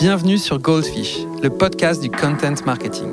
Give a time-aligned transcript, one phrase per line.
[0.00, 3.12] Bienvenue sur Goldfish, le podcast du content marketing.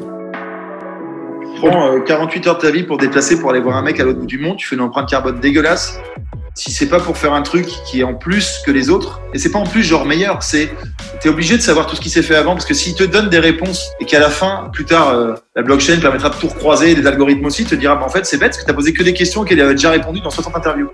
[1.54, 4.06] Tu prends 48 heures de ta vie pour déplacer pour aller voir un mec à
[4.06, 6.00] l'autre bout du monde, tu fais une empreinte carbone dégueulasse.
[6.56, 9.38] Si c'est pas pour faire un truc qui est en plus que les autres, et
[9.38, 10.70] c'est pas en plus genre meilleur, c'est
[11.20, 13.28] t'es obligé de savoir tout ce qui s'est fait avant parce que s'il te donne
[13.28, 16.96] des réponses et qu'à la fin, plus tard, euh, la blockchain permettra de tout recroiser,
[16.96, 19.04] les algorithmes aussi, te dira bah, en fait c'est bête parce que t'as posé que
[19.04, 20.90] des questions qu'elle avait déjà répondu dans 60 interviews.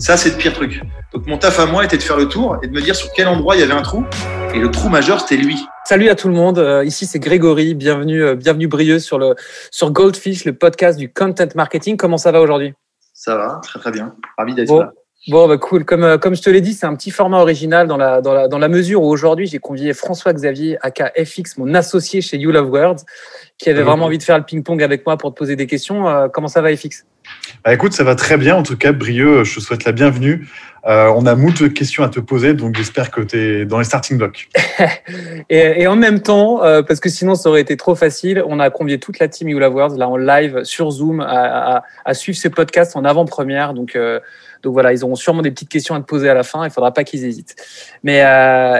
[0.00, 0.80] Ça c'est le pire truc.
[1.12, 3.12] Donc mon taf à moi était de faire le tour et de me dire sur
[3.12, 4.02] quel endroit il y avait un trou
[4.54, 5.62] et le trou majeur, c'était lui.
[5.84, 6.58] Salut à tout le monde.
[6.58, 7.74] Euh, ici, c'est Grégory.
[7.74, 9.34] Bienvenue, euh, bienvenue Brieux sur le
[9.70, 11.98] sur Goldfish, le podcast du content marketing.
[11.98, 12.72] Comment ça va aujourd'hui?
[13.12, 14.14] Ça va, très très bien.
[14.38, 14.90] Ravi d'être là.
[15.28, 15.84] Bon, bah cool.
[15.84, 18.32] Comme, euh, comme je te l'ai dit, c'est un petit format original dans la, dans
[18.32, 22.52] la, dans la mesure où aujourd'hui, j'ai convié François-Xavier, aka FX, mon associé chez You
[22.52, 23.04] Love Words,
[23.60, 26.28] qui avait vraiment envie de faire le ping-pong avec moi pour te poser des questions.
[26.32, 27.04] comment ça va, FX
[27.64, 28.56] bah, Écoute, ça va très bien.
[28.56, 30.48] En tout cas, Brieux, je te souhaite la bienvenue.
[30.86, 33.78] Euh, on a moult de questions à te poser, donc j'espère que tu es dans
[33.78, 34.48] les starting blocks.
[35.50, 38.70] et, en même temps, euh, parce que sinon ça aurait été trop facile, on a
[38.70, 41.82] convié toute la team You Love Words là en live sur Zoom à,
[42.14, 43.74] suivre ces podcasts en avant-première.
[43.74, 44.20] Donc, euh,
[44.62, 46.64] donc voilà, ils auront sûrement des petites questions à te poser à la fin.
[46.64, 47.56] Il faudra pas qu'ils hésitent.
[48.02, 48.22] Mais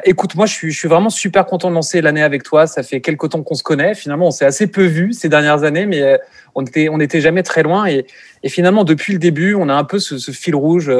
[0.05, 2.67] écoute, moi je suis, je suis vraiment super content de lancer l'année avec toi.
[2.67, 3.95] Ça fait quelques temps qu'on se connaît.
[3.95, 6.19] Finalement, on s'est assez peu vu ces dernières années, mais
[6.55, 7.86] on était, on n'était jamais très loin.
[7.86, 8.06] Et,
[8.42, 10.92] et, finalement, depuis le début, on a un peu ce, ce fil rouge,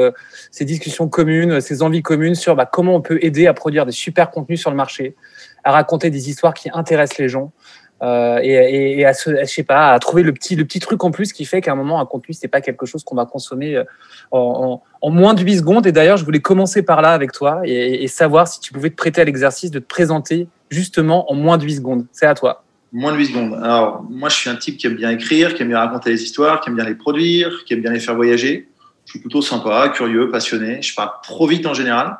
[0.51, 3.91] ces discussions communes, ces envies communes sur bah, comment on peut aider à produire des
[3.91, 5.15] super contenus sur le marché,
[5.63, 7.51] à raconter des histoires qui intéressent les gens.
[8.01, 11.33] Euh, et, à, je sais pas, à trouver le petit, le petit truc en plus
[11.33, 13.83] qui fait qu'à un moment, un contenu, c'est pas quelque chose qu'on va consommer euh,
[14.31, 15.85] en, moins de 8 secondes.
[15.85, 18.95] Et d'ailleurs, je voulais commencer par là avec toi et, savoir si tu pouvais te
[18.95, 22.05] prêter à l'exercice de te présenter justement en moins de 8 secondes.
[22.11, 22.63] C'est à toi.
[22.91, 23.59] Moins de 8 secondes.
[23.63, 26.23] Alors, moi, je suis un type qui aime bien écrire, qui aime bien raconter les
[26.23, 28.67] histoires, qui aime bien les produire, qui aime bien les faire voyager
[29.11, 30.81] je suis plutôt sympa, curieux, passionné.
[30.81, 32.17] Je parle trop vite en général.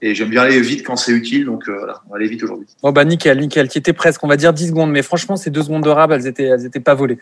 [0.00, 2.42] Et j'aime bien aller vite quand c'est utile, donc euh, voilà, on va aller vite
[2.44, 2.68] aujourd'hui.
[2.82, 5.50] Bon bah nickel, nickel, qui était presque, on va dire 10 secondes, mais franchement ces
[5.50, 7.18] deux secondes de rab, elles étaient, elles étaient pas volées.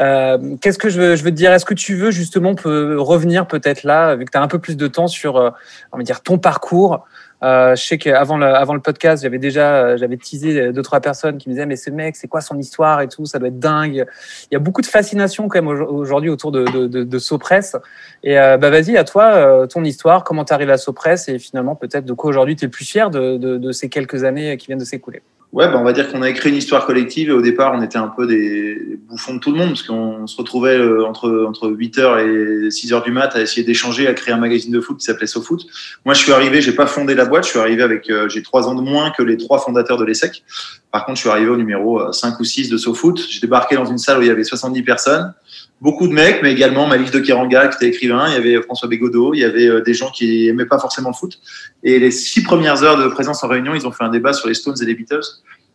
[0.00, 1.52] Euh, Qu'est-ce que je veux, je veux te dire?
[1.52, 4.58] Est-ce que tu veux justement peut revenir peut-être là, vu que tu as un peu
[4.58, 5.50] plus de temps sur, euh,
[5.92, 7.06] on va dire ton parcours,
[7.42, 11.00] euh, je sais qu'avant le, avant le podcast, j'avais déjà euh, j'avais teasé deux trois
[11.00, 13.48] personnes qui me disaient mais ce mec, c'est quoi son histoire et tout, ça doit
[13.48, 14.06] être dingue.
[14.50, 17.76] Il y a beaucoup de fascination quand même aujourd'hui autour de, de, de, de Sopress.
[18.22, 21.38] Et euh, bah vas-y à toi euh, ton histoire, comment tu arrives à Sopress et
[21.38, 24.56] finalement peut-être de quoi aujourd'hui tu es le plus fier de, de, ces quelques années
[24.56, 25.22] qui viennent de s'écouler.
[25.56, 27.80] Ouais, bah on va dire qu'on a écrit une histoire collective et au départ, on
[27.80, 31.46] était un peu des bouffons de tout le monde parce qu'on se retrouvait euh, entre,
[31.48, 34.98] entre 8h et 6h du mat à essayer d'échanger, à créer un magazine de foot
[34.98, 35.64] qui s'appelait SoFoot.
[36.04, 38.42] Moi, je suis arrivé, j'ai pas fondé la boîte, je suis arrivé avec, euh, j'ai
[38.42, 40.44] trois ans de moins que les trois fondateurs de l'ESSEC.
[40.92, 43.18] Par contre, je suis arrivé au numéro 5 euh, ou 6 de SoFoot.
[43.26, 45.32] J'ai débarqué dans une salle où il y avait 70 personnes
[45.80, 48.88] beaucoup de mecs, mais également Malik de Keranga, qui était écrivain, il y avait François
[48.88, 51.38] Bégodeau, il y avait des gens qui aimaient pas forcément le foot.
[51.82, 54.48] Et les six premières heures de présence en réunion, ils ont fait un débat sur
[54.48, 55.20] les Stones et les Beatles.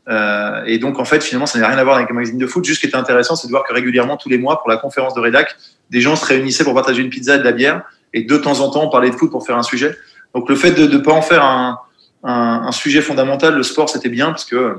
[0.10, 2.48] Euh, et donc, en fait, finalement, ça n'a rien à voir avec un magazine de
[2.48, 2.66] foot.
[2.66, 4.78] Juste ce qui était intéressant, c'est de voir que régulièrement, tous les mois, pour la
[4.78, 5.56] conférence de rédac,
[5.90, 7.84] des gens se réunissaient pour partager une pizza et de la bière.
[8.14, 9.96] Et de temps en temps, on parlait de foot pour faire un sujet.
[10.34, 11.80] Donc, le fait de ne pas en faire un,
[12.24, 14.78] un, un, sujet fondamental, le sport, c'était bien parce que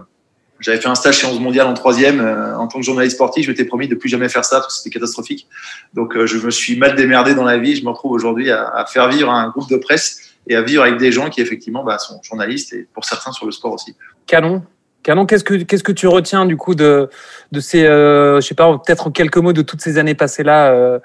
[0.62, 3.44] j'avais fait un stage chez 11 mondial en troisième euh, en tant que journaliste sportif.
[3.44, 5.46] Je m'étais promis de plus jamais faire ça parce que c'était catastrophique.
[5.94, 7.76] Donc, euh, je me suis mal démerdé dans la vie.
[7.76, 10.98] Je me retrouve aujourd'hui à, faire vivre un groupe de presse et à vivre avec
[10.98, 13.94] des gens qui, effectivement, bah, sont journalistes et pour certains sur le sport aussi.
[14.26, 14.62] Canon.
[15.02, 17.10] Canon, qu'est-ce que qu'est-ce que tu retiens du coup de
[17.50, 20.44] de ces, euh, je sais pas, peut-être en quelques mots de toutes ces années passées
[20.44, 20.98] là euh,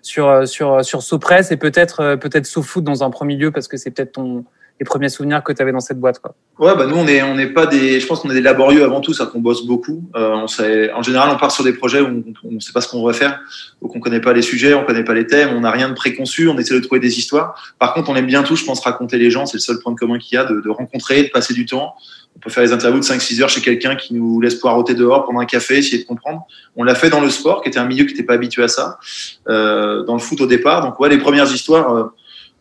[0.00, 3.76] sur euh, sur sur Sopress et peut-être peut-être SoFoot dans un premier lieu parce que
[3.76, 4.44] c'est peut-être ton
[4.80, 6.34] les premiers souvenirs que tu avais dans cette boîte quoi.
[6.58, 8.84] Ouais, bah nous on est on n'est pas des, je pense qu'on est des laborieux
[8.84, 10.04] avant tout, ça qu'on bosse beaucoup.
[10.16, 12.80] Euh, on sait, en général, on part sur des projets où on ne sait pas
[12.80, 13.40] ce qu'on va faire,
[13.80, 15.94] donc on connaît pas les sujets, on connaît pas les thèmes, on n'a rien de
[15.94, 17.74] préconçu, on essaie de trouver des histoires.
[17.78, 19.94] Par contre, on aime bien tout, je pense, raconter les gens, c'est le seul point
[19.94, 21.94] commun qu'il y a, de, rencontrer, de passer du temps
[22.34, 25.24] on peut faire des interviews de 5-6 heures chez quelqu'un qui nous laisse poireauter dehors,
[25.24, 26.46] prendre un café, essayer de comprendre.
[26.76, 28.68] On l'a fait dans le sport, qui était un milieu qui n'était pas habitué à
[28.68, 28.98] ça,
[29.48, 30.82] euh, dans le foot au départ.
[30.82, 32.12] Donc ouais, les premières histoires,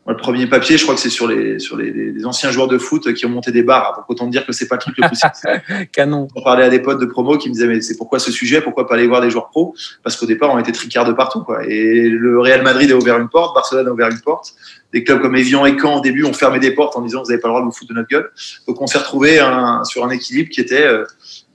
[0.07, 2.79] le premier papier, je crois que c'est sur les sur les, les, anciens joueurs de
[2.79, 3.93] foot qui ont monté des bars.
[3.95, 6.27] Donc autant dire que c'est pas le truc le plus Canon.
[6.35, 8.61] On parlait à des potes de promo qui me disaient mais c'est pourquoi ce sujet,
[8.61, 9.75] pourquoi pas aller voir des joueurs pro?
[10.03, 11.65] Parce qu'au départ on était tricard de partout quoi.
[11.67, 14.55] Et le Real Madrid a ouvert une porte, Barcelone a ouvert une porte.
[14.91, 17.29] Des clubs comme Evian et Caen au début ont fermé des portes en disant vous
[17.29, 18.31] n'avez pas le droit de vous foutre de notre gueule.
[18.67, 21.05] Donc on s'est retrouvé un, sur un équilibre qui était euh,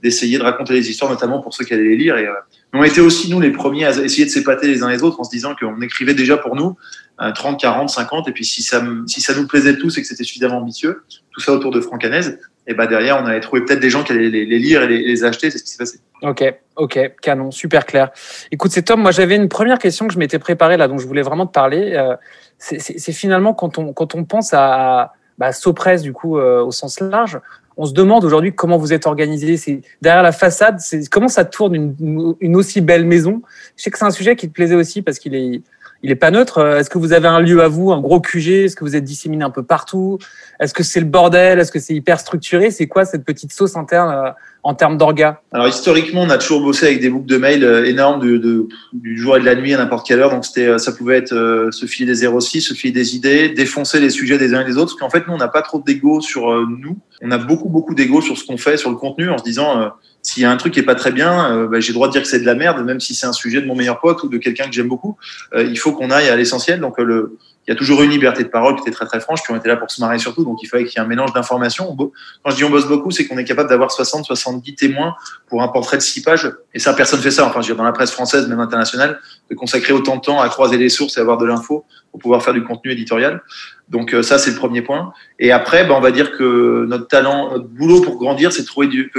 [0.03, 2.17] d'essayer de raconter les histoires, notamment pour ceux qui allaient les lire.
[2.17, 2.33] Et euh,
[2.73, 5.25] on était aussi nous les premiers à essayer de s'épater les uns les autres en
[5.25, 6.77] se disant qu'on écrivait déjà pour nous
[7.19, 8.29] 30, 40, 50.
[8.29, 11.03] Et puis si ça, si ça nous plaisait tous et que c'était suffisamment ambitieux,
[11.33, 12.37] tout ça autour de Franck Hanez,
[12.67, 15.25] et bah derrière, on allait trouver peut-être des gens qui allaient les, lire et les,
[15.25, 15.51] acheter.
[15.51, 16.01] C'est ce qui s'est passé.
[16.23, 16.43] Ok,
[16.75, 18.11] ok, canon, super clair.
[18.51, 19.01] Écoute, c'est Tom.
[19.01, 21.53] Moi, j'avais une première question que je m'étais préparée là, dont je voulais vraiment te
[21.53, 21.93] parler.
[21.95, 22.17] Euh,
[22.59, 27.39] c'est finalement quand on, quand on pense à, bah, Sopress du coup au sens large.
[27.79, 29.59] On se demande aujourd'hui comment vous êtes organisé.
[29.59, 30.81] C'est derrière la façade,
[31.11, 33.43] comment ça tourne une, une, aussi belle maison?
[33.77, 35.61] Je sais que c'est un sujet qui te plaisait aussi parce qu'il est
[36.07, 36.65] il est pas neutre.
[36.65, 39.03] Est-ce que vous avez un lieu à vous, un gros QG Est-ce que vous êtes
[39.03, 40.19] disséminé un peu partout?
[40.61, 41.59] Est-ce que c'est le bordel?
[41.59, 42.71] Est-ce que c'est hyper structuré?
[42.71, 44.31] C'est quoi cette petite sauce interne euh,
[44.63, 45.41] en termes d'orga?
[45.51, 49.37] Alors historiquement, on a toujours bossé avec des boucles de mails euh, énormes du jour
[49.37, 50.31] et de la nuit à n'importe quelle heure.
[50.31, 53.99] Donc c'était, euh, ça pouvait être se filer des 06, se filer des idées, défoncer
[53.99, 54.95] les sujets des uns et des autres.
[54.97, 56.99] Parce qu'en fait, nous, on n'a pas trop d'ego sur nous.
[57.21, 59.91] On a beaucoup, beaucoup d'ego sur ce qu'on fait, sur le contenu, en se disant
[60.27, 62.09] s'il y a un truc qui est pas très bien, euh, bah, j'ai le droit
[62.09, 64.01] de dire que c'est de la merde, même si c'est un sujet de mon meilleur
[64.01, 65.17] pote ou de quelqu'un que j'aime beaucoup.
[65.55, 66.81] Euh, il faut qu'on aille à l'essentiel.
[66.81, 69.19] Donc, euh, le, il y a toujours une liberté de parole qui était très très
[69.19, 71.05] franche, puis on était là pour se marrer surtout, donc il fallait qu'il y ait
[71.05, 71.97] un mélange d'informations.
[71.97, 75.17] Quand je dis on bosse beaucoup, c'est qu'on est capable d'avoir 60, 70 témoins
[75.49, 77.45] pour un portrait de 6 pages, et ça personne fait ça.
[77.45, 79.19] Enfin, je veux dire, dans la presse française, même internationale,
[79.51, 82.43] de consacrer autant de temps à croiser les sources et avoir de l'info pour pouvoir
[82.43, 83.43] faire du contenu éditorial.
[83.89, 85.13] Donc ça, c'est le premier point.
[85.41, 88.67] Et après, ben, on va dire que notre talent, notre boulot pour grandir, c'est de
[88.67, 89.13] trouver du,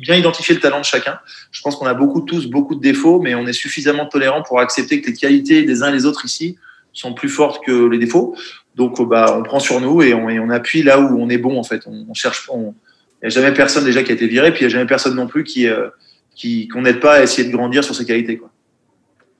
[0.00, 1.18] bien identifier le talent de chacun.
[1.52, 4.58] Je pense qu'on a beaucoup tous beaucoup de défauts, mais on est suffisamment tolérant pour
[4.58, 6.58] accepter que les qualités des uns et des autres ici
[6.92, 8.36] sont plus fortes que les défauts.
[8.74, 11.58] Donc, bah, on prend sur nous et on, on appuie là où on est bon
[11.58, 11.82] en fait.
[11.86, 12.48] On, on cherche.
[12.52, 14.86] Il n'y a jamais personne déjà qui a été viré, puis il n'y a jamais
[14.86, 15.88] personne non plus qui euh,
[16.34, 18.36] qui qu'on n'aide pas à essayer de grandir sur ses qualités.
[18.36, 18.50] Quoi.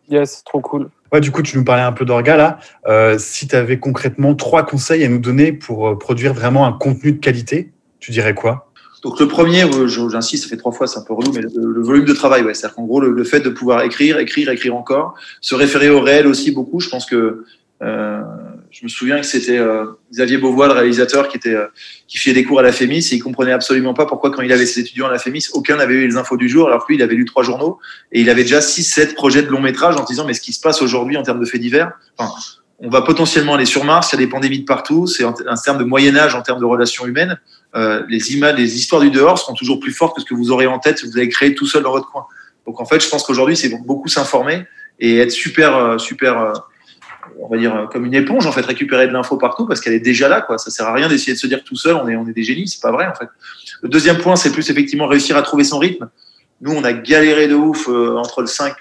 [0.09, 0.91] Yes, trop cool.
[1.13, 2.59] Ouais, du coup, tu nous parlais un peu d'orga là.
[2.87, 6.73] Euh, si tu avais concrètement trois conseils à nous donner pour euh, produire vraiment un
[6.73, 8.72] contenu de qualité, tu dirais quoi?
[9.03, 11.83] Donc le premier, euh, j'insiste, ça fait trois fois, c'est un peu relou, mais le,
[11.83, 15.15] volume de travail, ouais, c'est-à-dire qu'en gros le, fait de pouvoir écrire, écrire, écrire encore,
[15.41, 16.79] se référer au réel aussi beaucoup.
[16.79, 17.45] Je pense que
[17.83, 18.21] euh,
[18.71, 21.67] je me souviens que c'était euh, Xavier Beauvois, le réalisateur, qui était euh,
[22.07, 24.53] qui fiait des cours à la Fémis et il comprenait absolument pas pourquoi quand il
[24.53, 26.93] avait ses étudiants à la Fémis, aucun n'avait eu les infos du jour, alors que
[26.93, 27.81] lui il avait lu trois journaux
[28.13, 30.53] et il avait déjà six, sept projets de long métrage en disant mais ce qui
[30.53, 31.91] se passe aujourd'hui en termes de faits divers.
[32.17, 32.33] Enfin,
[32.79, 35.57] on va potentiellement aller sur Mars, il y a des pandémies de partout, c'est un
[35.57, 37.39] terme de Moyen Âge en termes de relations humaines.
[37.75, 40.51] Euh, les images, les histoires du dehors seront toujours plus fortes que ce que vous
[40.51, 42.27] aurez en tête si vous avez créé tout seul dans votre coin.
[42.67, 44.67] Donc en fait, je pense qu'aujourd'hui, c'est beaucoup s'informer
[45.01, 46.53] et être super, euh, super, euh,
[47.41, 50.01] on va dire comme une éponge en fait, récupérer de l'info partout parce qu'elle est
[50.01, 50.43] déjà là.
[50.43, 50.59] Quoi.
[50.59, 52.45] Ça sert à rien d'essayer de se dire tout seul, on est, on est des
[52.45, 53.29] génies, c'est pas vrai en fait.
[53.83, 56.09] Le deuxième point, c'est plus effectivement réussir à trouver son rythme.
[56.61, 58.75] Nous, on a galéré de ouf entre le 5,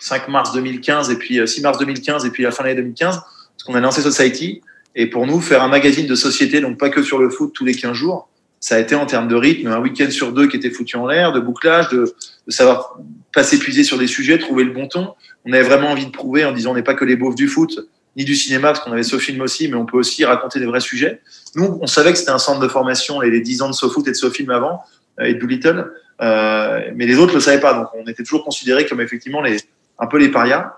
[0.00, 3.16] 5 mars 2015 et puis 6 mars 2015 et puis la fin de l'année 2015
[3.16, 4.62] parce qu'on a lancé Society.
[4.94, 7.64] Et pour nous, faire un magazine de société, donc pas que sur le foot tous
[7.64, 8.28] les 15 jours,
[8.60, 11.06] ça a été en termes de rythme, un week-end sur deux qui était foutu en
[11.06, 12.14] l'air, de bouclage, de,
[12.46, 12.98] de savoir
[13.34, 15.14] pas s'épuiser sur des sujets, trouver le bon ton.
[15.44, 17.46] On avait vraiment envie de prouver en disant on n'est pas que les beaufs du
[17.46, 17.78] foot,
[18.16, 20.80] ni du cinéma, parce qu'on avait SoFilm aussi, mais on peut aussi raconter des vrais
[20.80, 21.20] sujets.
[21.56, 24.06] Nous, on savait que c'était un centre de formation, les, les 10 ans de SoFoot
[24.06, 24.80] et de SoFilm avant,
[25.20, 25.92] euh, et de Doolittle,
[26.22, 27.74] euh, mais les autres le savaient pas.
[27.74, 29.58] Donc on était toujours considérés comme effectivement les,
[29.98, 30.72] un peu les parias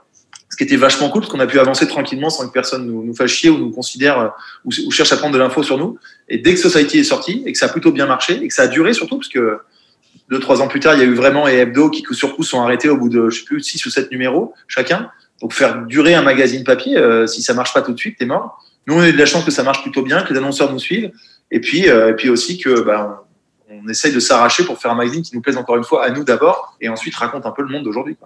[0.49, 3.05] ce qui était vachement cool, parce qu'on a pu avancer tranquillement sans que personne nous,
[3.05, 4.29] nous fasse chier ou nous considère euh,
[4.65, 5.99] ou, cherche à prendre de l'info sur nous.
[6.29, 8.55] Et dès que Society est sorti et que ça a plutôt bien marché et que
[8.55, 9.59] ça a duré surtout, parce que
[10.29, 12.43] deux trois ans plus tard, il y a eu vraiment et Hebdo qui sur coup
[12.43, 15.11] sont arrêtés au bout de je sais plus six ou sept numéros chacun.
[15.43, 18.25] Donc faire durer un magazine papier, euh, si ça marche pas tout de suite, t'es
[18.25, 18.65] mort.
[18.87, 20.73] Nous on a eu de la chance que ça marche plutôt bien, que les annonceurs
[20.73, 21.11] nous suivent,
[21.51, 23.25] et puis euh, et puis aussi que bah,
[23.69, 26.05] on, on essaye de s'arracher pour faire un magazine qui nous plaise encore une fois
[26.05, 28.17] à nous d'abord, et ensuite raconte un peu le monde d'aujourd'hui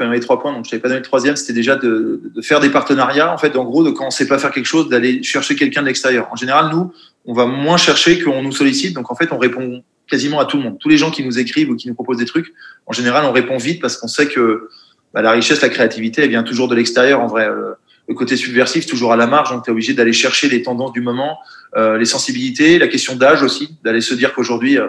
[0.00, 2.70] les trois points, donc je t'avais pas donné le troisième, c'était déjà de, faire des
[2.70, 3.32] partenariats.
[3.32, 5.82] En fait, en gros, de quand on sait pas faire quelque chose, d'aller chercher quelqu'un
[5.82, 6.28] de l'extérieur.
[6.30, 6.92] En général, nous,
[7.24, 8.94] on va moins chercher qu'on nous sollicite.
[8.94, 10.78] Donc en fait, on répond quasiment à tout le monde.
[10.78, 12.52] Tous les gens qui nous écrivent ou qui nous proposent des trucs,
[12.86, 14.68] en général, on répond vite parce qu'on sait que
[15.12, 17.20] bah, la richesse, la créativité, elle vient toujours de l'extérieur.
[17.20, 19.50] En vrai, le, côté subversif, toujours à la marge.
[19.50, 21.38] Donc tu es obligé d'aller chercher les tendances du moment,
[21.76, 24.88] euh, les sensibilités, la question d'âge aussi, d'aller se dire qu'aujourd'hui euh,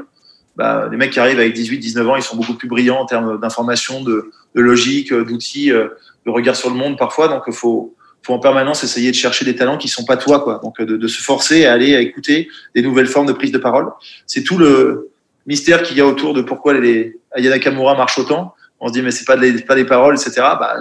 [0.60, 3.06] bah, les mecs qui arrivent avec 18, 19 ans, ils sont beaucoup plus brillants en
[3.06, 5.88] termes d'information, de, logique, d'outils, euh,
[6.26, 7.30] de regard sur le monde parfois.
[7.30, 10.42] Donc, il faut, faut en permanence essayer de chercher des talents qui sont pas toi,
[10.42, 10.60] quoi.
[10.62, 13.58] Donc, de, de se forcer à aller à écouter des nouvelles formes de prise de
[13.58, 13.88] parole.
[14.26, 15.12] C'est tout le
[15.48, 18.54] mystère qu'il y a autour de pourquoi les Ayana Kamura marche autant.
[18.82, 20.42] On se dit, mais c'est pas pas des paroles, etc.
[20.60, 20.76] Bah,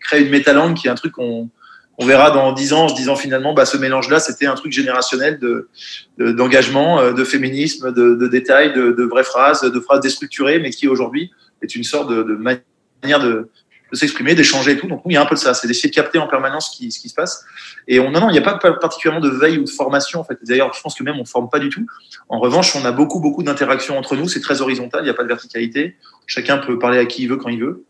[0.00, 1.50] créer une métalangue qui est un truc qu'on
[1.98, 4.72] on verra dans dix ans en se disant finalement, bah, ce mélange-là, c'était un truc
[4.72, 5.68] générationnel de,
[6.18, 10.70] d'engagement, euh, de, féminisme, de, de détails, de, de, vraies phrases, de phrases déstructurées, mais
[10.70, 11.30] qui aujourd'hui
[11.60, 13.48] est une sorte de, manière de,
[13.92, 14.88] s'exprimer, d'échanger et tout.
[14.88, 15.52] Donc, il y a un peu de ça.
[15.52, 17.44] C'est d'essayer de capter en permanence ce qui, ce qui se passe.
[17.86, 20.24] Et on, non, non, il n'y a pas particulièrement de veille ou de formation, en
[20.24, 20.38] fait.
[20.44, 21.86] D'ailleurs, je pense que même on ne forme pas du tout.
[22.30, 24.28] En revanche, on a beaucoup, beaucoup d'interactions entre nous.
[24.28, 25.02] C'est très horizontal.
[25.02, 25.96] Il n'y a pas de verticalité.
[26.26, 27.84] Chacun peut parler à qui il veut quand il veut.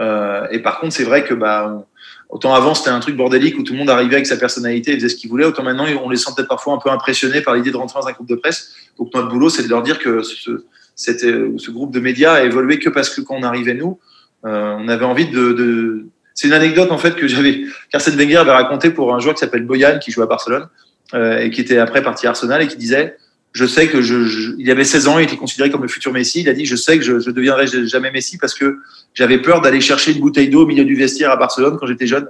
[0.00, 1.86] Euh, et par contre, c'est vrai que, bah,
[2.34, 4.94] Autant avant, c'était un truc bordélique où tout le monde arrivait avec sa personnalité et
[4.96, 5.44] faisait ce qu'il voulait.
[5.44, 8.08] Autant maintenant, on les sent peut-être parfois un peu impressionnés par l'idée de rentrer dans
[8.08, 8.72] un groupe de presse.
[8.98, 10.64] Donc notre boulot, c'est de leur dire que ce,
[10.96, 14.00] ce groupe de médias a évolué que parce que quand on arrivait nous,
[14.44, 16.06] euh, on avait envie de.
[16.34, 17.66] C'est une anecdote en fait que j'avais.
[17.92, 20.66] Carsten Wenger avait raconté pour un joueur qui s'appelle Boyan qui joue à Barcelone.
[21.12, 23.16] euh, et qui était après parti Arsenal et qui disait
[23.54, 26.40] je sais que je, il avait 16 ans, il était considéré comme le futur Messi.
[26.40, 28.78] Il a dit je sais que je, je deviendrai jamais Messi parce que
[29.14, 32.08] j'avais peur d'aller chercher une bouteille d'eau au milieu du vestiaire à Barcelone quand j'étais
[32.08, 32.28] jeune.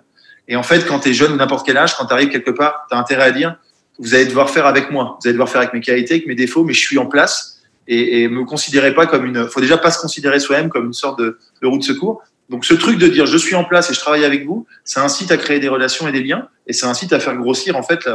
[0.48, 2.86] Et en fait, quand tu es jeune ou n'importe quel âge, quand tu quelque part,
[2.90, 3.56] tu as intérêt à dire
[3.98, 6.34] vous allez devoir faire avec moi, vous allez devoir faire avec mes qualités, avec mes
[6.34, 9.48] défauts, mais je suis en place et, et me considérez pas comme une.
[9.48, 12.22] Faut déjà pas se considérer soi-même comme une sorte de, roue de secours.
[12.50, 15.02] Donc ce truc de dire je suis en place et je travaille avec vous, ça
[15.02, 17.82] incite à créer des relations et des liens et ça incite à faire grossir en
[17.82, 18.06] fait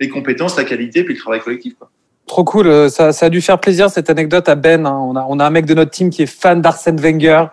[0.00, 1.74] les compétences, la qualité puis le travail collectif.
[1.78, 1.90] Quoi.
[2.26, 4.86] Trop cool, euh, ça, a dû faire plaisir cette anecdote à Ben.
[4.86, 4.98] Hein.
[5.28, 7.44] On, a, un mec de notre team qui est fan d'Arsène Wenger,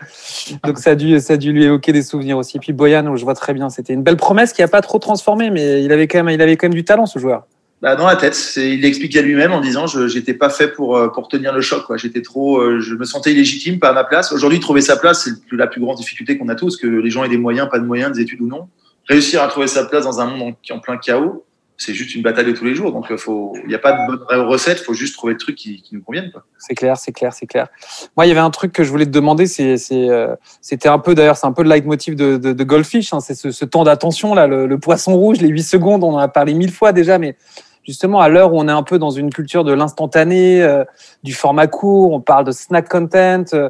[0.63, 2.57] donc ça a, dû, ça a dû lui évoquer des souvenirs aussi.
[2.57, 5.49] Puis Boyan, je vois très bien, c'était une belle promesse qui a pas trop transformé,
[5.49, 7.43] mais il avait quand même, il avait quand même du talent ce joueur.
[7.81, 11.07] Bah, dans la tête, il l'expliquait lui-même en disant je j'étais pas fait pour euh,
[11.07, 11.83] pour tenir le choc.
[11.97, 14.31] J'étais trop, euh, je me sentais illégitime, pas à ma place.
[14.31, 17.23] Aujourd'hui, trouver sa place, c'est la plus grande difficulté qu'on a tous, que les gens
[17.23, 18.67] aient des moyens, pas de moyens, des études ou non.
[19.09, 21.43] Réussir à trouver sa place dans un monde en plein chaos,
[21.81, 22.91] c'est juste une bataille de tous les jours.
[22.91, 24.79] Donc, il n'y a pas de bonne recette.
[24.81, 26.31] Il faut juste trouver le truc qui, qui nous convienne.
[26.59, 27.69] C'est clair, c'est clair, c'est clair.
[28.15, 29.45] Moi, il y avait un truc que je voulais te demander.
[29.59, 33.13] Euh, c'était un peu, d'ailleurs, c'est un peu le leitmotiv de, Goldfish.
[33.13, 36.03] Hein, c'est ce, temps d'attention le, poisson rouge, les 8 secondes.
[36.03, 37.35] On en a parlé mille fois déjà, mais
[37.83, 40.83] justement à l'heure où on est un peu dans une culture de l'instantané, euh,
[41.23, 43.45] du format court, on parle de snack content.
[43.53, 43.69] Euh,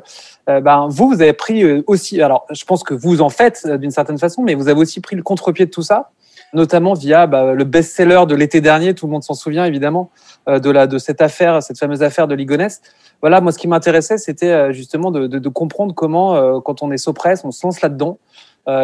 [0.60, 2.22] ben vous, vous avez pris aussi.
[2.22, 5.16] Alors, je pense que vous en faites d'une certaine façon, mais vous avez aussi pris
[5.16, 6.12] le contre-pied de tout ça
[6.54, 10.12] notamment via bah, le best-seller de l'été dernier, tout le monde s'en souvient évidemment,
[10.48, 12.82] euh, de, la, de cette affaire, cette fameuse affaire de Ligonès.
[13.22, 16.98] Voilà, moi ce qui m'intéressait, c'était euh, justement de, comprendre comment, euh, quand on est
[16.98, 18.18] Sopress, on se lance là-dedans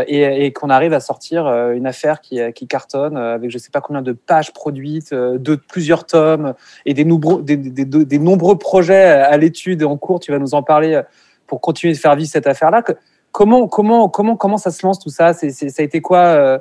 [0.07, 4.01] et, qu'on arrive à sortir une affaire qui, qui cartonne avec je sais pas combien
[4.01, 6.55] de pages produites, de plusieurs tomes
[6.87, 10.19] et des, nombreux, des, nombreux projets à l'étude et en cours.
[10.19, 10.99] Tu vas nous en parler
[11.45, 12.83] pour continuer de faire vivre cette affaire-là.
[13.31, 15.33] Comment, comment, comment, comment ça se lance tout ça?
[15.33, 16.59] Ça a été quoi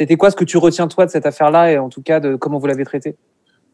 [0.00, 2.34] c'était quoi ce que tu retiens toi de cette affaire-là et en tout cas de
[2.34, 3.16] comment vous l'avez traitée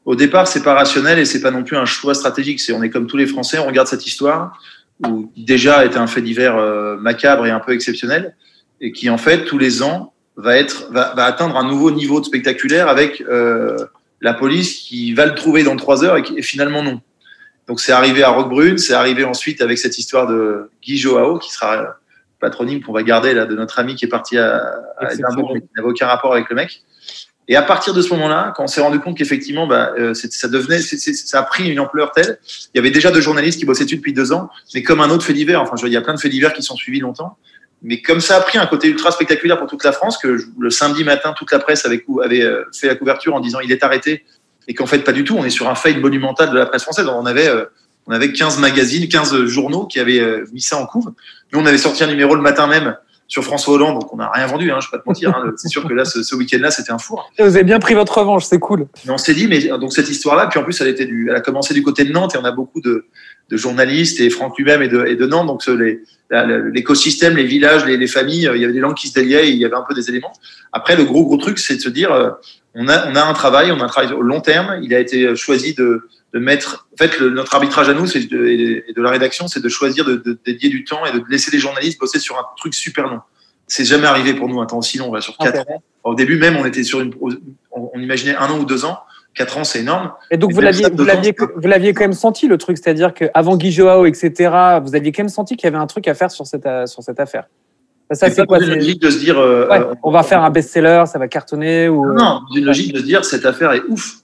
[0.04, 2.58] Au départ, c'est pas rationnel et c'est pas non plus un choix stratégique.
[2.58, 4.60] C'est on est comme tous les Français, on regarde cette histoire
[5.06, 8.34] où déjà était un fait divers euh, macabre et un peu exceptionnel
[8.80, 12.24] et qui en fait tous les ans va être va, atteindre un nouveau niveau de
[12.24, 13.76] spectaculaire avec euh,
[14.20, 17.00] la police qui va le trouver dans trois heures et, et finalement non.
[17.68, 21.52] Donc c'est arrivé à Roquebrune, c'est arrivé ensuite avec cette histoire de Guy Joao qui
[21.52, 21.98] sera
[22.46, 24.56] patronyme qu'on va garder là de notre ami qui est parti à,
[24.98, 26.82] à Edimbourg mais qui n'avait aucun rapport avec le mec.
[27.48, 30.48] Et à partir de ce moment-là, quand on s'est rendu compte qu'effectivement, bah, euh, ça
[30.48, 32.38] devenait, c est, c est, ça a pris une ampleur telle.
[32.74, 35.10] Il y avait déjà deux journalistes qui bossaient dessus depuis deux ans, mais comme un
[35.10, 35.60] autre fait divers.
[35.60, 37.36] Enfin, je veux dire, il y a plein de faits divers qui sont suivis longtemps.
[37.82, 40.70] Mais comme ça a pris un côté ultra spectaculaire pour toute la France, que le
[40.70, 43.84] samedi matin, toute la presse avait, avait euh, fait la couverture en disant il est
[43.84, 44.24] arrêté,
[44.66, 45.36] et qu'en fait pas du tout.
[45.38, 47.06] On est sur un fail monumental de la presse française.
[47.06, 47.66] On avait euh,
[48.06, 51.12] on avait 15 magazines, 15 journaux qui avaient euh, mis ça en couve.
[51.52, 52.96] Nous, on avait sorti un numéro le matin même
[53.28, 55.30] sur François Hollande, donc on n'a rien vendu, hein, je ne vais pas te mentir.
[55.30, 55.52] Hein.
[55.56, 57.28] C'est sûr que là, ce, ce week-end-là, c'était un four.
[57.38, 58.86] Et vous avez bien pris votre revanche, c'est cool.
[59.04, 61.36] Mais on s'est dit, mais donc cette histoire-là, puis en plus, elle, était du, elle
[61.36, 63.06] a commencé du côté de Nantes et on a beaucoup de,
[63.50, 65.64] de journalistes et Franck lui-même et de, et de Nantes, donc
[66.30, 69.50] l'écosystème, les villages, les, les, familles, il y avait des langues qui se déliaient, et
[69.50, 70.32] il y avait un peu des éléments.
[70.72, 72.30] Après, le gros gros truc, c'est de se dire, euh,
[72.74, 74.78] on a, on a un travail, on a un travail au long terme.
[74.82, 76.02] Il a été choisi de,
[76.34, 76.88] de mettre.
[76.94, 79.68] En fait, le, notre arbitrage à nous, c'est de, et de la rédaction, c'est de
[79.68, 82.74] choisir de, de, dédier du temps et de laisser les journalistes bosser sur un truc
[82.74, 83.20] super long.
[83.68, 85.72] C'est jamais arrivé pour nous un temps aussi long, on va sur quatre okay.
[85.72, 85.82] ans.
[86.04, 89.00] Au début même, on était sur une, on, on imaginait un an ou deux ans.
[89.34, 90.12] Quatre ans, c'est énorme.
[90.30, 93.58] Et donc, vous l'aviez, vous l'aviez, vous l'aviez quand même senti, le truc, c'est-à-dire qu'avant
[93.58, 94.32] Guy Joao, etc.,
[94.82, 97.02] vous aviez quand même senti qu'il y avait un truc à faire sur cette, sur
[97.02, 97.44] cette affaire.
[98.12, 101.04] Ça, c'est quoi une logique de se dire, euh, ouais, on va faire un best-seller,
[101.06, 102.14] ça va cartonner ou.
[102.14, 104.20] Non, une logique de se dire, cette affaire est ouf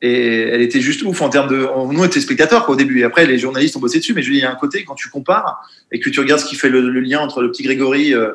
[0.00, 1.56] et elle était juste ouf en termes de.
[1.56, 3.00] Nous, on était spectateurs quoi, au début.
[3.00, 4.14] Et après, les journalistes ont bossé dessus.
[4.14, 6.40] Mais je dis, il y a un côté, quand tu compares et que tu regardes
[6.40, 8.32] ce qui fait le, lien entre le petit Grégory, euh,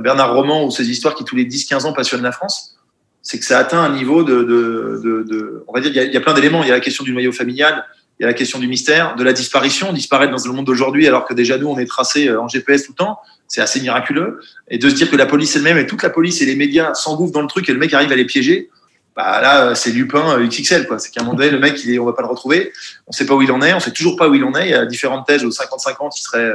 [0.00, 2.78] Bernard Roman ou ces histoires qui, tous les 10-15 ans, passionnent la France,
[3.20, 4.42] c'est que ça atteint un niveau de.
[4.42, 6.62] de, de, de on va dire, il y, a, plein d'éléments.
[6.62, 7.84] Il y a la question du noyau familial,
[8.18, 11.06] il y a la question du mystère, de la disparition, disparaître dans le monde d'aujourd'hui,
[11.06, 13.18] alors que déjà nous, on est tracé en GPS tout le temps.
[13.48, 14.40] C'est assez miraculeux.
[14.70, 16.94] Et de se dire que la police elle-même et toute la police et les médias
[16.94, 18.70] s'engouffrent dans le truc et le mec arrive à les piéger
[19.14, 20.98] bah là c'est Lupin XXL quoi.
[20.98, 22.72] C'est qu'à un moment donné le mec il est, on va pas le retrouver,
[23.06, 24.68] on sait pas où il en est, on sait toujours pas où il en est.
[24.68, 26.52] Il y a différentes thèses aux 50-50 il serait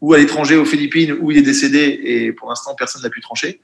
[0.00, 3.20] ou à l'étranger aux Philippines où il est décédé et pour l'instant personne n'a pu
[3.20, 3.60] trancher.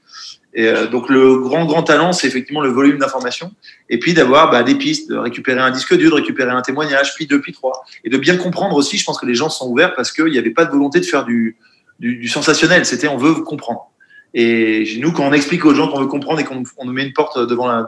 [0.53, 3.51] Et euh, donc le grand grand talent c'est effectivement le volume d'informations
[3.89, 7.13] et puis d'avoir bah, des pistes, de récupérer un disque dur, de récupérer un témoignage,
[7.15, 8.97] puis deux puis trois et de bien comprendre aussi.
[8.97, 11.05] Je pense que les gens sont ouverts parce qu'il n'y avait pas de volonté de
[11.05, 11.57] faire du,
[11.99, 12.85] du, du sensationnel.
[12.85, 13.91] C'était on veut comprendre.
[14.33, 17.13] Et nous, quand on explique aux gens qu'on veut comprendre et qu'on nous met une
[17.13, 17.85] porte devant la,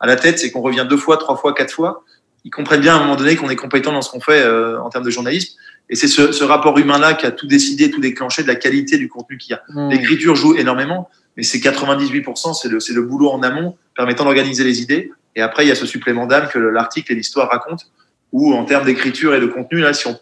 [0.00, 2.04] à la tête, c'est qu'on revient deux fois, trois fois, quatre fois.
[2.44, 4.80] Ils comprennent bien à un moment donné qu'on est compétent dans ce qu'on fait euh,
[4.80, 5.56] en termes de journalisme.
[5.88, 8.98] Et c'est ce, ce, rapport humain-là qui a tout décidé, tout déclenché de la qualité
[8.98, 9.62] du contenu qu'il y a.
[9.68, 9.90] Mmh.
[9.90, 14.80] L'écriture joue énormément, mais c'est 98%, c'est le, le boulot en amont permettant d'organiser les
[14.80, 17.84] idées Et après, il y a ce supplément d'âme que l'article et l'histoire racontent,
[18.32, 20.18] où en termes d'écriture et de contenu, là, si on,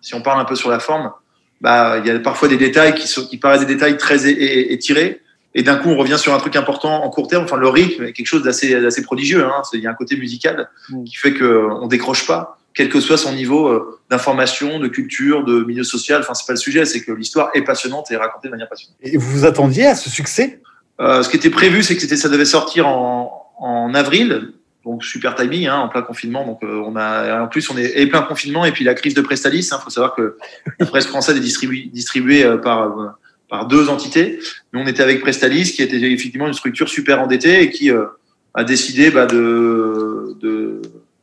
[0.00, 1.12] si on parle un peu sur la forme,
[1.60, 5.20] bah, il y a parfois des détails qui, sont, qui paraissent des détails très étirés.
[5.54, 7.44] Et d'un coup, on revient sur un truc important en court terme.
[7.44, 9.44] Enfin, le rythme est quelque chose d'assez, d'assez prodigieux.
[9.44, 9.62] Hein.
[9.72, 11.04] Il y a un côté musical mm.
[11.04, 15.62] qui fait qu'on décroche pas, quel que soit son niveau euh, d'information, de culture, de
[15.64, 16.20] milieu social.
[16.22, 16.84] Enfin, c'est pas le sujet.
[16.84, 18.96] C'est que l'histoire est passionnante et racontée de manière passionnante.
[19.02, 20.60] Et vous vous attendiez à ce succès?
[21.00, 24.52] Euh, Ce qui était prévu, c'est que c'était, ça devait sortir en, en avril
[24.84, 26.46] donc super timing hein, en plein confinement.
[26.46, 29.14] Donc euh, on a en plus on est et plein confinement et puis la crise
[29.14, 29.68] de Prestalis.
[29.70, 30.36] Il hein, faut savoir que
[30.78, 33.08] la presse française est distribuée, distribuée euh, par euh,
[33.48, 34.40] par deux entités.
[34.72, 38.64] Nous on était avec Prestalis qui était effectivement une structure super endettée et qui a
[38.64, 40.82] décidé bah, de, de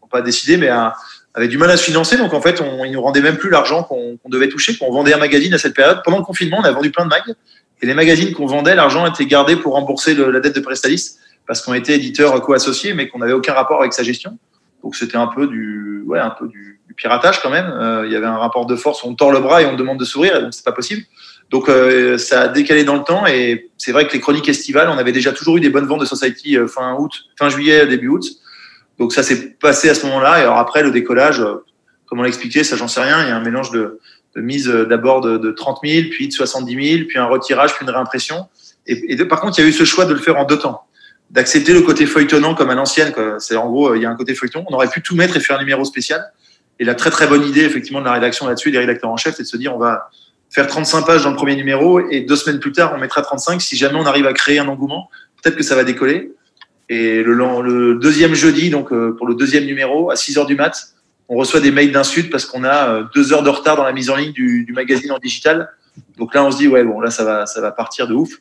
[0.09, 0.95] pas décidé mais a,
[1.33, 2.17] avait du mal à se financer.
[2.17, 4.77] Donc en fait on, il nous rendait même plus l'argent qu'on devait toucher.
[4.77, 6.01] Qu'on vendait un magazine à cette période.
[6.03, 7.35] Pendant le confinement on a vendu plein de mags
[7.81, 11.61] et les magazines qu'on vendait l'argent était gardé pour rembourser la dette de Prestalis parce
[11.61, 14.37] qu'on était éditeur co-associé, mais qu'on n'avait aucun rapport avec sa gestion.
[14.83, 17.65] Donc c'était un peu du, ouais, un peu du, piratage quand même.
[17.65, 19.97] Euh, il y avait un rapport de force, on tord le bras et on demande
[19.97, 21.03] de sourire, donc c'est pas possible.
[21.49, 24.89] Donc euh, ça a décalé dans le temps, et c'est vrai que les chroniques estivales,
[24.89, 27.87] on avait déjà toujours eu des bonnes ventes de Society euh, fin août, fin juillet,
[27.87, 28.25] début août.
[28.99, 31.41] Donc ça s'est passé à ce moment-là, et alors après le décollage,
[32.05, 33.23] comment l'expliquer, ça j'en sais rien.
[33.23, 33.99] Il y a un mélange de,
[34.35, 37.91] mise d'abord de, de 30 000, puis de 70 000, puis un retirage, puis une
[37.91, 38.47] réimpression.
[38.85, 40.85] Et par contre, il y a eu ce choix de le faire en deux temps
[41.31, 43.13] d'accepter le côté feuilletonnant comme à l'ancienne.
[43.39, 44.65] C'est en gros, il y a un côté feuilleton.
[44.69, 46.31] On aurait pu tout mettre et faire un numéro spécial.
[46.79, 49.35] Et la très très bonne idée effectivement de la rédaction là-dessus, des rédacteurs en chef,
[49.35, 50.09] c'est de se dire on va
[50.49, 53.61] faire 35 pages dans le premier numéro et deux semaines plus tard on mettra 35.
[53.61, 55.09] Si jamais on arrive à créer un engouement,
[55.41, 56.33] peut-être que ça va décoller.
[56.89, 60.55] Et le, le deuxième jeudi, donc euh, pour le deuxième numéro, à 6 heures du
[60.55, 60.95] mat,
[61.29, 63.93] on reçoit des mails d'insultes parce qu'on a euh, deux heures de retard dans la
[63.93, 65.69] mise en ligne du, du magazine en digital.
[66.17, 68.31] Donc là, on se dit ouais bon là ça va ça va partir de ouf.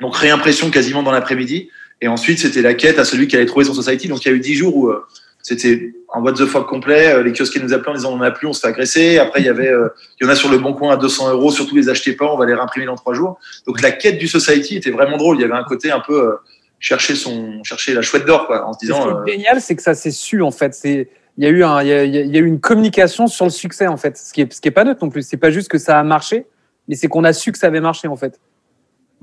[0.00, 1.68] Donc réimpression quasiment dans l'après-midi.
[2.02, 4.08] Et ensuite, c'était la quête à celui qui allait trouver son society.
[4.08, 5.06] Donc, il y a eu dix jours où euh,
[5.40, 7.14] c'était un what the fuck complet.
[7.14, 9.18] Euh, les kiosques nous appelaient en disant on n'en a plus, on se fait agresser.
[9.18, 9.88] Après, il y avait, euh,
[10.20, 12.26] il y en a sur le bon coin à 200 euros, surtout les achetez pas,
[12.26, 13.38] on va les réimprimer dans trois jours.
[13.68, 15.36] Donc, la quête du society était vraiment drôle.
[15.36, 16.38] Il y avait un côté un peu
[16.80, 19.20] chercher son, chercher la chouette d'or, quoi, en se disant.
[19.20, 20.74] Ce qui est génial, c'est que ça s'est su, en fait.
[20.74, 23.28] C'est, il y a eu un, il y a, il y a eu une communication
[23.28, 24.18] sur le succès, en fait.
[24.18, 25.22] Ce qui est, ce qui est pas neutre non plus.
[25.22, 26.46] C'est pas juste que ça a marché,
[26.88, 28.40] mais c'est qu'on a su que ça avait marché, en fait.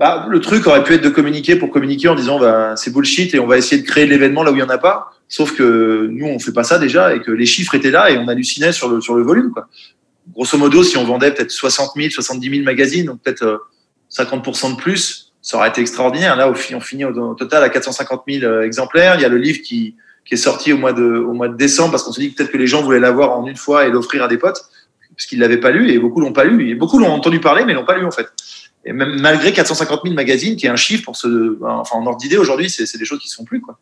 [0.00, 3.34] Bah, le truc aurait pu être de communiquer pour communiquer en disant bah, c'est bullshit
[3.34, 5.12] et on va essayer de créer l'événement là où il n'y en a pas.
[5.28, 8.16] Sauf que nous, on fait pas ça déjà et que les chiffres étaient là et
[8.16, 9.50] on hallucinait sur le, sur le volume.
[9.50, 9.68] Quoi.
[10.32, 13.68] Grosso modo, si on vendait peut-être 60 000, 70 000 magazines, donc peut-être
[14.10, 16.34] 50% euh, de plus, ça aurait été extraordinaire.
[16.34, 19.16] Là, on finit au, total à 450 000 euh, exemplaires.
[19.16, 21.58] Il y a le livre qui, qui est sorti au mois de, au mois de
[21.58, 23.90] décembre parce qu'on se dit peut-être que les gens voulaient l'avoir en une fois et
[23.90, 24.62] l'offrir à des potes
[25.14, 26.70] parce qu'ils l'avaient pas lu et beaucoup l'ont pas lu.
[26.70, 28.28] Et beaucoup l'ont entendu parler mais l'ont pas lu en fait
[28.84, 32.18] et même malgré 450 000 magazines, qui est un chiffre pour ce, enfin en ordre
[32.18, 33.78] d'idée aujourd'hui, c'est des choses qui se font plus quoi.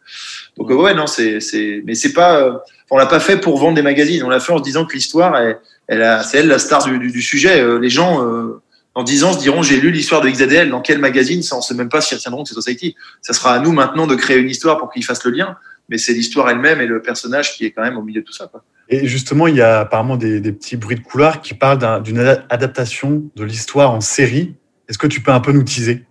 [0.57, 2.55] Donc ouais, non, c'est c'est, mais c'est pas, euh,
[2.91, 4.25] on l'a pas fait pour vendre des magazines.
[4.25, 6.99] On l'a fait en se disant que l'histoire, elle, elle c'est elle la star du,
[6.99, 7.61] du, sujet.
[7.61, 8.61] Euh, les gens euh,
[8.97, 11.61] en 10 ans se diront j'ai lu l'histoire de XADL dans quel magazine, ça on
[11.61, 12.97] sait même pas s'ils retiendront que c'est Society.
[13.23, 15.57] Ça sera à nous maintenant de créer une histoire pour qu'ils fassent le lien.
[15.91, 18.33] Mais c'est l'histoire elle-même et le personnage qui est quand même au milieu de tout
[18.35, 18.47] ça.
[18.47, 18.63] Quoi.
[18.91, 22.19] Et justement, il y a apparemment des, des petits bruits de couloir qui parlent d'une
[22.51, 24.55] adaptation de l'histoire en série
[24.89, 26.05] est-ce que tu peux un peu nous teaser?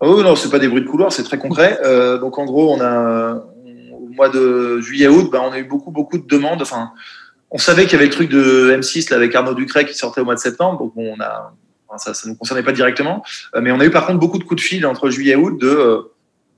[0.00, 1.78] Oh non, c'est pas des bruits de couloir, c'est très concret.
[1.84, 3.44] Euh, donc en gros, on a
[3.92, 6.62] au mois de juillet-août, bah, on a eu beaucoup beaucoup de demandes.
[6.62, 6.92] Enfin,
[7.50, 10.20] on savait qu'il y avait le truc de M6 là, avec Arnaud Ducret qui sortait
[10.20, 10.78] au mois de septembre.
[10.78, 11.52] Donc bon, on a
[11.96, 13.22] ça, ne nous concernait pas directement,
[13.54, 15.36] euh, mais on a eu par contre beaucoup de coups de fil entre juillet et
[15.36, 16.02] août de euh,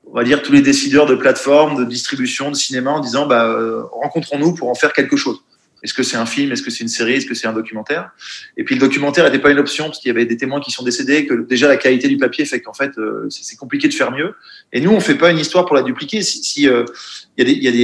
[0.07, 3.55] on va dire tous les décideurs de plateformes, de distribution, de cinéma en disant bah,
[3.91, 5.43] rencontrons-nous pour en faire quelque chose.
[5.83, 6.53] Est-ce que c'est un film?
[6.53, 7.15] Est-ce que c'est une série?
[7.15, 8.11] Est-ce que c'est un documentaire?
[8.57, 10.71] Et puis le documentaire n'était pas une option parce qu'il y avait des témoins qui
[10.71, 13.95] sont décédés, que déjà la qualité du papier fait qu'en fait euh, c'est compliqué de
[13.95, 14.35] faire mieux.
[14.73, 16.23] Et nous on fait pas une histoire pour la dupliquer.
[16.23, 16.85] Si, euh,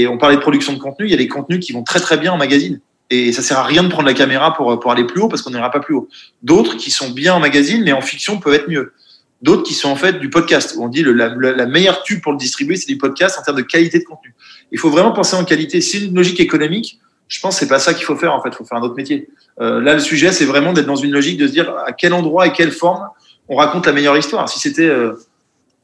[0.08, 2.16] on parlait de production de contenu, il y a des contenus qui vont très très
[2.16, 2.80] bien en magazine.
[3.10, 5.42] Et ça sert à rien de prendre la caméra pour, pour aller plus haut parce
[5.42, 6.08] qu'on n'ira pas plus haut.
[6.42, 8.94] D'autres qui sont bien en magazine mais en fiction peuvent être mieux.
[9.42, 10.76] D'autres qui sont en fait du podcast.
[10.78, 13.58] On dit le, la, la meilleure tube pour le distribuer, c'est du podcast en termes
[13.58, 14.34] de qualité de contenu.
[14.70, 15.80] Il faut vraiment penser en qualité.
[15.80, 18.50] C'est une logique économique je pense que c'est pas ça qu'il faut faire en fait.
[18.50, 19.28] Il faut faire un autre métier.
[19.60, 22.12] Euh, là, le sujet, c'est vraiment d'être dans une logique de se dire à quel
[22.12, 23.08] endroit et quelle forme
[23.48, 24.48] on raconte la meilleure histoire.
[24.48, 25.14] Si c'était euh,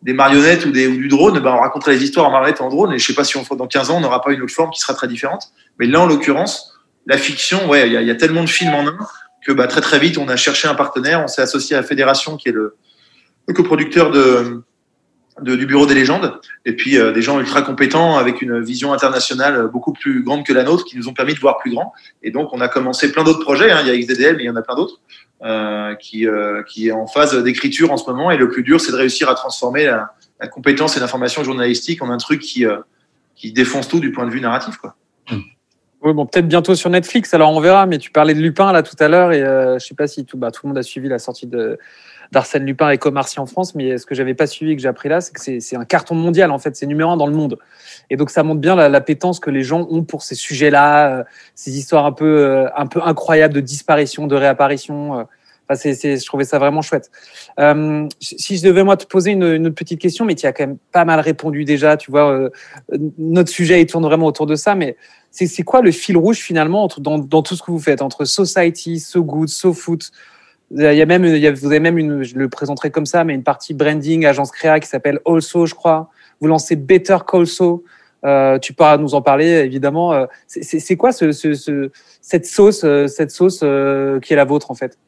[0.03, 2.63] des marionnettes ou, des, ou du drone, ben on raconterait les histoires en marionnettes et
[2.63, 2.93] en drone.
[2.93, 4.81] Et je sais pas si dans 15 ans, on n'aura pas une autre forme qui
[4.81, 5.53] sera très différente.
[5.79, 8.87] Mais là, en l'occurrence, la fiction, ouais, il y, y, a tellement de films en
[8.87, 8.97] un
[9.47, 11.23] que bah, très très vite, on a cherché un partenaire.
[11.23, 12.77] On s'est associé à la Fédération, qui est le,
[13.47, 14.63] le coproducteur de
[15.43, 19.69] du bureau des légendes, et puis euh, des gens ultra compétents avec une vision internationale
[19.73, 21.93] beaucoup plus grande que la nôtre, qui nous ont permis de voir plus grand.
[22.23, 23.71] Et donc, on a commencé plein d'autres projets.
[23.71, 23.81] Hein.
[23.83, 25.01] Il y a XDDL, mais il y en a plein d'autres
[25.43, 28.31] euh, qui, euh, qui est en phase d'écriture en ce moment.
[28.31, 32.11] Et le plus dur, c'est de réussir à transformer la, compétence et l'information journalistique en
[32.11, 32.65] un truc qui
[33.35, 34.77] qui défonce tout du point de vue narratif.
[34.77, 34.97] Quoi.
[36.03, 38.83] Oui, bon, peut-être bientôt sur Netflix, alors on verra, mais tu parlais de Lupin là
[38.83, 40.83] tout à l'heure, et euh, je sais pas si tout, bah, tout le monde a
[40.83, 41.77] suivi la sortie de,
[42.33, 44.89] d'Arsène Lupin et Comarcy en France, mais ce que j'avais pas suivi et que j'ai
[44.89, 47.35] appris là, c'est que c'est, un carton mondial en fait, c'est numéro un dans le
[47.35, 47.59] monde.
[48.11, 51.25] Et donc ça montre bien la, la que les gens ont pour ces sujets-là, euh,
[51.55, 55.27] ces histoires un peu, euh, un peu incroyables de disparition, de réapparition.
[55.69, 57.11] Enfin, c'est, c'est, je trouvais ça vraiment chouette.
[57.61, 60.79] Euh, si je devais moi te poser une, petite question, mais tu as quand même
[60.93, 62.51] pas mal répondu déjà, tu vois, euh,
[63.19, 64.97] notre sujet il tourne vraiment autour de ça, mais
[65.31, 68.25] c'est quoi le fil rouge finalement entre, dans, dans tout ce que vous faites entre
[68.25, 70.11] Society, So Good, So Foot
[70.71, 73.07] il y a même, il y a, vous avez même une, je le présenterai comme
[73.07, 76.11] ça, mais une partie branding, agence créa qui s'appelle Also, je crois.
[76.41, 77.85] Vous lancez Better Calso.
[78.25, 80.13] Euh, tu pourras nous en parler évidemment.
[80.13, 84.45] Euh, c'est, quoi ce, ce, ce, cette sauce, euh, cette sauce euh, qui est la
[84.45, 84.99] vôtre en fait?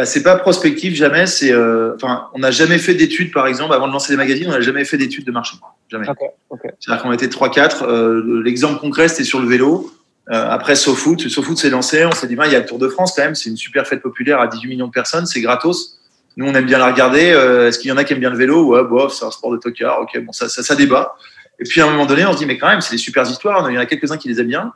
[0.00, 1.26] Bah, c'est pas prospectif jamais.
[1.26, 4.46] C'est, euh, enfin, on n'a jamais fait d'études, par exemple, avant de lancer les magazines,
[4.48, 5.56] on n'a jamais fait d'études de marché.
[5.90, 6.08] Jamais.
[6.08, 6.70] okay, okay.
[6.78, 7.84] C'est-à-dire qu'on était 3-4.
[7.84, 9.90] Euh, l'exemple concret, c'était sur le vélo.
[10.30, 12.04] Euh, après SoFoot, SoFoot s'est lancé.
[12.04, 13.34] On s'est dit, ben, il y a le Tour de France quand même.
[13.34, 15.26] C'est une super fête populaire à 18 millions de personnes.
[15.26, 15.98] C'est gratos.
[16.36, 17.32] Nous, on aime bien la regarder.
[17.32, 18.64] Euh, est-ce qu'il y en a qui aiment bien le vélo?
[18.66, 20.00] Ouais, bof, c'est un sport de tocard.
[20.00, 21.16] Ok, bon, ça, ça, débat.
[21.58, 23.28] Et puis à un moment donné, on se dit, mais quand même, c'est des super
[23.28, 23.68] histoires.
[23.70, 24.72] Il y en a quelques-uns qui les aiment bien.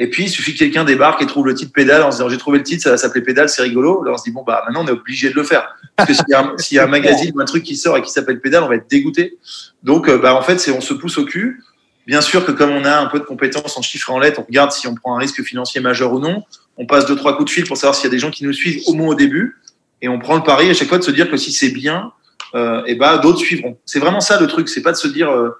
[0.00, 2.28] Et puis, il suffit que quelqu'un débarque et trouve le titre pédale en se disant,
[2.28, 4.02] j'ai trouvé le titre, ça va s'appeler pédale, c'est rigolo.
[4.02, 5.74] Alors on se dit, bon, bah, maintenant, on est obligé de le faire.
[5.96, 7.96] Parce que s'il y, a un, y a un magazine ou un truc qui sort
[7.96, 9.38] et qui s'appelle pédale, on va être dégoûté.
[9.82, 11.62] Donc, bah, en fait, c'est, on se pousse au cul.
[12.08, 14.40] Bien sûr que comme on a un peu de compétences en chiffres et en lettres,
[14.40, 16.42] on regarde si on prend un risque financier majeur ou non.
[16.78, 18.44] On passe deux, trois coups de fil pour savoir s'il y a des gens qui
[18.44, 19.58] nous suivent au moins au début.
[20.00, 22.12] Et on prend le pari à chaque fois de se dire que si c'est bien,
[22.54, 23.76] euh, et bah, d'autres suivront.
[23.84, 24.70] C'est vraiment ça le truc.
[24.70, 25.50] C'est pas de se dire, euh,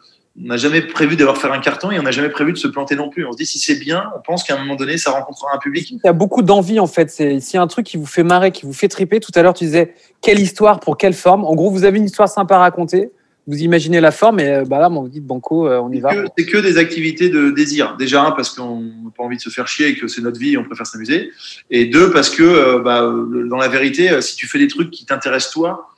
[0.43, 2.67] on n'a jamais prévu d'avoir faire un carton et on n'a jamais prévu de se
[2.67, 3.27] planter non plus.
[3.27, 5.59] On se dit si c'est bien, on pense qu'à un moment donné, ça rencontrera un
[5.59, 5.91] public.
[5.91, 7.11] Il y a beaucoup d'envie en fait.
[7.11, 9.21] C'est s'il y a un truc qui vous fait marrer, qui vous fait triper.
[9.21, 11.45] Tout à l'heure, tu disais quelle histoire pour quelle forme?
[11.45, 13.11] En gros, vous avez une histoire sympa à raconter.
[13.49, 16.11] Vous imaginez la forme et bah là, on vous dit banco, on y va.
[16.37, 17.97] C'est que des activités de désir.
[17.99, 20.39] Déjà un parce qu'on n'a pas envie de se faire chier et que c'est notre
[20.39, 21.31] vie, on préfère s'amuser.
[21.71, 23.11] Et deux parce que bah,
[23.49, 25.89] dans la vérité, si tu fais des trucs qui t'intéressent toi,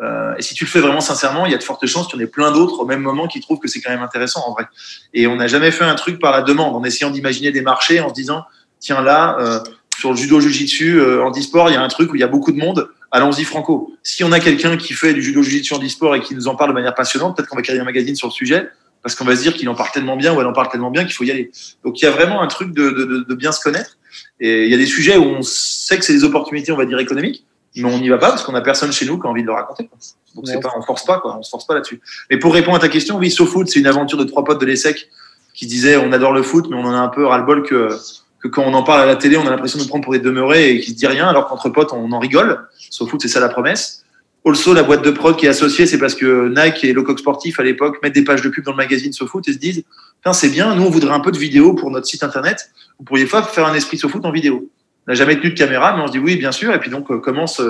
[0.00, 2.18] euh, et si tu le fais vraiment sincèrement, il y a de fortes chances qu'il
[2.18, 4.42] y en ait plein d'autres au même moment qui trouvent que c'est quand même intéressant
[4.46, 4.66] en vrai.
[5.14, 8.00] Et on n'a jamais fait un truc par la demande, en essayant d'imaginer des marchés,
[8.00, 8.44] en se disant
[8.78, 9.60] tiens là, euh,
[9.98, 12.24] sur le judo jujitsu, euh, en e-sport, il y a un truc où il y
[12.24, 12.88] a beaucoup de monde.
[13.12, 13.94] Allons-y franco.
[14.02, 16.56] Si on a quelqu'un qui fait du judo jujitsu en e-sport et qui nous en
[16.56, 18.68] parle de manière passionnante, peut-être qu'on va créer un magazine sur le sujet
[19.02, 20.90] parce qu'on va se dire qu'il en parle tellement bien ou elle en parle tellement
[20.90, 21.52] bien qu'il faut y aller.
[21.84, 23.98] Donc il y a vraiment un truc de, de, de bien se connaître.
[24.40, 26.86] Et il y a des sujets où on sait que c'est des opportunités, on va
[26.86, 27.44] dire économiques
[27.76, 29.46] mais on n'y va pas parce qu'on a personne chez nous qui a envie de
[29.46, 29.86] le raconter.
[29.86, 29.98] Quoi.
[30.34, 31.36] Donc c'est pas, on force pas, quoi.
[31.38, 32.00] On se force pas là-dessus.
[32.30, 34.66] Mais pour répondre à ta question, oui, SoFoot, c'est une aventure de trois potes de
[34.66, 35.08] l'ESSEC
[35.54, 37.88] qui disaient on adore le foot, mais on en a un peu ras-le-bol que,
[38.46, 40.18] quand on en parle à la télé, on a l'impression de nous prendre pour des
[40.18, 42.66] demeurés et qui se dit rien, alors qu'entre potes, on en rigole.
[42.90, 44.04] SoFoot, c'est ça la promesse.
[44.44, 47.58] Also, la boîte de prod qui est associée, c'est parce que Nike et Lecoq Sportif
[47.58, 49.84] à l'époque mettent des pages de pub dans le magazine SoFoot et se disent,
[50.32, 52.70] c'est bien, nous on voudrait un peu de vidéo pour notre site internet.
[52.98, 54.70] Vous pourriez pas faire un esprit SoFoot en vidéo.
[55.06, 56.72] On n'a jamais tenu de caméra, mais on se dit oui, bien sûr.
[56.72, 57.60] Et puis donc euh, commence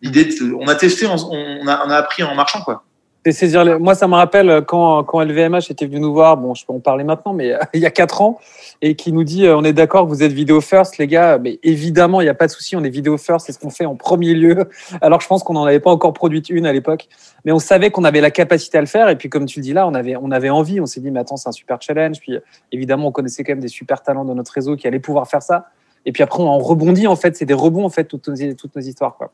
[0.00, 2.84] l'idée de, on a testé, on a appris en marchant quoi.
[3.24, 6.80] Moi, ça me rappelle quand, quand LVMH était venu nous voir, bon, je peux en
[6.80, 8.40] parler maintenant, mais il y a quatre ans,
[8.80, 12.20] et qui nous dit, on est d'accord vous êtes vidéo first, les gars, mais évidemment,
[12.20, 13.94] il n'y a pas de souci, on est vidéo first, c'est ce qu'on fait en
[13.94, 14.68] premier lieu.
[15.00, 17.06] Alors, je pense qu'on n'en avait pas encore produit une à l'époque,
[17.44, 19.62] mais on savait qu'on avait la capacité à le faire, et puis comme tu le
[19.62, 21.80] dis là, on avait, on avait envie, on s'est dit, mais attends, c'est un super
[21.80, 22.38] challenge, puis
[22.72, 25.42] évidemment, on connaissait quand même des super talents dans notre réseau qui allaient pouvoir faire
[25.42, 25.66] ça,
[26.04, 28.34] et puis après, on en rebondit, en fait, c'est des rebonds, en fait, toutes nos,
[28.80, 29.30] histoires, quoi.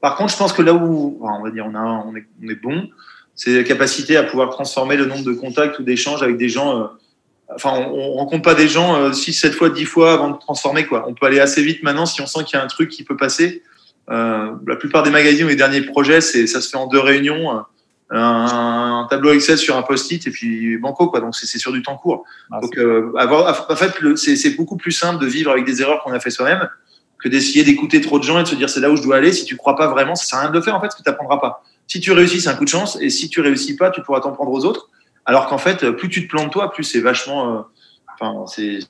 [0.00, 2.88] Par contre, je pense que là où on va dire on est bon,
[3.36, 6.80] c'est la capacité à pouvoir transformer le nombre de contacts ou d'échanges avec des gens.
[6.80, 6.86] Euh,
[7.54, 10.38] enfin, on, on rencontre pas des gens euh, 6, 7 fois, 10 fois avant de
[10.38, 10.86] transformer.
[10.86, 11.04] Quoi.
[11.08, 13.04] On peut aller assez vite maintenant si on sent qu'il y a un truc qui
[13.04, 13.62] peut passer.
[14.10, 17.00] Euh, la plupart des magazines ou les derniers projets, c'est ça se fait en deux
[17.00, 17.50] réunions.
[17.50, 17.66] Un,
[18.10, 21.96] un, tableau Excel sur un post-it et puis banco quoi donc c'est sur du temps
[21.96, 25.80] court ah, donc euh, avoir en fait c'est beaucoup plus simple de vivre avec des
[25.80, 26.68] erreurs qu'on a fait soi-même
[27.24, 29.16] que d'essayer d'écouter trop de gens et de se dire c'est là où je dois
[29.16, 29.32] aller.
[29.32, 30.96] Si tu crois pas vraiment, ça sert à rien de le faire en fait, parce
[30.96, 31.64] que tu n'apprendras pas.
[31.86, 34.20] Si tu réussis, c'est un coup de chance, et si tu réussis pas, tu pourras
[34.20, 34.88] t'en prendre aux autres.
[35.26, 37.58] Alors qu'en fait, plus tu te plantes toi, plus c'est vachement.
[37.58, 37.62] Euh,
[38.14, 38.80] enfin, c'est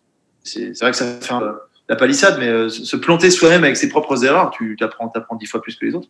[0.42, 1.34] c'est vrai que ça fait
[1.88, 5.46] la palissade, mais euh, se planter soi-même avec ses propres erreurs, tu t'apprends t'apprends dix
[5.46, 6.08] fois plus que les autres.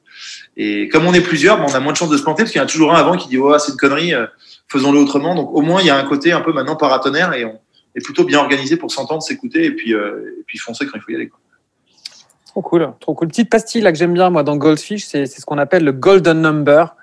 [0.57, 2.61] Et comme on est plusieurs, on a moins de chances de se planter parce qu'il
[2.61, 4.27] y en a toujours un avant qui dit oh c'est une connerie, euh,
[4.68, 5.35] faisons-le autrement.
[5.35, 7.61] Donc au moins il y a un côté un peu maintenant paratonnerre et on
[7.94, 11.11] est plutôt bien organisé pour s'entendre, s'écouter et puis et puis foncer quand il faut
[11.11, 11.31] y aller.
[12.55, 13.27] Trop cool, trop cool.
[13.27, 16.40] Petite pastille là que j'aime bien moi dans Goldfish, c'est ce qu'on appelle le golden
[16.40, 16.95] number.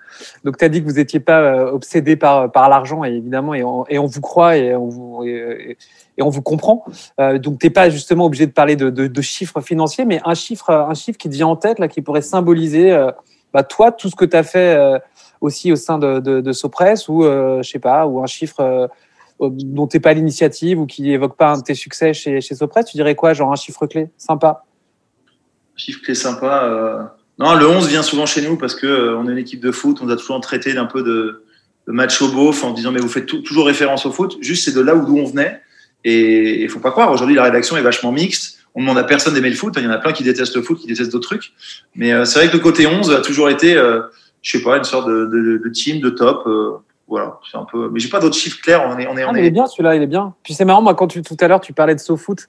[0.46, 3.54] Donc tu as dit que vous n'étiez pas euh, obsédé par, par l'argent et évidemment
[3.54, 5.78] et on, et on, vous croit et on vous, et,
[6.22, 6.86] on vous comprend.
[7.20, 10.70] Euh, donc tu n'es pas justement obligé de parler de, chiffres financiers, mais un chiffre,
[10.70, 13.12] un chiffre qui te vient en tête là, qui pourrait symboliser euh,
[13.54, 14.80] bah, toi tout ce que tu as fait
[15.42, 18.90] aussi au sein de, de, Sopress ou je sais pas ou un chiffre
[19.42, 22.56] dont tu n'es pas l'initiative ou qui évoque pas un de tes succès chez, chez
[22.56, 24.64] Sopress, tu dirais quoi Genre un chiffre clé sympa?
[25.82, 27.16] Chiffre clé sympa.
[27.40, 29.98] Non, le 11 vient souvent chez nous parce que on est une équipe de foot.
[30.02, 31.44] On a toujours traité d'un peu de,
[31.88, 34.38] de match au beauf en disant mais vous faites toujours référence au foot.
[34.42, 35.62] Juste c'est de là où d'où on venait.
[36.04, 37.12] Et il faut pas croire.
[37.12, 39.74] Aujourd'hui la rédaction est vachement mixte on demande à personne d'aimer le foot.
[39.78, 41.54] Il y en a plein qui détestent le foot, qui détestent d'autres trucs.
[41.96, 44.02] Mais euh, c'est vrai que le côté 11 a toujours été, euh,
[44.42, 46.44] je sais pas, une sorte de, de, de team, de top.
[46.46, 47.90] Euh, voilà, c'est un peu.
[47.92, 48.88] Mais j'ai pas d'autres chiffres clairs.
[48.88, 49.42] On est, on est, on est...
[49.42, 50.34] Il est bien celui-là, il est bien.
[50.44, 52.48] Puis c'est marrant, moi, quand tu, tout à l'heure, tu parlais de SoFoot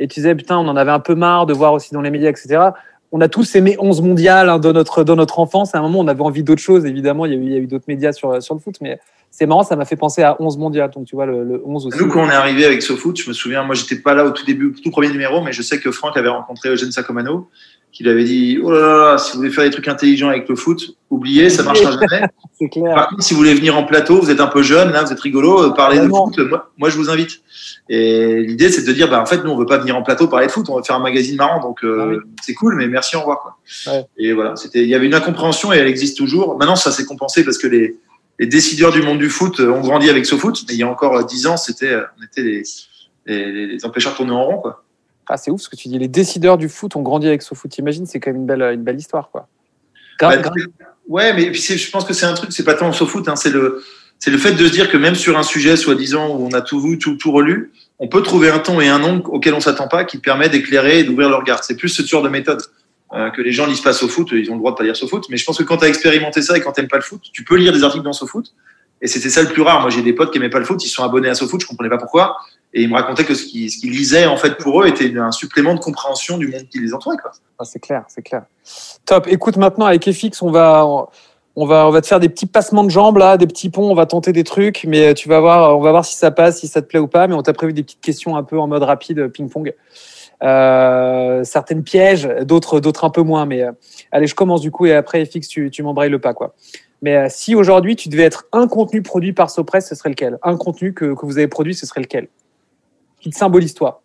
[0.00, 2.10] et tu disais, putain, on en avait un peu marre de voir aussi dans les
[2.10, 2.70] médias, etc.
[3.10, 5.74] On a tous aimé 11 mondial hein, dans, notre, dans notre enfance.
[5.74, 7.26] À un moment, on avait envie d'autres choses, évidemment.
[7.26, 9.76] Il y a eu, eu d'autres médias sur, sur le foot, mais c'est marrant, ça
[9.76, 10.90] m'a fait penser à 11 mondial.
[10.90, 11.98] Donc, tu vois, le, 11 aussi.
[11.98, 14.30] Nous, quand on est arrivé avec SoFoot, je me souviens, moi, j'étais pas là au
[14.30, 17.48] tout début, tout premier numéro, mais je sais que Franck avait rencontré Eugène Sacomano,
[17.92, 20.48] qui lui avait dit Oh là là, si vous voulez faire des trucs intelligents avec
[20.48, 22.06] le foot, oubliez, ça marchera jamais.
[22.70, 22.94] clair.
[22.94, 25.12] Par contre, si vous voulez venir en plateau, vous êtes un peu jeune, là, vous
[25.12, 26.38] êtes rigolo, euh, parlez de foot,
[26.76, 27.40] moi, je vous invite.
[27.88, 30.28] Et l'idée, c'est de dire, bah, en fait, nous, on veut pas venir en plateau
[30.28, 32.88] parler de foot, on veut faire un magazine marrant, donc euh, ah c'est cool, mais
[32.88, 33.40] merci, au revoir.
[33.40, 33.56] Quoi.
[33.92, 34.04] Ouais.
[34.18, 36.58] Et voilà, c'était, il y avait une incompréhension et elle existe toujours.
[36.58, 37.96] Maintenant, ça s'est compensé parce que les,
[38.38, 40.88] les décideurs du monde du foot ont grandi avec ce foot, mais il y a
[40.88, 42.62] encore dix ans, c'était, on était les,
[43.26, 44.84] les, les empêcheurs de tourner en rond, quoi.
[45.28, 45.98] Ah, c'est ouf ce que tu dis.
[45.98, 47.76] Les décideurs du foot ont grandi avec SoFoot.
[47.78, 49.48] Imagine, c'est quand même une belle, une belle histoire, quoi.
[50.20, 50.36] Bah,
[51.08, 53.84] ouais, mais je pense que c'est un truc, c'est pas tant SoFoot, hein, c'est le,
[54.18, 56.60] c'est le fait de se dire que même sur un sujet, soi-disant, où on a
[56.60, 59.60] tout vu, tout, tout relu, on peut trouver un ton et un nom auquel on
[59.60, 61.62] s'attend pas qui permet d'éclairer et d'ouvrir le regard.
[61.62, 62.62] C'est plus ce genre de méthode.
[63.14, 65.26] Euh, que les gens lisent pas foot, ils ont le droit de pas lire foot.
[65.30, 67.22] Mais je pense que quand tu as expérimenté ça et quand t'aimes pas le foot,
[67.32, 68.52] tu peux lire des articles dans foot.
[69.00, 69.80] Et c'était ça le plus rare.
[69.80, 71.66] Moi, j'ai des potes qui aimaient pas le foot, ils sont abonnés à foot, je
[71.66, 72.36] comprenais pas pourquoi.
[72.74, 75.32] Et ils me racontaient que ce qu'ils qu lisaient, en fait, pour eux, était un
[75.32, 77.16] supplément de compréhension du monde qui les entourait.
[77.58, 78.44] Ah, c'est clair, c'est clair.
[79.06, 79.26] Top.
[79.28, 80.84] Écoute, maintenant, avec FX, on va,
[81.56, 83.90] on va, on va te faire des petits passements de jambes, là, des petits ponts,
[83.90, 86.60] on va tenter des trucs, mais tu vas voir, on va voir si ça passe,
[86.60, 87.26] si ça te plaît ou pas.
[87.26, 89.74] Mais on t'a prévu des petites questions un peu en mode rapide, ping-pong.
[90.42, 93.46] Euh, certaines pièges, d'autres, d'autres un peu moins.
[93.46, 93.72] Mais euh,
[94.12, 96.54] allez, je commence du coup et après, FX, tu, tu m'embrayes le pas, quoi.
[97.02, 100.38] Mais euh, si aujourd'hui tu devais être un contenu produit par Sopress, ce serait lequel?
[100.42, 102.28] Un contenu que, que, vous avez produit, ce serait lequel?
[103.20, 104.02] Qui te symbolise toi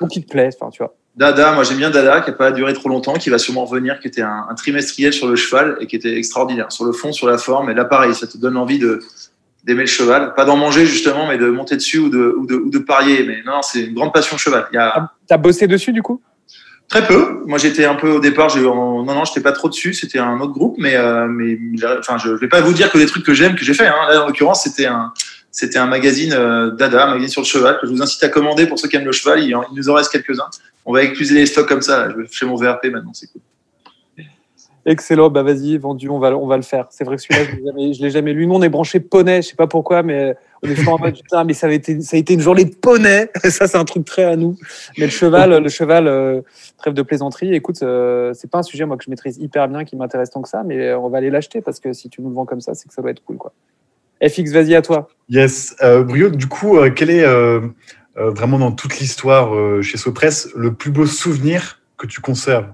[0.00, 0.94] Ou qui te plaît, enfin, tu vois.
[1.14, 4.00] Dada, moi j'aime bien Dada, qui n'a pas duré trop longtemps, qui va sûrement revenir,
[4.00, 7.12] qui était un, un, trimestriel sur le cheval et qui était extraordinaire, sur le fond,
[7.12, 7.68] sur la forme.
[7.68, 9.00] Et là, pareil, ça te donne envie de,
[9.64, 10.34] d'aimer le cheval.
[10.34, 13.24] Pas d'en manger justement, mais de monter dessus ou de, ou de, ou de parier.
[13.24, 14.66] Mais non, c'est une grande passion cheval.
[14.76, 15.12] A...
[15.26, 16.20] T'as bossé dessus du coup?
[16.88, 17.42] Très peu.
[17.46, 18.48] Moi, j'étais un peu au départ.
[18.48, 19.94] J'ai non, non, j'étais pas trop dessus.
[19.94, 21.58] C'était un autre groupe, mais euh, mais
[21.98, 23.86] enfin, je vais pas vous dire que des trucs que j'aime que j'ai fait.
[23.86, 23.94] Hein.
[24.08, 25.12] Là, en l'occurrence, c'était un
[25.52, 28.30] c'était un magazine euh, Dada, un magazine sur le cheval que je vous incite à
[28.30, 29.44] commander pour ceux qui aiment le cheval.
[29.44, 30.48] Il, nous en reste quelques-uns.
[30.86, 32.10] On va écluser les stocks comme ça.
[32.10, 33.12] Je vais faire mon VRP maintenant.
[33.12, 33.42] C'est cool.
[34.84, 36.88] Excellent, bah vas-y, vendu, on va, on va le faire.
[36.90, 38.48] C'est vrai que celui-là, je ne l'ai jamais lu.
[38.48, 41.14] Nous, on est branché poney, je sais pas pourquoi, mais on est en mode
[41.46, 43.30] mais ça, a été, ça a été une journée de poney.
[43.44, 44.56] ça, c'est un truc très à nous.
[44.98, 46.40] Mais le cheval, le cheval, euh,
[46.78, 47.54] trêve de plaisanterie.
[47.54, 50.42] Écoute, euh, c'est pas un sujet moi que je maîtrise hyper bien, qui m'intéresse tant
[50.42, 52.60] que ça, mais on va aller l'acheter parce que si tu nous le vends comme
[52.60, 53.52] ça, c'est que ça doit être cool, quoi.
[54.22, 55.08] FX, vas-y à toi.
[55.28, 57.60] Yes, euh, Brio, du coup, euh, quel est euh,
[58.16, 62.66] vraiment dans toute l'histoire chez Sopress le plus beau souvenir que tu conserves?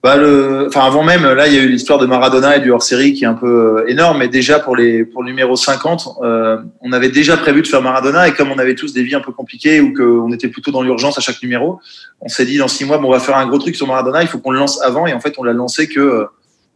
[0.00, 2.70] Bah le, enfin avant même, là il y a eu l'histoire de Maradona et du
[2.70, 6.18] hors-série qui est un peu euh, énorme, mais déjà pour les pour le numéro 50,
[6.22, 8.28] euh, on avait déjà prévu de faire Maradona.
[8.28, 10.82] Et comme on avait tous des vies un peu compliquées ou qu'on était plutôt dans
[10.82, 11.80] l'urgence à chaque numéro,
[12.20, 14.22] on s'est dit dans six mois bon on va faire un gros truc sur Maradona,
[14.22, 15.08] il faut qu'on le lance avant.
[15.08, 16.24] Et en fait on l'a lancé que euh,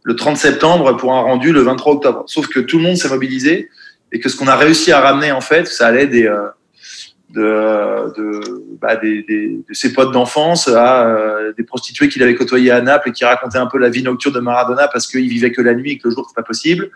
[0.03, 2.23] le 30 septembre pour un rendu le 23 octobre.
[2.27, 3.69] Sauf que tout le monde s'est mobilisé
[4.11, 6.49] et que ce qu'on a réussi à ramener en fait, ça allait des euh,
[7.33, 8.41] de, de,
[8.79, 12.79] bah, des, des, de ses potes d'enfance à euh, des prostituées qu'il avait côtoyées à
[12.79, 15.61] Naples et qui racontaient un peu la vie nocturne de Maradona parce qu'il vivait que
[15.61, 16.91] la nuit et que le jour c'était pas possible.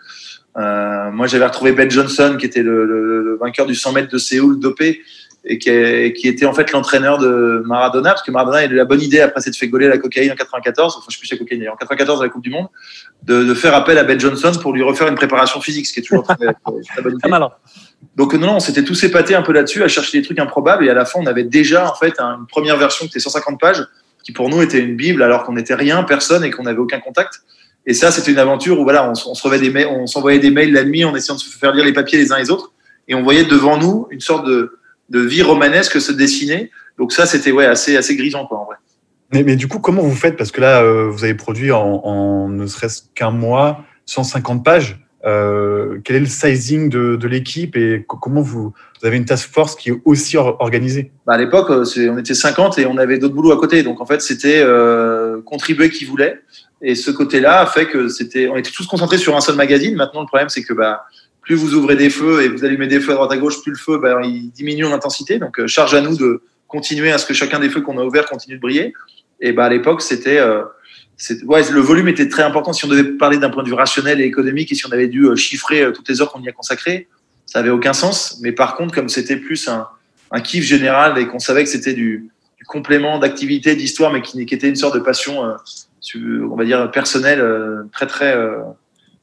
[0.56, 4.12] Euh, moi j'avais retrouvé Ben Johnson qui était le, le, le, vainqueur du 100 mètres
[4.12, 5.00] de Séoul dopé
[5.48, 8.74] et qui, est, qui était en fait l'entraîneur de Maradona parce que Maradona a eu
[8.74, 11.26] la bonne idée après s'être fait gauler la cocaïne en 94, enfin je sais plus
[11.26, 12.68] si la cocaïne en 94 à la Coupe du Monde,
[13.22, 16.00] de, de, faire appel à Ben Johnson pour lui refaire une préparation physique, ce qui
[16.00, 17.46] est toujours très, très bonne idée.
[18.14, 20.90] Donc non, on s'était tous épatés un peu là-dessus, à chercher des trucs improbables, et
[20.90, 23.84] à la fin, on avait déjà en fait une première version qui était 150 pages,
[24.22, 27.00] qui pour nous était une bible, alors qu'on n'était rien, personne, et qu'on n'avait aucun
[27.00, 27.40] contact.
[27.86, 30.84] Et ça, c'était une aventure où voilà, on, on se des s'envoyait des mails la
[30.84, 32.72] nuit en essayant de se faire lire les papiers les uns les autres,
[33.08, 34.77] et on voyait devant nous une sorte de,
[35.08, 36.70] de vie romanesque se dessiner.
[36.98, 38.76] Donc ça, c'était ouais assez assez grisant quoi en vrai.
[39.32, 40.36] Mais, mais, du coup, comment vous faites?
[40.36, 44.98] Parce que là, euh, vous avez produit en, en ne serait-ce qu'un mois 150 pages.
[45.24, 49.52] Euh, quel est le sizing de, de l'équipe et comment vous, vous, avez une task
[49.52, 51.10] force qui est aussi organisée?
[51.26, 53.82] Bah À l'époque, euh, on était 50 et on avait d'autres boulots à côté.
[53.82, 56.40] Donc en fait, c'était euh, contribuer qui voulait.
[56.80, 59.96] Et ce côté-là a fait que c'était, on était tous concentrés sur un seul magazine.
[59.96, 61.04] Maintenant, le problème, c'est que bah,
[61.48, 63.72] plus vous ouvrez des feux et vous allumez des feux à droite à gauche, plus
[63.72, 65.38] le feu ben, il diminue en intensité.
[65.38, 68.26] Donc charge à nous de continuer à ce que chacun des feux qu'on a ouverts
[68.26, 68.92] continue de briller.
[69.40, 70.38] Et ben, à l'époque, c'était
[71.46, 72.74] ouais, le volume était très important.
[72.74, 75.08] Si on devait parler d'un point de vue rationnel et économique et si on avait
[75.08, 77.08] dû chiffrer toutes les heures qu'on y a consacrées,
[77.48, 78.38] ça avait aucun sens.
[78.42, 79.88] Mais par contre, comme c'était plus un,
[80.40, 82.28] kiff général et qu'on savait que c'était du,
[82.66, 85.54] complément d'activité, d'histoire, mais qui, était une sorte de passion, euh,
[86.50, 88.58] on va dire personnelle, euh, très très, euh,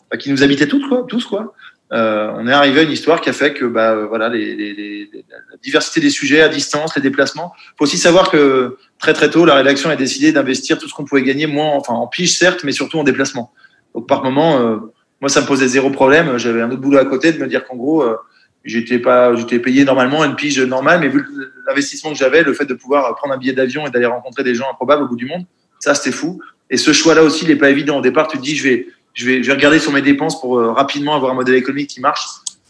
[0.10, 1.54] bah, qui nous habitait toutes quoi, tous quoi.
[1.94, 5.10] Euh, on est arrivé à une histoire qui a fait que bah, voilà les, les,
[5.30, 7.54] la diversité des sujets à distance, les déplacements.
[7.58, 10.94] Il faut aussi savoir que très très tôt, la rédaction a décidé d'investir tout ce
[10.94, 13.52] qu'on pouvait gagner, moins enfin en pige certes, mais surtout en déplacement.
[13.94, 14.78] Donc par moment, euh,
[15.22, 16.38] moi ça me posait zéro problème.
[16.38, 18.16] J'avais un autre boulot à côté de me dire qu'en gros, euh,
[18.64, 21.24] j'étais pas, j'étais payé normalement une pige normale, mais vu
[21.68, 24.56] l'investissement que j'avais, le fait de pouvoir prendre un billet d'avion et d'aller rencontrer des
[24.56, 25.46] gens improbables au bout du monde,
[25.80, 26.42] ça c'était fou.
[26.72, 28.00] Et ce choix-là aussi, il n'est pas évident.
[28.00, 30.40] Au départ, tu te dis, je vais, je vais, je vais regarder sur mes dépenses
[30.40, 32.26] pour euh, rapidement avoir un modèle économique qui marche.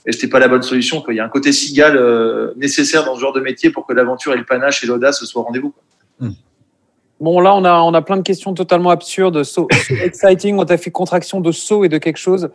[0.06, 1.02] Et c'était pas la bonne solution.
[1.02, 1.14] Quoi.
[1.16, 3.94] Il y a un côté cigale euh, nécessaire dans ce genre de métier pour que
[3.94, 5.74] l'aventure et le panache et l'audace soient au rendez-vous.
[6.20, 6.30] Mmh.
[7.20, 9.44] Bon, là, on a, on a plein de questions totalement absurdes.
[9.44, 12.52] So, so exciting, on t'a fait contraction de saut et de quelque chose.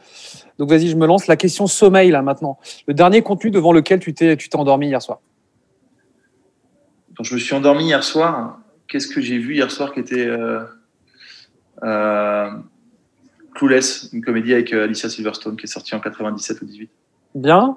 [0.58, 1.26] Donc, vas-y, je me lance.
[1.26, 2.58] La question sommeil, là, maintenant.
[2.86, 5.18] Le dernier contenu devant lequel tu t'es, tu t'es endormi hier soir
[7.16, 8.58] Donc, je me suis endormi hier soir.
[8.86, 10.26] Qu'est-ce que j'ai vu hier soir qui était.
[10.26, 10.60] Euh,
[11.82, 12.50] euh,
[13.60, 16.90] Clueless, une comédie avec euh, Alicia Silverstone qui est sortie en 97 ou 18.
[17.34, 17.76] Bien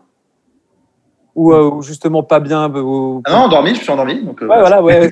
[1.36, 3.24] ou euh, justement pas bien ou...
[3.26, 4.24] Ah non, endormi, je suis endormi.
[4.24, 5.12] Donc, euh, ouais, voilà, ouais,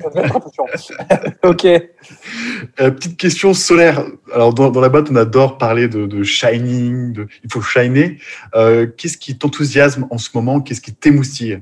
[1.42, 1.64] ok.
[1.64, 4.04] Euh, petite question solaire.
[4.32, 8.18] Alors, dans, dans, la boîte, on adore parler de, de shining, de, il faut shiner.
[8.96, 10.60] Qu'est-ce qui t'enthousiasme en ce moment?
[10.60, 11.60] Qu'est-ce qui t'émoustille?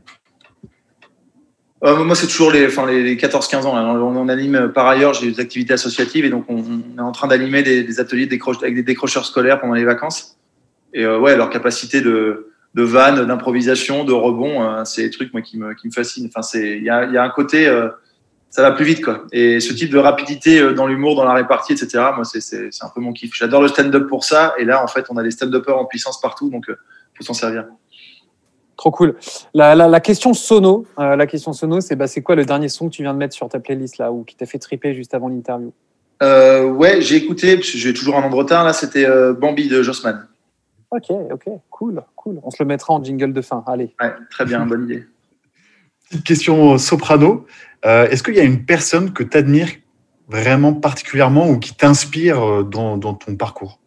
[1.82, 3.74] Euh, moi, c'est toujours les, enfin, les, 14-15 ans.
[3.76, 6.62] On, anime par ailleurs, j'ai des activités associatives et donc on,
[6.98, 8.28] est en train d'animer des, ateliers
[8.62, 10.36] avec des décrocheurs scolaires pendant les vacances.
[10.92, 15.32] Et euh, ouais, leur capacité de, de vanne, d'improvisation, de rebond, euh, c'est des trucs
[15.32, 16.28] moi qui me, qui me fascinent.
[16.34, 17.88] Enfin, il y a, un côté, euh,
[18.50, 19.24] ça va plus vite quoi.
[19.32, 22.04] Et ce type de rapidité euh, dans l'humour, dans la répartie, etc.
[22.14, 23.32] Moi, c'est un peu mon kiff.
[23.34, 24.54] J'adore le stand-up pour ça.
[24.58, 26.70] Et là, en fait, on a des stand-uppers en puissance partout, donc
[27.14, 27.66] faut s'en servir.
[28.80, 29.14] Trop cool.
[29.52, 32.70] La, la, la question sono, euh, la question sono, c'est bah, c'est quoi le dernier
[32.70, 34.94] son que tu viens de mettre sur ta playlist là ou qui t'a fait triper
[34.94, 35.70] juste avant l'interview?
[36.22, 37.60] Euh, Ouais, j'ai écouté.
[37.60, 38.72] J'ai toujours un an de retard là.
[38.72, 40.26] C'était euh, Bambi de Jossman.
[40.92, 42.40] Ok, ok, cool, cool.
[42.42, 43.62] On se le mettra en jingle de fin.
[43.66, 43.94] Allez.
[44.00, 45.04] Ouais, très bien, bonne idée.
[46.08, 47.44] Petite question soprano.
[47.84, 49.72] Euh, Est-ce qu'il y a une personne que tu admires
[50.26, 53.78] vraiment particulièrement ou qui t'inspire dans, dans ton parcours?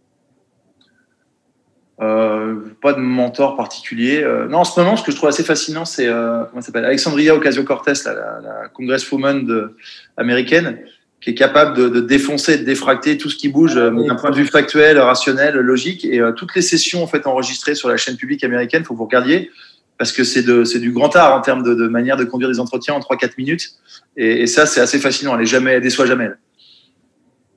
[2.81, 4.23] Pas de mentor particulier.
[4.23, 6.85] Euh, non, en ce moment, ce que je trouve assez fascinant, c'est euh, comment s'appelle
[6.85, 9.75] Alexandria Ocasio-Cortez, la, la, la congresswoman de,
[10.17, 10.79] américaine,
[11.21, 14.31] qui est capable de, de, défoncer, de défracter tout ce qui bouge euh, d'un point
[14.31, 16.03] de vue factuel, rationnel, logique.
[16.05, 18.99] Et euh, toutes les sessions en fait enregistrées sur la chaîne publique américaine, faut que
[18.99, 19.51] vous regardiez
[19.99, 22.59] parce que c'est c'est du grand art en termes de, de, manière de conduire des
[22.59, 23.75] entretiens en 3-4 minutes.
[24.17, 25.35] Et, et ça, c'est assez fascinant.
[25.35, 26.29] Elle est jamais, elle déçoit jamais.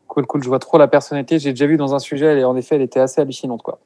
[0.07, 0.43] Cool, cool.
[0.43, 1.39] Je vois trop la personnalité.
[1.39, 3.81] J'ai déjà vu dans un sujet, et en effet, elle était assez hallucinante, quoi.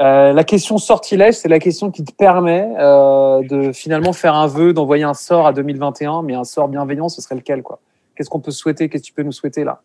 [0.00, 4.48] Euh, la question sortilège, c'est la question qui te permet euh, de finalement faire un
[4.48, 7.78] vœu, d'envoyer un sort à 2021, mais un sort bienveillant, ce serait lequel quoi?
[8.16, 8.88] Qu'est-ce qu'on peut souhaiter?
[8.88, 9.82] Qu'est-ce que tu peux nous souhaiter là?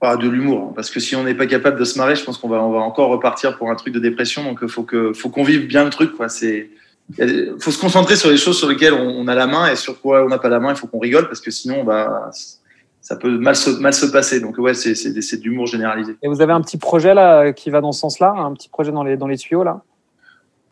[0.00, 2.24] Ah, De l'humour, hein, parce que si on n'est pas capable de se marrer, je
[2.24, 4.42] pense qu'on va, on va encore repartir pour un truc de dépression.
[4.42, 6.12] Donc il faut que, faut qu'on vive bien le truc.
[7.18, 9.76] Il faut se concentrer sur les choses sur lesquelles on, on a la main et
[9.76, 10.70] sur quoi on n'a pas la main.
[10.70, 12.30] Il faut qu'on rigole parce que sinon, bah,
[13.00, 14.40] ça peut mal se, mal se passer.
[14.40, 16.16] Donc ouais, c'est, c'est, c'est de l'humour généralisé.
[16.22, 18.92] Et vous avez un petit projet là qui va dans ce sens-là, un petit projet
[18.92, 19.82] dans les, dans les tuyaux là?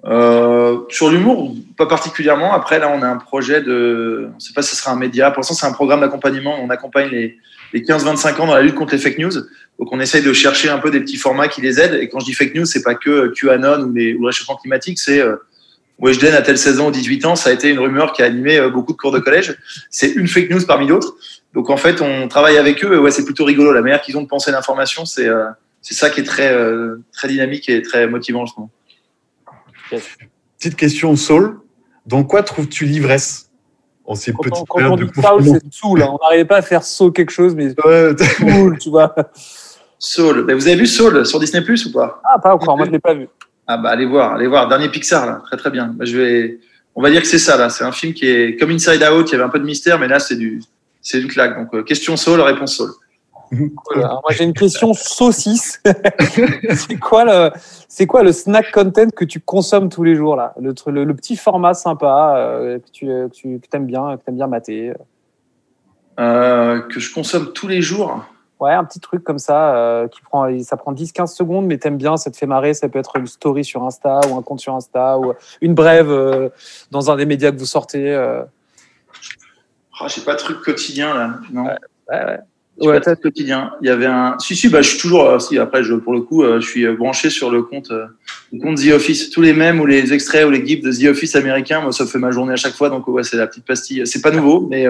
[0.04, 2.52] Euh, Sur l'humour, pas particulièrement.
[2.52, 4.96] Après là, on a un projet de, on ne sait pas si ce sera un
[4.96, 5.30] média.
[5.30, 6.56] Pour l'instant, c'est un programme d'accompagnement.
[6.62, 7.38] On accompagne les,
[7.72, 9.32] les 15-25 ans dans la lutte contre les fake news.
[9.78, 11.94] Donc on essaye de chercher un peu des petits formats qui les aident.
[11.94, 14.56] Et quand je dis fake news, c'est pas que QAnon ou, les, ou le réchauffement
[14.56, 15.36] climatique, c'est euh,
[15.98, 18.58] Weshden a-t-elle 16 ans ou 18 ans Ça a été une rumeur qui a animé
[18.58, 19.56] euh, beaucoup de cours de collège.
[19.90, 21.14] C'est une fake news parmi d'autres.
[21.56, 23.72] Donc en fait, on travaille avec eux et ouais, c'est plutôt rigolo.
[23.72, 25.46] La manière qu'ils ont de penser l'information, c'est euh,
[25.80, 28.70] c'est ça qui est très euh, très dynamique et très motivant en ce moment.
[30.58, 31.58] Petite question, Saul.
[32.04, 33.50] Dans quoi trouves-tu l'ivresse
[34.04, 36.02] en ces quand petites on, quand on dit Saul, c'est Soul.
[36.02, 36.10] Hein.
[36.12, 38.14] On n'arrivait pas à faire Saul quelque chose, mais ouais.
[38.38, 39.14] Soul, tu vois.
[39.98, 40.44] Saul.
[40.44, 42.20] Ben, vous avez vu Saul sur Disney Plus ou pas?
[42.22, 42.76] Ah, pas encore.
[42.76, 43.28] Moi, je l'ai pas vu.
[43.66, 44.68] Ah bah allez voir, allez voir.
[44.68, 45.86] Dernier Pixar là, très très bien.
[45.86, 46.58] Bah, je vais,
[46.94, 47.70] on va dire que c'est ça là.
[47.70, 49.30] C'est un film qui est comme Inside Out.
[49.30, 50.60] Il y avait un peu de mystère, mais là c'est du
[51.06, 51.56] c'est du claque.
[51.56, 52.90] Donc, euh, question Saul, réponse Saul.
[53.94, 54.08] Voilà.
[54.08, 55.80] moi, j'ai une question saucisse.
[56.74, 57.50] c'est quoi le,
[57.88, 61.14] c'est quoi le snack content que tu consommes tous les jours là, le, le, le
[61.14, 64.94] petit format sympa euh, que tu, que tu que aimes bien, que aimes bien mater.
[66.18, 68.24] Euh, que je consomme tous les jours?
[68.58, 71.98] Ouais, un petit truc comme ça, euh, qui prend, ça prend 10-15 secondes, mais t'aimes
[71.98, 72.74] bien, ça te fait marrer.
[72.74, 76.50] Ça peut être une story sur Insta ou un compte sur Insta ou une brève
[76.90, 78.12] dans un des médias que vous sortez.
[80.00, 81.64] Oh, J'ai pas de truc quotidien là, non.
[81.64, 81.70] Ouais,
[82.10, 82.38] ouais.
[82.78, 83.72] Pas de truc quotidien.
[83.80, 84.36] Il y avait un.
[84.38, 85.24] Si si, bah je suis toujours.
[85.28, 87.90] euh, si après, je, pour le coup, euh, je suis euh, branché sur le compte,
[87.90, 88.06] euh,
[88.52, 89.30] le compte The Office.
[89.30, 92.06] Tous les mèmes ou les extraits ou les gifs de The Office américain, moi ça
[92.06, 92.90] fait ma journée à chaque fois.
[92.90, 94.06] Donc ouais, c'est la petite pastille.
[94.06, 94.86] C'est pas nouveau, mais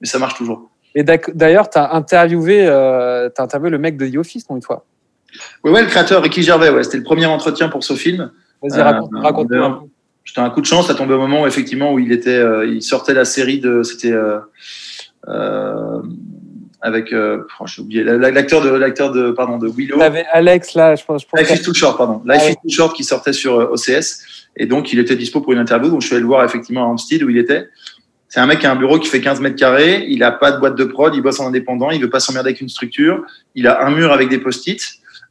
[0.00, 0.70] mais ça marche toujours.
[0.96, 4.62] Et d'ailleurs, tu as interviewé, euh, t'as interviewé le mec de The Office, non, une
[4.62, 4.86] fois?
[5.62, 6.70] Ouais, ouais, le créateur Ricky Gervais.
[6.70, 8.30] Ouais, c'était le premier entretien pour ce film.
[8.62, 9.86] Vas-y, raconte, euh, un peu.
[10.26, 12.66] J'étais un coup de chance, ça tombait au moment où effectivement où il était, euh,
[12.66, 14.38] il sortait la série de, c'était euh,
[15.28, 16.02] euh,
[16.82, 19.98] avec, euh, oh, j'ai oublié, la- la- l'acteur de, l'acteur de, pardon, de Willow.
[19.98, 21.22] T'avais Alex, là, je pense.
[21.22, 22.22] Je pense Life is too short, pardon.
[22.26, 24.24] Life Ah is too short qui sortait sur euh, OCS.
[24.56, 25.90] Et donc, il était dispo pour une interview.
[25.90, 27.68] Donc, je suis allé le voir effectivement à Hampstead où il était.
[28.28, 30.04] C'est un mec qui a un bureau qui fait 15 mètres carrés.
[30.08, 31.14] Il a pas de boîte de prod.
[31.14, 31.90] Il bosse en indépendant.
[31.90, 33.22] Il veut pas s'emmerder avec une structure.
[33.54, 34.80] Il a un mur avec des post-it.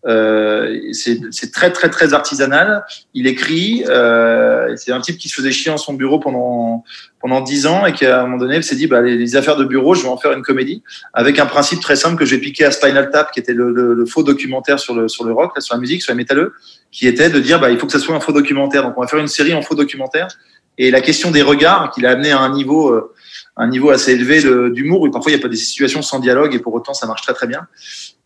[0.07, 2.85] Euh, c'est très, très, très artisanal.
[3.13, 3.83] Il écrit.
[3.89, 6.83] Euh, c'est un type qui se faisait chier en son bureau pendant,
[7.19, 9.55] pendant 10 ans et qui, à un moment donné, s'est dit, bah, les, les affaires
[9.57, 10.83] de bureau, je vais en faire une comédie
[11.13, 13.93] avec un principe très simple que j'ai piqué à Spinal Tap, qui était le, le-
[13.95, 16.53] le faux documentaire sur le, sur le rock, là, sur la musique, sur les métalleux,
[16.91, 18.83] qui était de dire, bah, il faut que ça soit un faux documentaire.
[18.83, 20.27] Donc, on va faire une série en faux documentaire.
[20.77, 23.13] Et la question des regards, qu'il a amené à un niveau, euh,
[23.57, 24.41] un niveau assez élevé
[24.71, 27.07] d'humour, où parfois il n'y a pas des situations sans dialogue, et pour autant, ça
[27.07, 27.67] marche très, très bien.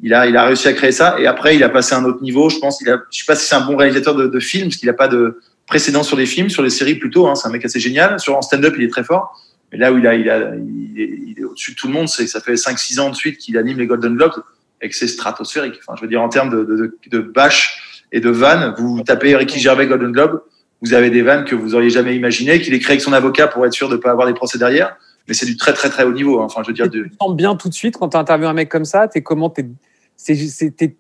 [0.02, 1.20] Il a, il a réussi à créer ça.
[1.20, 2.50] Et après, il a passé à un autre niveau.
[2.50, 4.70] Je pense, il a, je sais pas si c'est un bon réalisateur de, de films,
[4.70, 7.28] parce qu'il n'a pas de précédent sur les films, sur les séries plutôt.
[7.28, 8.20] Hein, c'est un mec assez génial.
[8.20, 9.40] Sur en stand-up, il est très fort.
[9.72, 11.94] Mais là où il a, il a, il est, il est au-dessus de tout le
[11.94, 14.44] monde, c'est que ça fait 5-6 ans de suite qu'il anime les Golden Globes
[14.82, 15.76] et que c'est stratosphérique.
[15.86, 19.36] Enfin, je veux dire, en termes de, de, de, bâche et de vannes, vous tapez
[19.36, 20.42] Ricky Gervais Golden Globe,
[20.82, 23.66] vous avez des vannes que vous auriez jamais imaginées, qu'il créé avec son avocat pour
[23.66, 24.96] être sûr de pas avoir des procès derrière.
[25.30, 26.42] Mais c'est du très, très, très haut niveau.
[26.42, 26.46] hein.
[26.46, 28.54] Enfin, je veux dire, de, Tu sens bien tout de suite quand tu interviews un
[28.54, 29.66] mec comme ça T'es comment T'es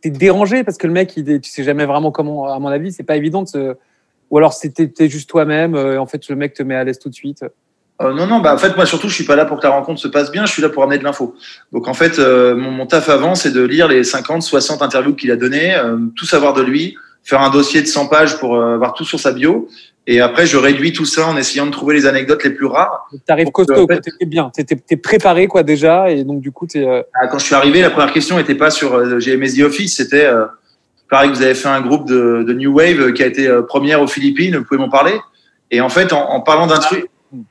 [0.05, 3.03] dérangé parce que le mec, il tu sais jamais vraiment comment, à mon avis, c'est
[3.03, 3.75] pas évident de se.
[4.29, 7.09] Ou alors c'était juste toi-même, euh, en fait le mec te met à l'aise tout
[7.09, 7.43] de suite.
[8.01, 9.71] Euh, non, non, bah, en fait, moi, surtout, je suis pas là pour que la
[9.71, 11.35] rencontre se passe bien, je suis là pour amener de l'info.
[11.73, 15.15] Donc, en fait, euh, mon, mon taf avant, c'est de lire les 50, 60 interviews
[15.15, 18.61] qu'il a données, euh, tout savoir de lui, faire un dossier de 100 pages pour
[18.61, 19.67] avoir tout sur sa bio.
[20.11, 23.07] Et après, je réduis tout ça en essayant de trouver les anecdotes les plus rares.
[23.27, 26.41] T'arrives Donc, costaud, en fait- quoi, t'es bien, t'es t'es préparé quoi déjà, et donc
[26.41, 29.19] du coup euh, Ah, Quand je suis arrivé, la première question n'était pas sur euh,
[29.19, 30.45] j'ai aimé The Office, c'était euh,
[31.11, 33.61] pareil vous avez fait un groupe de, de New Wave euh, qui a été euh,
[33.61, 35.13] première aux Philippines, vous pouvez m'en parler?
[35.69, 37.05] Et en fait, en, en parlant d'un truc,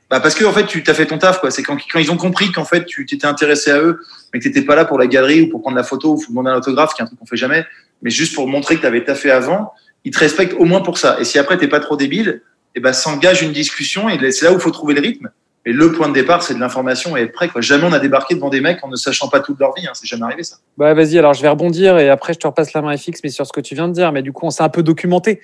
[0.09, 1.51] bah parce que en fait, tu t'as fait ton taf, quoi.
[1.51, 4.01] C'est quand, quand ils ont compris qu'en fait, tu t'étais intéressé à eux,
[4.33, 6.27] mais que t'étais pas là pour la galerie ou pour prendre la photo ou pour
[6.31, 7.63] demander un autographe, qui est un truc qu'on fait jamais,
[8.01, 9.71] mais juste pour montrer que t'avais taffé avant,
[10.05, 11.17] ils te respectent au moins pour ça.
[11.19, 12.41] Et si après t'es pas trop débile,
[12.75, 15.29] et ben s'engage une discussion et c'est là où il faut trouver le rythme.
[15.65, 17.49] Et le point de départ, c'est de l'information et être prêt.
[17.57, 19.85] Jamais on a débarqué devant des mecs en ne sachant pas toute leur vie.
[19.85, 19.91] Hein.
[19.93, 20.55] C'est jamais arrivé ça.
[20.77, 23.29] Bah vas-y, alors je vais rebondir et après je te repasse la main FX, mais
[23.29, 24.11] sur ce que tu viens de dire.
[24.13, 25.41] Mais du coup, on s'est un peu documenté.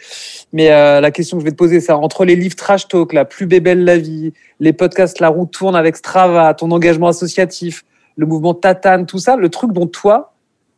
[0.54, 3.12] Mais euh, la question que je vais te poser, c'est entre les livres Trash Talk,
[3.12, 4.32] La plus belle la vie,
[4.62, 7.84] les podcasts La roue tourne avec Strava, ton engagement associatif,
[8.16, 10.35] le mouvement Tatane, tout ça, le truc dont toi,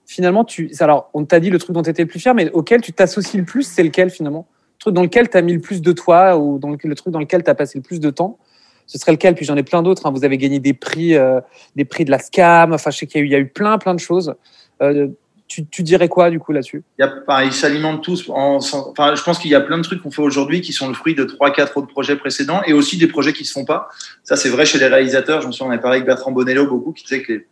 [0.08, 0.72] finalement, tu.
[0.80, 2.94] Alors, on t'a dit le truc dont tu étais le plus fier, mais auquel tu
[2.94, 4.48] t'associes le plus, c'est lequel finalement?
[4.78, 7.14] Le truc dans lequel tu as mis le plus de toi ou dans le, truc
[7.14, 8.40] dans lequel tu as passé le plus de temps?
[8.88, 9.36] Ce serait lequel?
[9.36, 10.06] Puis j'en ai plein d'autres.
[10.06, 10.12] hein.
[10.12, 11.42] Vous avez gagné des prix, euh,
[11.76, 12.72] des prix de la SCAM.
[12.72, 14.34] Enfin, je sais qu'il y, a eu- plein, plein de choses.
[14.82, 15.10] Euh,
[15.48, 16.84] tu, dirais quoi du coup là-dessus?
[17.00, 18.30] Ils s'alimentent tous.
[18.30, 20.88] En, enfin, je pense qu'il y a plein de trucs qu'on fait aujourd'hui qui sont
[20.88, 23.66] le fruit de trois, quatre autres projets précédents et aussi des projets qui se font
[23.66, 23.90] pas.
[24.24, 25.42] Ça, c'est vrai chez les réalisateurs.
[25.42, 27.46] Je me souviens, on a parlé avec Bertrand Bonello beaucoup qui disait que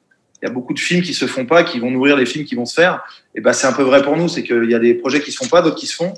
[0.46, 2.46] il y a beaucoup de films qui se font pas, qui vont nourrir les films
[2.46, 3.04] qui vont se faire.
[3.34, 4.28] Et ben, c'est un peu vrai pour nous.
[4.28, 6.14] C'est qu'il y a des projets qui se font pas, d'autres qui se font.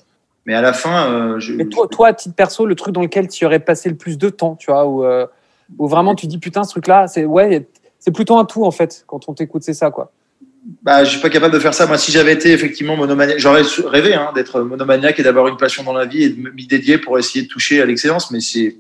[0.46, 3.02] Mais à la fin, euh, je, Mais toi, toi, à titre perso, le truc dans
[3.02, 5.26] lequel tu aurais passé le plus de temps, tu vois, où, euh,
[5.78, 7.68] où vraiment tu dis putain, ce truc-là, c'est ouais,
[8.00, 9.06] c'est plutôt un tout en fait.
[9.08, 10.12] Quand on t'écoute, c'est ça quoi.
[10.84, 11.86] Bah, je suis pas capable de faire ça.
[11.86, 15.84] Moi, si j'avais été effectivement monomaniaque, j'aurais rêvé hein, d'être monomaniaque et d'avoir une passion
[15.84, 18.32] dans la vie et de m'y dédier pour essayer de toucher à l'excellence.
[18.32, 18.78] Mais c'est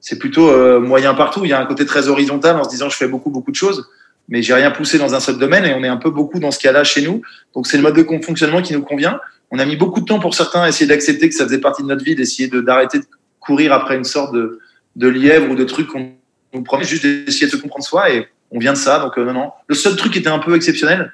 [0.00, 1.44] c'est plutôt euh, moyen partout.
[1.44, 3.56] Il y a un côté très horizontal en se disant je fais beaucoup beaucoup de
[3.56, 3.88] choses,
[4.30, 6.52] mais j'ai rien poussé dans un seul domaine et on est un peu beaucoup dans
[6.52, 7.20] ce cas-là chez nous.
[7.54, 9.20] Donc c'est le mode de fonctionnement qui nous convient.
[9.50, 11.82] On a mis beaucoup de temps pour certains à essayer d'accepter que ça faisait partie
[11.82, 13.04] de notre vie, d'essayer de d'arrêter de
[13.40, 14.60] courir après une sorte de
[14.96, 16.12] de lièvre ou de truc qu'on
[16.54, 19.00] nous promet, juste d'essayer de se comprendre soi et on vient de ça.
[19.00, 19.50] Donc euh, non non.
[19.66, 21.12] Le seul truc qui était un peu exceptionnel,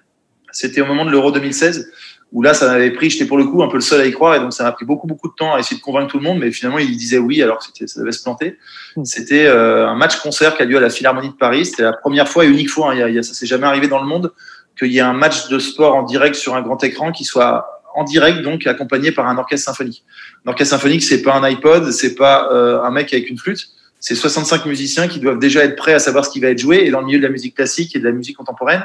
[0.53, 1.91] c'était au moment de l'Euro 2016
[2.33, 4.13] où là, ça m'avait pris, j'étais pour le coup un peu le seul à y
[4.13, 6.19] croire, et donc ça m'a pris beaucoup, beaucoup de temps à essayer de convaincre tout
[6.19, 8.59] le monde, mais finalement, il disait oui, alors que c'était- ça devait se planter.
[9.05, 11.67] C'était euh, un match-concert qui a lieu à la Philharmonie de Paris.
[11.67, 14.01] C'était la première fois et unique fois, hein, y a- ça s'est jamais arrivé dans
[14.01, 14.33] le monde,
[14.79, 17.83] qu'il y ait un match de sport en direct sur un grand écran qui soit
[17.95, 20.05] en direct, donc accompagné par un orchestre symphonique.
[20.45, 23.69] Un orchestre symphonique, c'est pas un iPod, c'est pas euh, un mec avec une flûte,
[24.01, 26.85] c'est 65 musiciens qui doivent déjà être prêts à savoir ce qui va être joué,
[26.85, 28.85] et dans le milieu de la musique classique et de la musique contemporaine,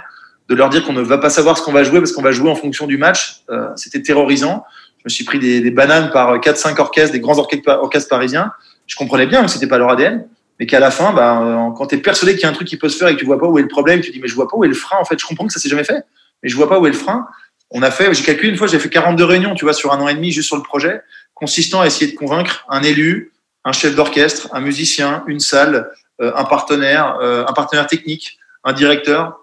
[0.52, 2.34] de leur dire qu'on ne va pas savoir ce qu'on va jouer parce qu'on va
[2.34, 3.44] jouer en fonction du match.
[3.50, 4.66] Euh, C'était terrorisant.
[4.98, 8.52] Je me suis pris des, bananes par 4-5 orchestres, des grands orchestres parisiens.
[8.86, 10.28] Je comprenais bien que c'était pas leur ADN,
[10.60, 12.76] mais qu'à la fin, bah, quand tu es persuadé qu'il y a un truc qui
[12.76, 14.28] peut se faire et que tu vois pas où est le problème, tu dis mais
[14.28, 14.98] je vois pas où est le frein.
[15.00, 16.04] En fait, je comprends que ça s'est jamais fait,
[16.44, 17.26] mais je vois pas où est le frein.
[17.72, 20.02] On a fait, j'ai calculé une fois, j'ai fait 42 réunions, tu vois, sur un
[20.02, 21.02] an et demi juste sur le projet,
[21.34, 23.32] consistant à essayer de convaincre un élu,
[23.64, 25.90] un chef d'orchestre, un musicien, une salle,
[26.22, 29.41] euh, un partenaire, euh, un partenaire technique, un directeur.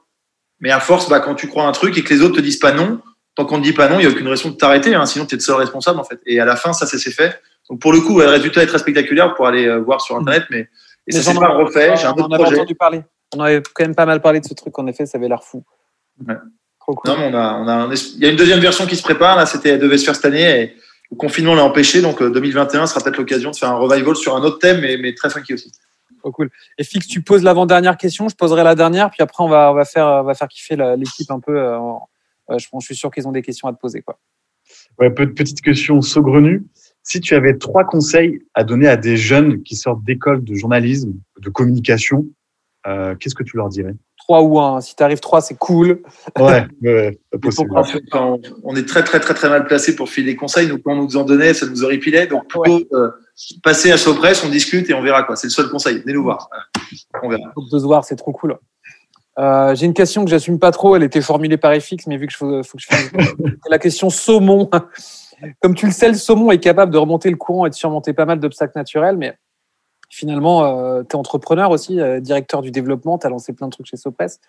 [0.61, 2.59] Mais à force, bah, quand tu crois un truc et que les autres te disent
[2.59, 3.01] pas non,
[3.35, 5.27] tant qu'on ne dit pas non, il n'y a aucune raison de t'arrêter, hein, sinon
[5.27, 6.21] tu es le seul responsable en fait.
[6.27, 7.41] Et à la fin, ça, c'est fait.
[7.71, 10.45] Donc pour le coup, le résultat est très spectaculaire pour aller euh, voir sur Internet,
[10.51, 10.69] mais
[11.07, 11.97] et ça s'est pas refait.
[11.97, 13.03] J'ai un autre on avait entendu parler.
[13.35, 14.79] On avait quand même pas mal parlé de ce truc.
[14.79, 15.65] En effet, ça avait l'air fou.
[16.27, 16.35] Ouais.
[16.81, 17.11] Trop cool.
[17.11, 19.37] Non, mais on a, on a, il y a une deuxième version qui se prépare.
[19.37, 20.77] Là, c'était devait se faire cette année et
[21.11, 22.03] le confinement l'a empêché.
[22.03, 25.15] Donc 2021 sera peut-être l'occasion de faire un revival sur un autre thème, mais, mais
[25.15, 25.73] très funky aussi.
[26.31, 26.51] Cool.
[26.79, 29.85] Et Fix, tu poses l'avant-dernière question, je poserai la dernière, puis après on va, va
[29.85, 31.59] faire, kiffer l'équipe un peu.
[31.59, 31.79] Euh,
[32.51, 34.19] je, je suis sûr qu'ils ont des questions à te poser, quoi.
[35.15, 36.67] Petite question saugrenue.
[37.03, 41.15] Si tu avais trois conseils à donner à des jeunes qui sortent d'école de journalisme,
[41.41, 42.27] de communication,
[42.87, 43.95] euh, qu'est-ce que tu leur dirais?
[44.29, 44.83] Trois ou un.
[44.83, 46.03] Si tu arrives trois, c'est cool.
[46.39, 47.19] Ouais, ouais,
[48.63, 50.69] on est très, très, très, très mal placé pour filer des conseils.
[50.69, 52.27] Donc, quand on nous en donnait, ça nous horripilait.
[52.27, 52.87] Donc, plutôt ouais.
[52.93, 53.09] euh,
[53.63, 55.35] passer à Sopress, on discute et on verra quoi.
[55.35, 56.01] C'est le seul conseil.
[56.01, 56.51] Venez nous voir.
[57.23, 57.53] On verra.
[57.57, 58.59] Donc, de se voir, c'est trop cool.
[59.39, 60.95] Euh, J'ai une question que j'assume pas trop.
[60.95, 63.11] Elle était formulée par FX, mais vu que je faut, faut que je fasse
[63.71, 64.69] la question saumon.
[65.63, 68.13] Comme tu le sais, le saumon est capable de remonter le courant et de surmonter
[68.13, 69.39] pas mal d'obstacles naturels, mais
[70.09, 73.73] finalement, euh, tu es entrepreneur aussi, euh, directeur du développement, tu as lancé plein de
[73.73, 74.41] trucs chez Sopress.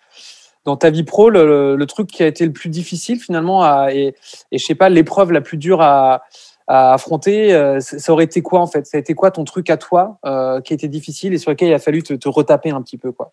[0.64, 4.14] Dans ta vie pro, le, truc qui a été le plus difficile finalement, et,
[4.52, 6.22] et je sais pas, l'épreuve la plus dure à,
[6.66, 8.86] affronter, euh, ça aurait été quoi en fait?
[8.86, 11.68] Ça a été quoi ton truc à toi qui a été difficile et sur lequel
[11.68, 13.32] il a fallu te, retaper un petit peu quoi?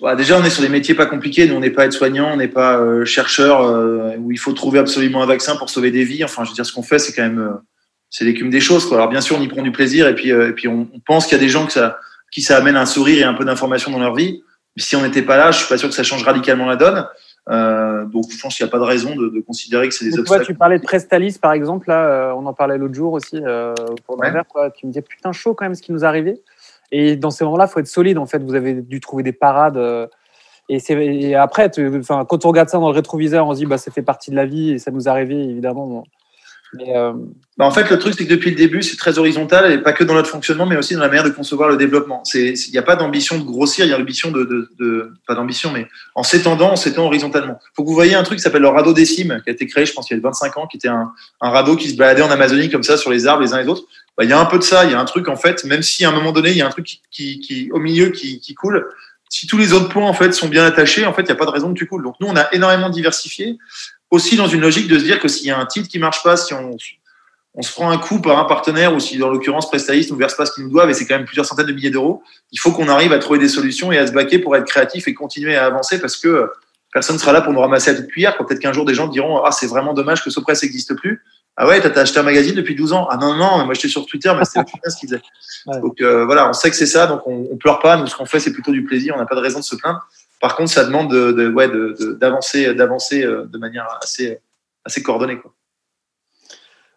[0.00, 1.48] Bah déjà, on est sur des métiers pas compliqués.
[1.48, 3.62] Nous, on n'est pas aide-soignant, on n'est pas chercheur
[4.20, 6.22] où il faut trouver absolument un vaccin pour sauver des vies.
[6.22, 7.58] Enfin, je veux dire, ce qu'on fait, c'est quand même
[8.10, 8.86] c'est l'écume des choses.
[8.86, 8.96] Quoi.
[8.98, 11.26] Alors, bien sûr, on y prend du plaisir et puis et puis on, on pense
[11.26, 11.98] qu'il y a des gens que ça,
[12.30, 14.42] qui ça amène un sourire et un peu d'information dans leur vie.
[14.76, 16.76] Mais si on n'était pas là, je suis pas sûr que ça change radicalement la
[16.76, 17.06] donne.
[18.10, 20.12] donc, je pense qu'il n'y a pas de raison de, de considérer que c'est des
[20.12, 20.46] tu obstacles.
[20.46, 21.88] Tu parlais de Prestalis, par exemple.
[21.88, 23.40] Là, on en parlait l'autre jour aussi
[24.06, 24.30] pour Ouais.
[24.48, 24.70] quoi.
[24.70, 26.40] Tu me disais putain chaud quand même ce qui nous est arrivé.
[26.92, 28.18] Et dans ces moments-là, il faut être solide.
[28.18, 29.76] En fait, vous avez dû trouver des parades.
[29.76, 30.06] euh,
[30.68, 33.76] et, après, tu- enfin, quand on regarde ça dans le rétroviseur, on se dit bah
[33.78, 36.04] ça fait partie de la vie et ça nous est arrivé évidemment.
[36.80, 37.12] Euh,
[37.56, 39.92] Bah, en fait, le truc, c'est que depuis le début, c'est très horizontal, et pas
[39.92, 42.22] que dans notre fonctionnement, mais aussi dans la manière de concevoir le développement.
[42.34, 45.86] Il n'y a pas d'ambition de grossir, il y a l'ambition de, pas d'ambition, mais
[46.16, 47.60] en s'étendant, en s'étendant horizontalement.
[47.74, 49.86] faut que vous voyez un truc qui s'appelle le radeau décime, qui a été créé,
[49.86, 52.30] je pense, il y a 25 ans, qui était un, radeau qui se baladait en
[52.30, 53.84] Amazonie comme ça, sur les arbres, les uns les autres.
[54.18, 55.64] Bah, il y a un peu de ça, il y a un truc, en fait,
[55.64, 58.10] même si à un moment donné, il y a un truc qui, qui, au milieu
[58.10, 58.84] qui coule,
[59.34, 61.36] si tous les autres points, en fait, sont bien attachés, en fait, il n'y a
[61.36, 62.04] pas de raison que tu coules.
[62.04, 63.58] Donc, nous, on a énormément diversifié,
[64.10, 66.22] aussi dans une logique de se dire que s'il y a un titre qui marche
[66.22, 66.76] pas, si on,
[67.54, 70.34] on se prend un coup par un partenaire ou si dans l'occurrence Prestalist nous verse
[70.34, 72.58] pas ce qu'ils nous doivent et c'est quand même plusieurs centaines de milliers d'euros, il
[72.58, 75.14] faut qu'on arrive à trouver des solutions et à se baquer pour être créatif et
[75.14, 76.46] continuer à avancer parce que euh,
[76.92, 78.36] personne sera là pour nous ramasser à toute cuillère.
[78.36, 81.22] Peut-être qu'un jour des gens diront ah c'est vraiment dommage que Sopress n'existe plus.
[81.56, 83.06] Ah ouais, t'as acheté un magazine depuis 12 ans.
[83.08, 85.22] Ah non non, moi j'étais sur Twitter, mais c'était ce qu'ils faisaient.
[85.66, 85.80] Ouais.
[85.80, 87.96] Donc euh, voilà, on sait que c'est ça, donc on, on pleure pas.
[87.96, 89.14] Nous ce qu'on fait c'est plutôt du plaisir.
[89.14, 90.04] On n'a pas de raison de se plaindre.
[90.44, 94.40] Par contre, ça demande de, ouais de- de- d'avancer d'avancer euh, de manière assez
[94.84, 95.54] assez coordonnée quoi.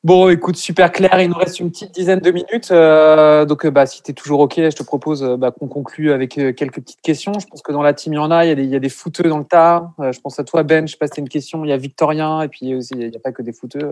[0.03, 1.21] Bon, écoute, super clair.
[1.21, 2.71] Il nous reste une petite dizaine de minutes.
[2.71, 6.11] Euh, donc, euh, bah, si tu es toujours OK, je te propose bah, qu'on conclue
[6.11, 7.39] avec quelques petites questions.
[7.39, 8.43] Je pense que dans la team, il y en a.
[8.43, 9.91] Il y a des, il des footeux dans le tas.
[9.97, 10.85] Je pense à toi, Ben.
[10.85, 11.63] Je sais pas si tu une question.
[11.63, 12.41] Il y a Victorien.
[12.41, 13.89] Et puis il n'y a pas que des footeux.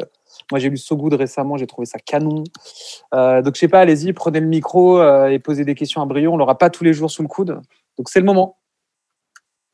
[0.52, 1.56] Moi, j'ai lu So Good récemment.
[1.56, 2.44] J'ai trouvé ça canon.
[3.14, 6.34] Donc, je sais pas, allez-y, prenez le micro et posez des questions à Brio.
[6.34, 7.62] On l'aura pas tous les jours sous le coude.
[7.98, 8.58] Donc, c'est le moment.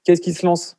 [0.05, 0.77] Qu'est-ce qui se lance?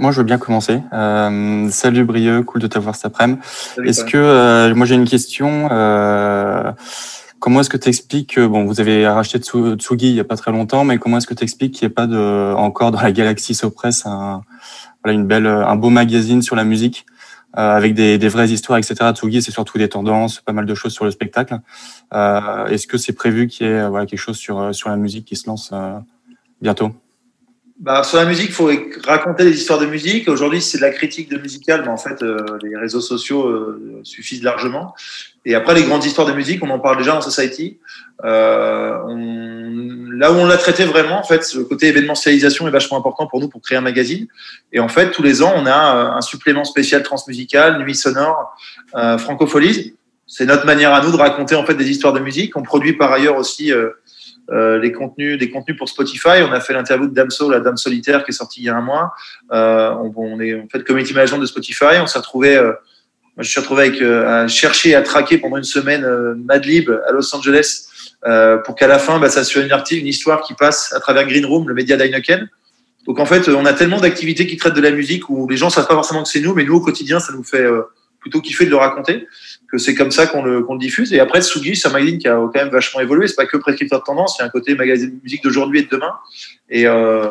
[0.00, 0.80] Moi, je veux bien commencer.
[0.92, 3.40] Euh, salut Brieux, cool de t'avoir cet après-midi.
[3.84, 6.72] Est-ce que, euh, moi j'ai une question, euh,
[7.38, 10.24] comment est-ce que tu expliques, que, bon, vous avez racheté Tsu- Tsugi il n'y a
[10.24, 12.90] pas très longtemps, mais comment est-ce que tu expliques qu'il n'y ait pas de, encore
[12.90, 14.42] dans la galaxie Sopress un,
[15.04, 17.06] voilà, une belle, un beau magazine sur la musique
[17.56, 18.96] euh, avec des, des vraies histoires, etc.
[19.14, 21.60] Tsugi, c'est surtout des tendances, pas mal de choses sur le spectacle.
[22.12, 24.96] Euh, est-ce que c'est prévu qu'il y ait voilà, quelque chose sur, euh, sur la
[24.96, 25.92] musique qui se lance euh,
[26.62, 26.92] bientôt
[27.80, 28.70] Bah, sur la musique, il faut
[29.04, 30.28] raconter des histoires de musique.
[30.28, 34.00] Aujourd'hui, c'est de la critique de musicale, mais en fait, euh, les réseaux sociaux euh,
[34.04, 34.94] suffisent largement.
[35.44, 37.78] Et après, les grandes histoires de musique, on en parle déjà dans Society.
[38.24, 38.96] Euh,
[40.14, 43.40] Là où on l'a traité vraiment, en fait, le côté événementialisation est vachement important pour
[43.40, 44.28] nous pour créer un magazine.
[44.72, 48.54] Et en fait, tous les ans, on a un supplément spécial transmusical, nuit sonore,
[49.18, 49.96] francopholies.
[50.28, 52.56] C'est notre manière à nous de raconter en fait des histoires de musique.
[52.56, 53.72] On produit par ailleurs aussi
[54.52, 56.42] euh, les contenus, des contenus pour Spotify.
[56.46, 58.76] On a fait l'interview de Damso, la Dame solitaire, qui est sortie il y a
[58.76, 59.12] un mois.
[59.50, 61.96] Euh, on, est en fait community management de Spotify.
[62.02, 62.72] On s'est retrouvé, euh,
[63.36, 66.06] moi, je suis retrouvé avec, à chercher, à traquer pendant une semaine
[66.44, 67.86] Madlib à Los Angeles
[68.64, 71.46] pour qu'à la fin, bah, ça soit une, une histoire qui passe à travers Green
[71.46, 72.48] Room, le média d'Heineken.
[73.06, 75.70] Donc en fait, on a tellement d'activités qui traitent de la musique où les gens
[75.70, 77.66] savent pas forcément que c'est nous, mais nous au quotidien, ça nous fait
[78.22, 79.26] plutôt kiffer de le raconter
[79.70, 81.12] que c'est comme ça qu'on le, diffuse.
[81.12, 83.26] Et après, Tsugi, c'est un magazine qui a quand même vachement évolué.
[83.26, 85.82] C'est pas que prescripteur de tendance, il y a un côté magazine musique d'aujourd'hui et
[85.82, 86.12] de demain.
[86.68, 87.28] Et, euh,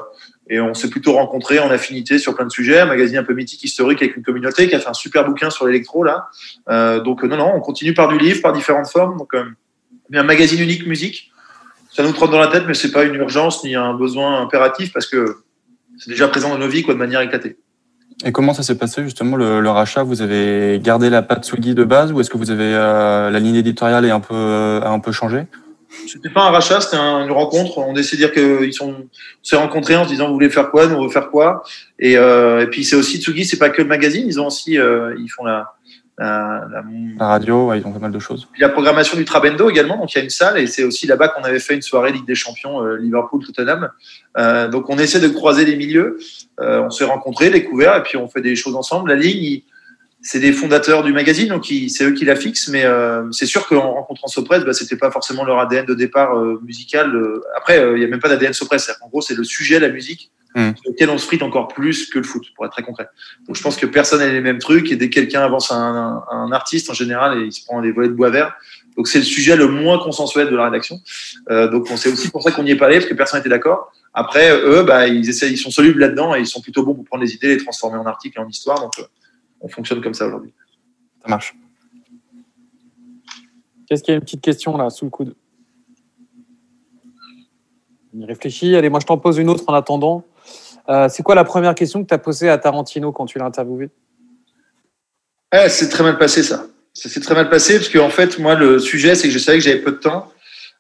[0.49, 2.79] et on s'est plutôt rencontrés en affinité sur plein de sujets.
[2.79, 5.49] Un magazine un peu mythique, historique avec une communauté qui a fait un super bouquin
[5.49, 6.27] sur l'électro là.
[6.69, 9.17] Euh, donc non, non, on continue par du livre, par différentes formes.
[9.17, 9.45] Donc euh,
[10.13, 11.31] un magazine unique musique,
[11.91, 14.91] ça nous trotte dans la tête, mais c'est pas une urgence ni un besoin impératif
[14.91, 15.37] parce que
[15.97, 17.57] c'est déjà présent dans nos vies quoi de manière éclatée.
[18.23, 20.03] Et comment ça s'est passé justement le, rachat?
[20.03, 23.39] Vous avez gardé la patte Swiggy de base ou est-ce que vous avez euh, la
[23.39, 25.47] ligne éditoriale est un peu a un peu changé?
[26.07, 27.77] C'était pas un rachat, c'était une rencontre.
[27.77, 29.07] On décidait dire qu'ils sont, on
[29.43, 31.63] s'est rencontrés en se disant vous voulez faire quoi, nous on veut faire quoi?
[31.99, 34.77] Et, euh, et puis c'est aussi Tsugi, c'est pas que le magazine, ils ont aussi,
[34.77, 35.73] euh, ils font la,
[36.17, 36.83] la,
[37.19, 38.47] radio, ils ont pas mal de choses.
[38.59, 41.29] la programmation du Trabendo également, donc il y a une salle et c'est aussi là-bas
[41.29, 43.89] qu'on avait fait une soirée Ligue des Champions euh, Liverpool-Tottenham.
[44.37, 46.19] Euh, donc on essaie de croiser les milieux,
[46.59, 49.09] euh, on s'est rencontrés, découverts et puis on fait des choses ensemble.
[49.09, 49.61] La ligne,
[50.21, 52.85] c'est des fondateurs du magazine, donc c'est eux qui la fixent, mais
[53.31, 57.11] c'est sûr qu'en rencontrant Sopress, bah, c'était pas forcément leur ADN de départ musical.
[57.57, 60.31] Après, il n'y a même pas d'ADN Sopress, en gros c'est le sujet, la musique
[60.55, 60.75] mmh.
[60.75, 63.07] sur lequel on se frite encore plus que le foot, pour être très concret.
[63.47, 66.23] Donc je pense que personne n'a les mêmes trucs et dès que quelqu'un avance un,
[66.29, 68.53] un, artiste en général et il se prend des volets de bois vert,
[68.97, 70.99] donc c'est le sujet le moins consensuel de la rédaction.
[71.49, 73.49] Euh, donc c'est aussi pour ça qu'on n'y est pas allé parce que personne n'était
[73.49, 73.91] d'accord.
[74.13, 77.05] Après eux, bah, ils essaient, ils sont solubles là-dedans et ils sont plutôt bons pour
[77.05, 78.79] prendre les idées, les transformer en articles et en histoire.
[78.81, 79.03] Donc euh,
[79.61, 80.53] on fonctionne comme ça aujourd'hui.
[81.21, 81.55] Ça marche.
[83.87, 85.35] Qu'est-ce qu'il y a une petite question là sous le coude?
[88.13, 88.75] On y réfléchit.
[88.75, 90.25] Allez, moi je t'en pose une autre en attendant.
[90.89, 93.45] Euh, c'est quoi la première question que tu as posée à Tarantino quand tu l'as
[93.45, 93.89] interviewé?
[95.53, 96.65] Eh, C'est très mal passé ça.
[96.93, 99.59] S'est très mal passé parce qu'en en fait, moi, le sujet, c'est que je savais
[99.59, 100.31] que j'avais peu de temps.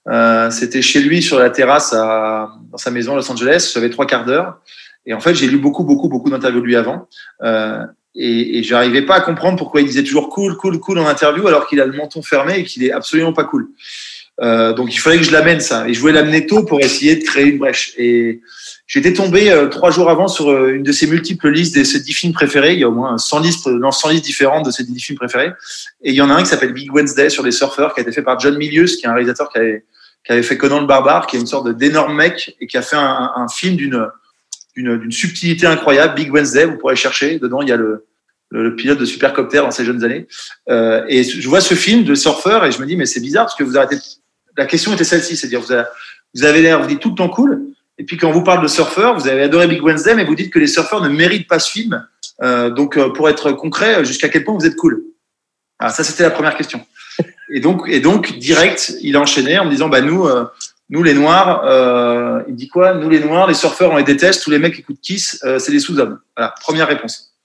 [0.09, 3.71] Euh, c'était chez lui sur la terrasse dans sa maison à Los Angeles.
[3.73, 4.59] J'avais trois quarts d'heure.
[5.05, 7.07] Et en fait, j'ai lu beaucoup, beaucoup, beaucoup d'interviews de lui avant.
[7.43, 11.07] Euh, et, et j'arrivais pas à comprendre pourquoi il disait toujours cool, cool, cool en
[11.07, 13.69] interview alors qu'il a le menton fermé et qu'il est absolument pas cool.
[14.39, 15.87] Donc il fallait que je l'amène ça.
[15.87, 17.93] Et je voulais l'amener tôt pour essayer de créer une brèche.
[17.97, 18.41] Et
[18.91, 22.01] J'étais tombé euh, trois jours avant sur euh, une de ses multiples listes de ses
[22.01, 22.73] dix films préférés.
[22.73, 25.17] Il y a au moins 100 listes, dans 100 listes différentes de ses dix films
[25.17, 25.53] préférés.
[26.03, 28.03] Et il y en a un qui s'appelle Big Wednesday sur les surfeurs, qui a
[28.03, 29.85] été fait par John Milius, qui est un réalisateur qui avait,
[30.25, 32.81] qui avait fait Conan le Barbare, qui est une sorte d'énorme mec et qui a
[32.81, 36.15] fait un, un film d'une subtilité incroyable.
[36.15, 37.39] Big Wednesday, vous pourrez chercher.
[37.39, 38.07] Dedans, il y a le,
[38.49, 40.27] le, pilote de Supercopter dans ses jeunes années.
[40.69, 43.45] Euh, et je vois ce film de surfeur et je me dis, mais c'est bizarre
[43.45, 43.95] parce que vous arrêtez.
[44.57, 45.73] La question était celle-ci, c'est-à-dire vous
[46.33, 47.71] vous avez l'air, vous dites tout le temps cool,
[48.01, 50.33] et puis quand on vous parle de surfeurs, vous avez adoré Big Wednesday, mais vous
[50.33, 52.03] dites que les surfeurs ne méritent pas ce film.
[52.41, 55.03] Euh, donc, euh, pour être concret, jusqu'à quel point vous êtes cool?
[55.77, 56.83] Alors, Ça, c'était la première question.
[57.53, 60.45] Et donc, et donc, direct, il a enchaîné en me disant, bah nous, euh,
[60.89, 62.95] nous les Noirs, euh, il dit quoi?
[62.95, 64.41] Nous les Noirs, les surfeurs, on les déteste.
[64.41, 66.19] Tous les mecs qui écoutent Kiss, euh, c'est des sous-hommes.
[66.35, 67.35] Voilà, première réponse.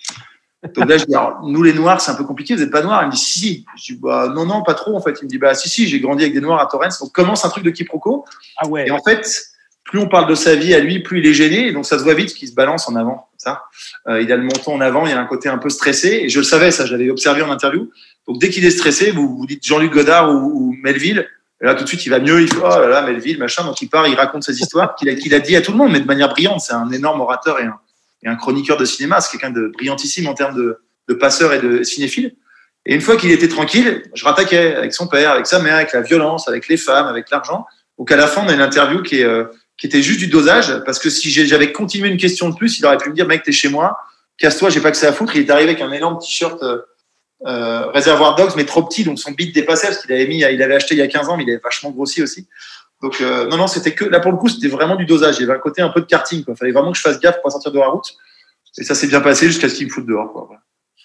[0.74, 2.54] Donc là, je dis, alors, nous les Noirs, c'est un peu compliqué.
[2.54, 3.02] Vous n'êtes pas Noirs?
[3.02, 3.66] Il me dit, si, si.
[3.76, 5.18] Je dis, bah non, non, pas trop en fait.
[5.20, 6.98] Il me dit, bah si, si, j'ai grandi avec des Noirs à Torrance.
[6.98, 8.24] Donc commence un truc de quiproquo.
[8.56, 8.88] Ah ouais.
[8.88, 9.52] Et en fait
[9.86, 11.68] plus on parle de sa vie à lui, plus il est gêné.
[11.68, 13.28] Et donc ça se voit vite qu'il se balance en avant.
[13.38, 13.62] Ça,
[14.08, 16.20] euh, il a le menton en avant, il a un côté un peu stressé.
[16.24, 17.90] Et je le savais, ça, j'avais observé en interview.
[18.26, 21.28] Donc dès qu'il est stressé, vous vous dites Jean-Luc Godard ou, Melville.
[21.62, 22.42] Et là, tout de suite, il va mieux.
[22.42, 23.64] Il fait oh là là, Melville, machin.
[23.64, 25.78] Donc il part, il raconte ses histoires qu'il a, qu'il a dit à tout le
[25.78, 26.60] monde, mais de manière brillante.
[26.60, 27.78] C'est un énorme orateur et un,
[28.24, 29.20] et un chroniqueur de cinéma.
[29.20, 32.34] C'est quelqu'un de brillantissime en termes de, de passeur et de cinéphile.
[32.86, 35.92] Et une fois qu'il était tranquille, je rattaquais avec son père, avec sa mère, avec
[35.92, 37.66] la violence, avec les femmes, avec l'argent.
[37.98, 39.44] Donc à la fin, on a une interview qui est euh,
[39.78, 42.86] qui était juste du dosage, parce que si j'avais continué une question de plus, il
[42.86, 43.98] aurait pu me dire, mec, t'es chez moi,
[44.38, 45.36] casse-toi, j'ai pas que ça à foutre.
[45.36, 46.78] Il est arrivé avec un énorme t-shirt euh,
[47.46, 50.62] euh réservoir dogs, mais trop petit, donc son bit dépassait, parce qu'il avait mis, il
[50.62, 52.46] avait acheté il y a 15 ans, mais il avait vachement grossi aussi.
[53.02, 55.36] Donc euh, non, non, c'était que là pour le coup, c'était vraiment du dosage.
[55.38, 56.44] Il y avait un côté un peu de karting.
[56.48, 58.16] Il fallait vraiment que je fasse gaffe pour sortir de la route.
[58.78, 60.32] Et ça s'est bien passé jusqu'à ce qu'il me foute dehors.
[60.32, 60.48] Quoi.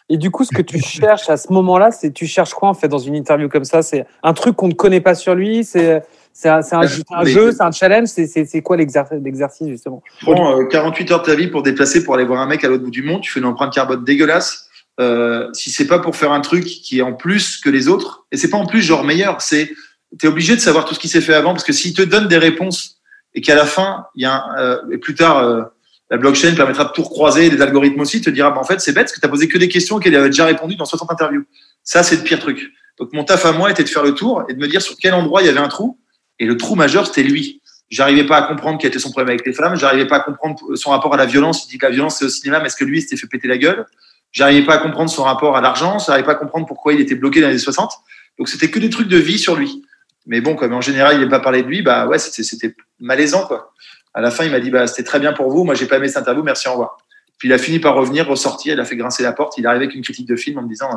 [0.09, 2.73] Et du coup, ce que tu cherches à ce moment-là, c'est tu cherches quoi en
[2.73, 3.81] fait dans une interview comme ça?
[3.81, 5.63] C'est un truc qu'on ne connaît pas sur lui?
[5.63, 6.03] C'est
[6.33, 6.87] c'est un, un,
[7.25, 8.07] jeu, c'est un challenge.
[8.07, 10.01] C'est quoi l'exercice justement?
[10.21, 12.83] Prends 48 heures de ta vie pour déplacer pour aller voir un mec à l'autre
[12.83, 13.21] bout du monde.
[13.21, 14.67] Tu fais une empreinte carbone dégueulasse.
[14.99, 18.25] Euh, si c'est pas pour faire un truc qui est en plus que les autres,
[18.31, 19.71] et c'est pas en plus genre meilleur, c'est
[20.19, 22.01] tu es obligé de savoir tout ce qui s'est fait avant parce que s'il te
[22.01, 23.01] donne des réponses
[23.33, 25.61] et qu'à la fin, il y a un, euh, et plus tard, euh,
[26.09, 28.91] la blockchain permettra de tout recroiser, les algorithmes aussi, te dira, bah, en fait, c'est
[28.91, 30.83] bête parce que tu as posé que des questions auxquelles il avait déjà répondu dans
[30.83, 31.45] 60 interviews.
[31.83, 32.69] Ça, c'est le pire truc.
[32.99, 34.97] Donc, mon taf à moi était de faire le tour et de me dire sur
[34.97, 35.97] quel endroit il y avait un trou
[36.41, 37.61] et le trou majeur, c'était lui.
[37.91, 39.75] J'arrivais pas à comprendre quel était son problème avec les femmes.
[39.75, 41.65] J'arrivais pas à comprendre son rapport à la violence.
[41.65, 43.47] Il dit que la violence c'est au cinéma, mais est-ce que lui s'était fait péter
[43.47, 43.85] la gueule?
[44.31, 45.99] J'arrivais pas à comprendre son rapport à l'argent.
[45.99, 47.91] J'arrivais pas à comprendre pourquoi il était bloqué dans les années 60.
[48.39, 49.85] Donc c'était que des trucs de vie sur lui.
[50.25, 53.45] Mais bon, comme en général il n'aime pas parler de lui, bah ouais, c'était malaisant
[53.45, 53.71] quoi.
[54.15, 55.63] À la fin, il m'a dit bah c'était très bien pour vous.
[55.63, 56.41] Moi j'ai pas aimé cette interview.
[56.41, 56.97] Merci, au revoir.
[57.37, 58.73] Puis il a fini par revenir, ressortir.
[58.73, 59.59] Il a fait grincer la porte.
[59.59, 60.89] Il est arrivé avec une critique de film en me disant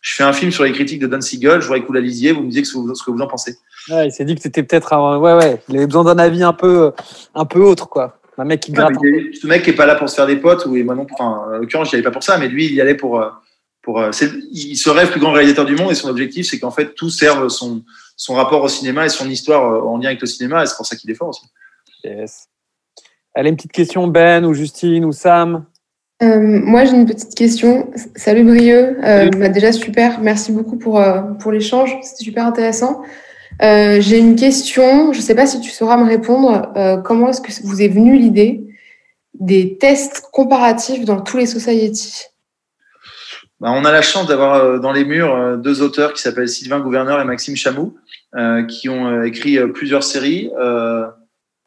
[0.00, 1.60] je fais un film sur les critiques de Don Siegel.
[1.60, 2.32] Je voudrais que vous la lisiez.
[2.32, 3.58] Vous me disiez ce que vous en pensez.
[3.90, 5.62] Ouais, il s'est dit que c'était peut-être ouais ouais.
[5.68, 6.92] Il avait besoin d'un avis un peu
[7.34, 8.18] un peu autre quoi.
[8.38, 8.94] Un mec qui gratte.
[8.94, 11.06] ce mec qui est pas là pour se faire des potes ou moi non.
[11.12, 13.22] Enfin, en l'occurrence, j'y allais pas pour ça, mais lui, il y allait pour
[13.82, 14.02] pour.
[14.52, 17.10] il se rêve plus grand réalisateur du monde et son objectif, c'est qu'en fait tout
[17.10, 17.84] serve son
[18.16, 20.62] son rapport au cinéma et son histoire en lien avec le cinéma.
[20.62, 21.42] Et c'est pour ça qu'il est fort aussi.
[22.04, 22.48] Yes.
[23.34, 25.64] Allez, une petite question, Ben ou Justine ou Sam?
[26.22, 27.90] Euh, moi, j'ai une petite question.
[28.14, 28.98] Salut Brieux.
[29.02, 30.20] Euh, bah, déjà, super.
[30.20, 31.96] Merci beaucoup pour, euh, pour l'échange.
[32.02, 33.02] C'était super intéressant.
[33.62, 35.12] J'ai une question.
[35.12, 36.72] Je ne sais pas si tu sauras me répondre.
[37.04, 38.64] Comment est-ce que vous est venue l'idée
[39.38, 42.24] des tests comparatifs dans tous les society
[43.60, 47.20] bah, On a la chance d'avoir dans les murs deux auteurs qui s'appellent Sylvain Gouverneur
[47.20, 47.96] et Maxime Chamou,
[48.66, 50.50] qui ont écrit plusieurs séries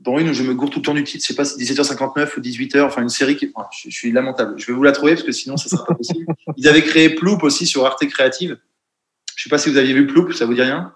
[0.04, 1.58] dont une où je me gourre tout le temps du titre, je sais pas si
[1.58, 4.56] 17h59 ou 18h, enfin une série qui, je, suis lamentable.
[4.58, 6.26] Je vais vous la trouver parce que sinon ça sera pas possible.
[6.58, 8.58] Ils avaient créé Ploop aussi sur Arte Créative.
[9.36, 10.94] Je sais pas si vous aviez vu Ploop, ça vous dit rien?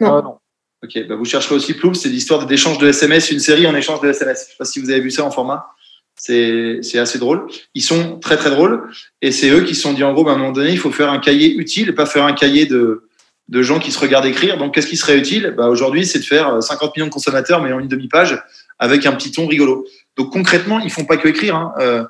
[0.00, 0.14] Non.
[0.14, 0.38] Ah, non.
[0.84, 4.00] Ok, bah vous chercherez aussi Ploop, c'est l'histoire d'échange de SMS, une série en échange
[4.02, 4.44] de SMS.
[4.46, 5.66] Je sais pas si vous avez vu ça en format.
[6.14, 7.46] C'est, c'est assez drôle.
[7.74, 10.32] Ils sont très très drôles et c'est eux qui se sont dit en gros, bah,
[10.32, 13.08] à un moment donné, il faut faire un cahier utile, pas faire un cahier de
[13.48, 14.58] de gens qui se regardent écrire.
[14.58, 15.54] Donc, qu'est-ce qui serait utile?
[15.56, 18.42] Bah, Aujourd'hui, c'est de faire 50 euh, millions de consommateurs, mais en une demi-page,
[18.78, 19.86] avec un petit ton rigolo.
[20.16, 21.56] Donc, concrètement, ils font pas que écrire.
[21.56, 21.72] Hein.
[21.78, 22.04] Euh,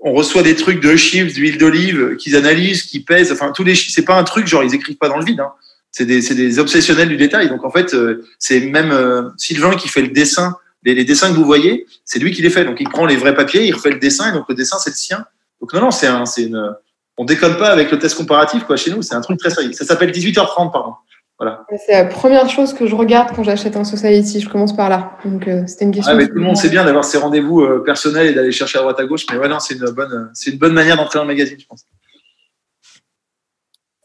[0.00, 3.32] on reçoit des trucs de chiffres, d'huile d'olive, qu'ils analysent, qui pèsent.
[3.32, 5.40] Enfin, tous les c'est pas un truc genre ils écrivent pas dans le vide.
[5.40, 5.52] Hein.
[5.92, 7.48] C'est des, des, obsessionnels du détail.
[7.48, 10.56] Donc, en fait, euh, c'est même Sylvain qui fait le dessin.
[10.84, 12.64] Les, dessins que vous voyez, c'est lui qui les fait.
[12.64, 14.90] Donc, il prend les vrais papiers, il refait le dessin, et donc le dessin, c'est
[14.90, 15.24] le sien.
[15.60, 16.08] Donc, non, non, c'est
[16.42, 16.74] une,
[17.22, 19.72] on déconne pas avec le test comparatif quoi chez nous c'est un truc très sérieux
[19.72, 20.94] ça s'appelle 18h30 pardon.
[21.42, 21.66] Voilà.
[21.76, 24.38] C'est la première chose que je regarde quand j'achète un society.
[24.38, 25.18] Je commence par là.
[25.24, 27.62] Donc euh, c'était une question ah, mais tout le monde sait bien d'avoir ses rendez-vous
[27.62, 30.52] euh, personnels et d'aller chercher à droite à gauche mais voilà c'est une bonne c'est
[30.52, 31.84] une bonne manière d'entrer dans le magazine je pense.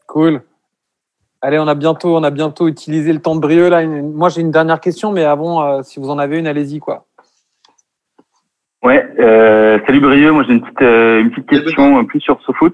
[0.08, 0.42] Cool.
[1.40, 3.86] Allez on a bientôt on a bientôt utilisé le temps de brieux là.
[3.86, 7.06] Moi j'ai une dernière question mais avant euh, si vous en avez une allez-y quoi.
[8.82, 9.04] Ouais,
[9.86, 12.72] salut Brieux, moi j'ai une petite, une petite question plus sur SoFoot.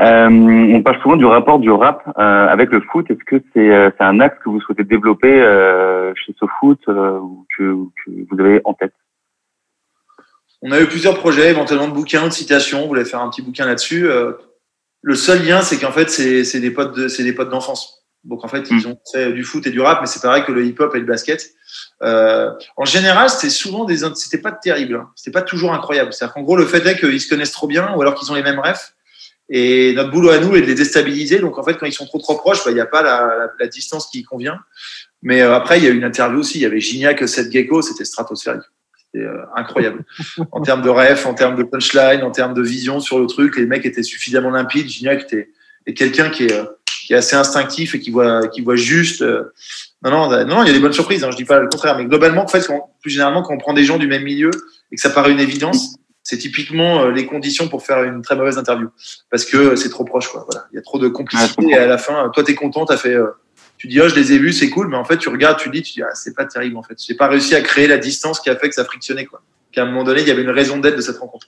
[0.00, 3.10] Euh, on parle souvent du rapport du rap euh, avec le foot.
[3.10, 7.74] Est-ce que c'est euh, un axe que vous souhaitez développer euh, chez SoFoot ou que,
[8.04, 8.94] que, vous avez en tête?
[10.62, 12.84] On a eu plusieurs projets, éventuellement de bouquins, de citations.
[12.84, 14.08] On voulait faire un petit bouquin là-dessus.
[15.02, 18.06] le seul lien, c'est qu'en fait, c'est des potes de, c'est des potes d'enfance.
[18.24, 18.92] Donc en fait, ils hmm.
[18.92, 21.04] ont fait du foot et du rap, mais c'est pareil que le hip-hop et le
[21.04, 21.50] basket.
[22.00, 24.94] en général, c'était souvent des, c'était pas terrible.
[24.94, 25.10] Hein.
[25.16, 26.12] C'était pas toujours incroyable.
[26.12, 28.36] C'est-à-dire qu'en gros, le fait est qu'ils se connaissent trop bien, ou alors qu'ils ont
[28.36, 28.92] les mêmes rêves
[29.54, 31.38] et notre boulot à nous est de les déstabiliser.
[31.38, 33.50] Donc, en fait, quand ils sont trop, trop proches, bah, il n'y a pas la,
[33.60, 34.58] la, distance qui convient.
[35.20, 36.58] Mais euh, après, il y a eu une interview aussi.
[36.58, 38.62] Il y avait Gignac, Seth Gecko, c'était stratosphérique.
[38.96, 40.06] C'était euh, incroyable.
[40.52, 43.58] en termes de ref, en termes de punchline, en termes de vision sur le truc,
[43.58, 44.88] les mecs étaient suffisamment limpides.
[44.88, 45.50] Gignac était,
[45.84, 46.58] est quelqu'un qui est,
[47.06, 49.20] qui est assez instinctif et qui voit, qui voit juste.
[49.20, 49.52] Euh,
[50.02, 51.24] non, non, non, il y a des bonnes surprises.
[51.24, 52.66] Hein, je dis pas le contraire, mais globalement, en fait,
[53.02, 54.50] plus généralement, quand on prend des gens du même milieu
[54.90, 58.36] et que ça paraît une évidence, c'est typiquement euh, les conditions pour faire une très
[58.36, 58.88] mauvaise interview.
[59.30, 60.46] Parce que c'est trop proche quoi.
[60.50, 60.66] Voilà.
[60.72, 62.96] Il y a trop de complicité et à la fin toi tu es content tu
[62.96, 63.28] fait euh,
[63.76, 64.88] tu dis oh je les ai vus c'est cool.
[64.88, 66.94] Mais en fait tu regardes tu dis tu dis ah c'est pas terrible en fait.
[67.04, 69.42] J'ai pas réussi à créer la distance qui a fait que ça frictionnait quoi.
[69.72, 71.46] Qu'à un moment donné il y avait une raison d'être de cette rencontre.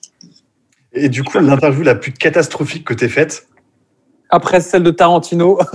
[0.93, 3.47] Et du coup l'interview la plus catastrophique que tu faite?
[4.31, 5.59] Après celle de Tarantino.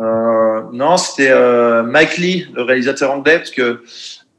[0.00, 3.82] Euh, non c'était euh, Mike Lee le réalisateur anglais parce que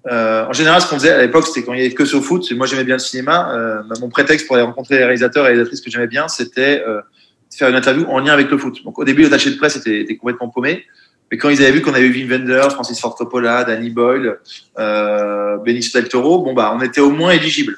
[0.10, 2.22] euh, en général, ce qu'on faisait à l'époque, c'était quand il y avait que au
[2.22, 2.50] foot.
[2.54, 3.52] Moi, j'aimais bien le cinéma.
[3.54, 6.84] Euh, mon prétexte pour aller rencontrer les réalisateurs et les réalisatrices que j'aimais bien, c'était
[6.88, 7.02] euh,
[7.52, 8.84] de faire une interview en lien avec le foot.
[8.84, 10.86] Donc, au début, l'attaché de presse était, était, complètement paumé.
[11.30, 14.38] Mais quand ils avaient vu qu'on avait Wim Wenders, Francis Ford Coppola, Danny Boyle,
[14.80, 17.78] euh, Benicio del Toro, bon bah, on était au moins éligible.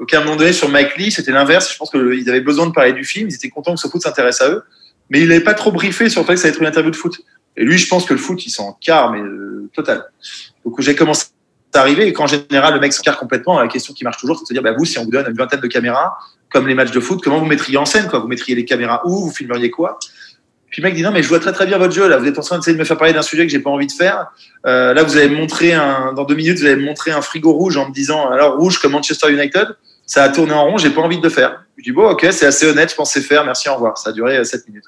[0.00, 1.72] Donc, à un moment donné, sur Mike Lee, c'était l'inverse.
[1.72, 3.28] Je pense qu'ils avaient besoin de parler du film.
[3.28, 4.62] Ils étaient contents que ce foot s'intéresse à eux.
[5.10, 6.90] Mais il n'avait pas trop briefé sur le fait que ça allait être une interview
[6.90, 7.20] de foot.
[7.56, 9.20] Et lui, je pense que le foot, il s'en car, mais
[9.72, 10.04] total.
[10.64, 11.26] Donc, j'ai commencé
[11.78, 14.48] arrivé et qu'en général le mec se complètement, la question qui marche toujours, c'est de
[14.48, 16.16] se dire bah, vous, si on vous donne une vingtaine de caméras,
[16.50, 18.18] comme les matchs de foot, comment vous mettriez en scène quoi?
[18.18, 19.24] Vous mettriez les caméras où?
[19.24, 19.98] Vous filmeriez quoi?
[20.68, 22.16] Puis le mec dit non mais je vois très très bien votre jeu là.
[22.16, 23.88] Vous êtes en train d'essayer de me faire parler d'un sujet que j'ai pas envie
[23.88, 24.28] de faire.
[24.66, 27.22] Euh, là vous allez me montrer un, dans deux minutes vous allez me montrer un
[27.22, 29.68] frigo rouge en me disant alors rouge comme Manchester United.
[30.06, 31.64] Ça a tourné en rond, j'ai pas envie de le faire.
[31.76, 33.98] Je dis bon ok c'est assez honnête, je pensais faire, merci au revoir.
[33.98, 34.84] Ça a duré 7 euh, minutes.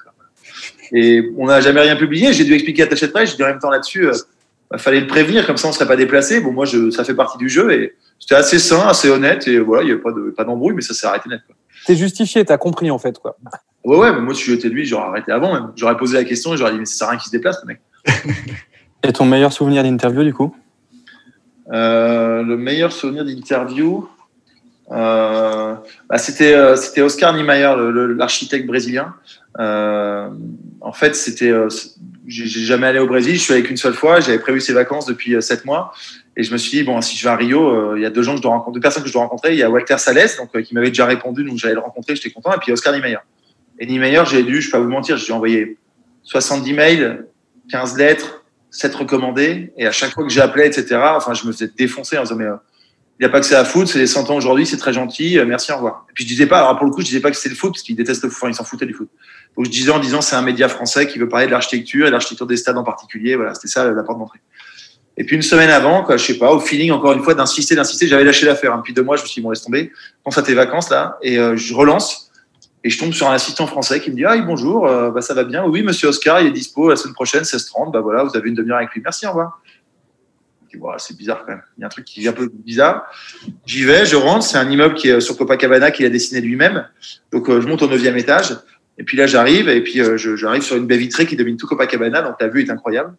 [0.93, 2.33] Et on n'a jamais rien publié.
[2.33, 4.07] J'ai dû expliquer à Tachet Presse, j'ai dit en même temps là-dessus.
[4.07, 4.13] Euh,
[4.73, 6.39] bah, fallait le prévenir, comme ça on serait pas déplacé.
[6.39, 9.59] Bon, moi, je, ça fait partie du jeu et c'était assez sain, assez honnête et
[9.59, 11.41] voilà, il n'y a pas de, pas d'embrouille, mais ça s'est arrêté net.
[11.85, 13.37] T'es justifié, t'as compris en fait, quoi.
[13.83, 15.73] Ouais, ouais, mais moi, si j'étais lui, j'aurais arrêté avant même.
[15.75, 17.61] J'aurais posé la question et j'aurais dit, mais ça sert à rien qu'il se déplace,
[17.63, 17.81] le mec.
[19.03, 20.55] et ton meilleur souvenir d'interview, du coup?
[21.71, 24.09] Euh, Le meilleur souvenir d'interview,
[24.91, 25.75] euh,
[26.09, 27.75] bah, c'était euh, c'était Oscar Niemeyer,
[28.17, 29.13] l'architecte brésilien.
[29.59, 30.29] Euh,
[30.81, 31.69] en fait, c'était euh,
[32.27, 33.35] j'ai jamais allé au Brésil.
[33.35, 34.19] Je suis allé qu'une seule fois.
[34.19, 35.93] J'avais prévu ces vacances depuis sept mois.
[36.35, 38.23] Et je me suis dit, bon, si je vais à Rio, il y a deux
[38.23, 39.53] gens que je dois rencontrer, deux personnes que je dois rencontrer.
[39.53, 42.31] Il y a Walter Sales, donc, qui m'avait déjà répondu, donc j'allais le rencontrer, j'étais
[42.31, 42.51] content.
[42.53, 43.19] Et puis Oscar Niemeyer.
[43.77, 45.77] Et Niemeyer, j'ai dû, je vais pas vous mentir, j'ai envoyé
[46.23, 47.27] 70 mails,
[47.69, 49.73] 15 lettres, 7 recommandés.
[49.77, 52.35] Et à chaque fois que j'ai appelé, etc., enfin, je me faisais défoncer en disant,
[52.35, 52.47] mais
[53.23, 54.91] il n'y a pas que c'est à foot, c'est les 100 ans aujourd'hui, c'est très
[54.91, 56.05] gentil, euh, merci, au revoir.
[56.09, 57.55] Et puis je disais pas, alors pour le coup, je disais pas que c'était le
[57.55, 59.07] foot, parce qu'ils détestent le foot, enfin, ils s'en foutaient du foot.
[59.55, 62.09] Donc je disais en disant, c'est un média français qui veut parler de l'architecture et
[62.09, 64.39] de l'architecture des stades en particulier, voilà, c'était ça la porte d'entrée.
[65.15, 67.75] Et puis une semaine avant, quoi, je sais pas, au feeling, encore une fois, d'insister,
[67.75, 68.73] d'insister, j'avais lâché l'affaire.
[68.73, 68.79] Hein.
[68.79, 69.93] Depuis deux mois, je me suis dit, bon, laisse tomber,
[70.25, 72.29] pense à tes vacances là, et euh, je relance,
[72.83, 75.33] et je tombe sur un assistant français qui me dit, ah bonjour, euh, bah, ça
[75.33, 78.35] va bien, oui, monsieur Oscar, il est dispo la semaine prochaine, 16h30, bah voilà, vous
[78.35, 79.61] avez une demi-heure avec lui, merci, au revoir
[80.97, 81.61] c'est bizarre quand même.
[81.77, 83.05] Il y a un truc qui est un peu bizarre.
[83.65, 84.45] J'y vais, je rentre.
[84.45, 86.87] C'est un immeuble qui est sur Copacabana qu'il a dessiné lui-même.
[87.31, 88.57] Donc, euh, je monte au neuvième étage.
[88.97, 89.69] Et puis là, j'arrive.
[89.69, 92.21] Et puis, euh, j'arrive sur une baie vitrée qui domine tout Copacabana.
[92.21, 93.15] Donc, la vue est incroyable.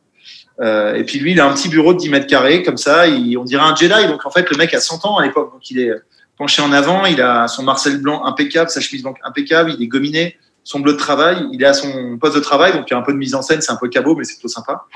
[0.60, 3.04] Euh, et puis, lui, il a un petit bureau de 10 mètres carrés, comme ça.
[3.08, 4.06] on dirait un Jedi.
[4.08, 5.52] Donc, en fait, le mec a 100 ans à l'époque.
[5.52, 5.92] Donc, il est
[6.36, 7.06] penché en avant.
[7.06, 9.74] Il a son Marcel blanc impeccable, sa chemise blanche impeccable.
[9.78, 10.36] Il est gominé.
[10.66, 11.46] Son bleu de travail.
[11.52, 12.72] Il est à son poste de travail.
[12.72, 13.60] Donc, il y a un peu de mise en scène.
[13.60, 14.86] C'est un peu cabot, mais c'est plutôt sympa.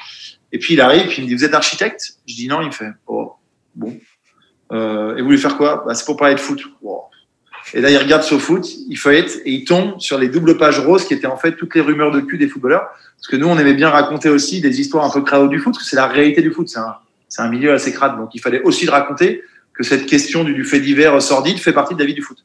[0.53, 2.14] Et puis il arrive, puis il me dit Vous êtes architecte?
[2.26, 3.34] Je dis Non, il me fait Oh,
[3.74, 3.99] bon.
[4.72, 5.84] Euh, et vous voulez faire quoi?
[5.86, 6.62] Bah, C'est pour parler de foot.
[7.74, 10.78] Et là, il regarde sur foot, il feuillette et il tombe sur les doubles pages
[10.78, 12.88] roses qui étaient en fait toutes les rumeurs de cul des footballeurs.
[13.16, 15.74] Parce que nous, on aimait bien raconter aussi des histoires un peu crado du foot,
[15.74, 16.68] parce que c'est la réalité du foot.
[16.68, 16.96] C'est un,
[17.28, 18.16] c'est un milieu assez crade.
[18.16, 19.42] Donc il fallait aussi le raconter
[19.74, 22.44] que cette question du, fait divers sordide fait partie de la vie du foot.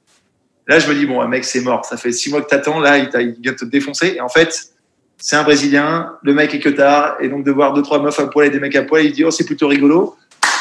[0.67, 1.85] Là, je me dis, bon, mec, c'est mort.
[1.85, 2.79] Ça fait six mois que t'attends.
[2.79, 4.15] Là, il, il vient te défoncer.
[4.17, 4.72] Et en fait,
[5.17, 8.19] c'est un Brésilien, le mec est que tard, et donc de voir deux, trois meufs
[8.19, 10.17] à poil et des mecs à poil, il dit, oh, c'est plutôt rigolo.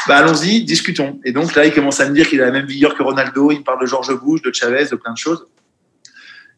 [0.07, 1.19] Bah, allons-y, discutons.
[1.23, 3.51] Et donc là, il commence à me dire qu'il a la même vigueur que Ronaldo,
[3.51, 5.47] il me parle de Georges Bush, de Chavez, de plein de choses.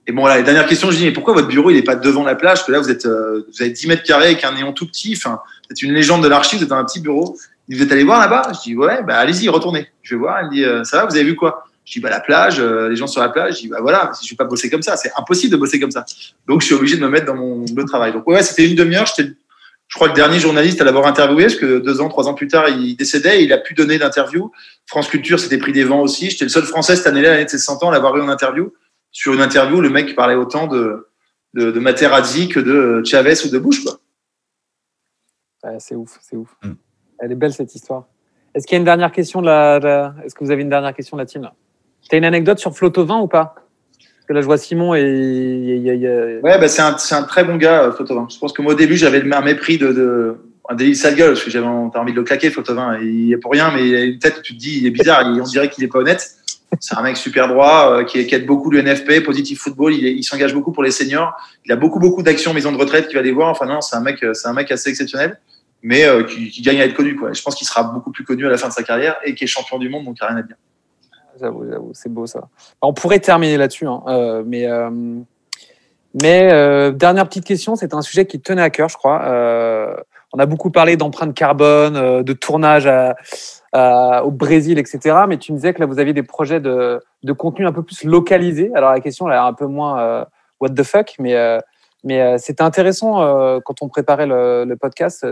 [0.07, 1.95] Et bon, là, la dernière question, je dis, mais pourquoi votre bureau, il n'est pas
[1.95, 2.59] devant la plage?
[2.59, 4.85] Parce que là, vous êtes, euh, vous avez 10 mètres carrés avec un néon tout
[4.85, 5.13] petit.
[5.17, 5.39] Enfin,
[5.69, 7.37] c'est une légende de l'archive, vous êtes dans un petit bureau.
[7.69, 8.51] Vous êtes allé voir là-bas?
[8.53, 9.87] Je dis, ouais, bah, allez-y, retournez.
[10.03, 10.43] Je vais voir.
[10.43, 11.65] Me dit, euh, ça va, vous avez vu quoi?
[11.85, 13.55] Je dis, bah, la plage, euh, les gens sur la plage.
[13.55, 14.97] Je dis, bah, voilà, je vais pas bosser comme ça.
[14.97, 16.03] C'est impossible de bosser comme ça.
[16.47, 18.11] Donc, je suis obligé de me mettre dans mon de travail.
[18.11, 19.05] Donc, ouais, c'était une demi-heure.
[19.05, 19.31] J'étais,
[19.87, 22.47] je crois, le dernier journaliste à l'avoir interviewé, parce que deux ans, trois ans plus
[22.47, 24.51] tard, il décédait et il a pu donner d'interview.
[24.87, 26.31] France Culture s'était pris des vents aussi.
[26.31, 28.29] J'étais le seul français cette année-là, l'année de ses 100 ans, à l'avoir eu en
[28.29, 28.73] interview.
[29.11, 31.07] Sur une interview, le mec parlait autant de,
[31.53, 33.99] de, de Materazzi que de Chavez ou de Bush, quoi.
[35.79, 36.49] c'est ouf, c'est ouf.
[36.63, 36.73] Mm.
[37.19, 38.07] Elle est belle, cette histoire.
[38.53, 40.93] Est-ce qu'il y a une dernière question de la, est-ce que vous avez une dernière
[40.93, 41.53] question de la team, là?
[42.09, 43.55] T'as une anecdote sur Flotovin ou pas?
[43.99, 46.39] Parce que là, je vois Simon et.
[46.43, 48.27] Ouais, bah, c'est un, un, très bon gars, euh, Flotovin.
[48.29, 49.91] Je pense que moi, au début, j'avais un mépris de.
[49.91, 50.37] de
[50.67, 52.97] un délit sale gueule, parce que j'avais envie de le claquer, Flotovin.
[52.99, 54.91] Il est pour rien, mais il a une tête où tu te dis, il est
[54.91, 56.27] bizarre, on dirait qu'il est pas honnête.
[56.79, 59.93] C'est un mec super droit, euh, qui, qui, aide beaucoup le NFP, Positive Football.
[59.93, 61.33] Il, s'engage beaucoup pour les seniors.
[61.65, 63.49] Il a beaucoup, beaucoup d'actions maison de retraite qu'il va aller voir.
[63.49, 65.39] Enfin, non, c'est un mec, un mec assez exceptionnel,
[65.83, 67.31] mais euh, qui, gagne à être connu, quoi.
[67.31, 69.43] je pense qu'il sera beaucoup plus connu à la fin de sa carrière et qui
[69.43, 70.55] est champion du monde, donc il a rien à dire.
[71.39, 72.47] J'avoue, c'est beau ça.
[72.81, 74.89] On pourrait terminer là-dessus, hein, euh, mais euh,
[76.21, 79.21] mais euh, dernière petite question, c'est un sujet qui tenait à cœur, je crois.
[80.33, 82.89] On a beaucoup parlé d'empreinte carbone, de tournage
[83.73, 85.17] au Brésil, etc.
[85.27, 87.83] Mais tu me disais que là, vous aviez des projets de, de contenu un peu
[87.83, 88.71] plus localisé.
[88.75, 90.25] Alors la question, est un peu moins
[90.61, 91.35] what the fuck, mais
[92.03, 95.25] mais c'était intéressant quand on préparait le, le podcast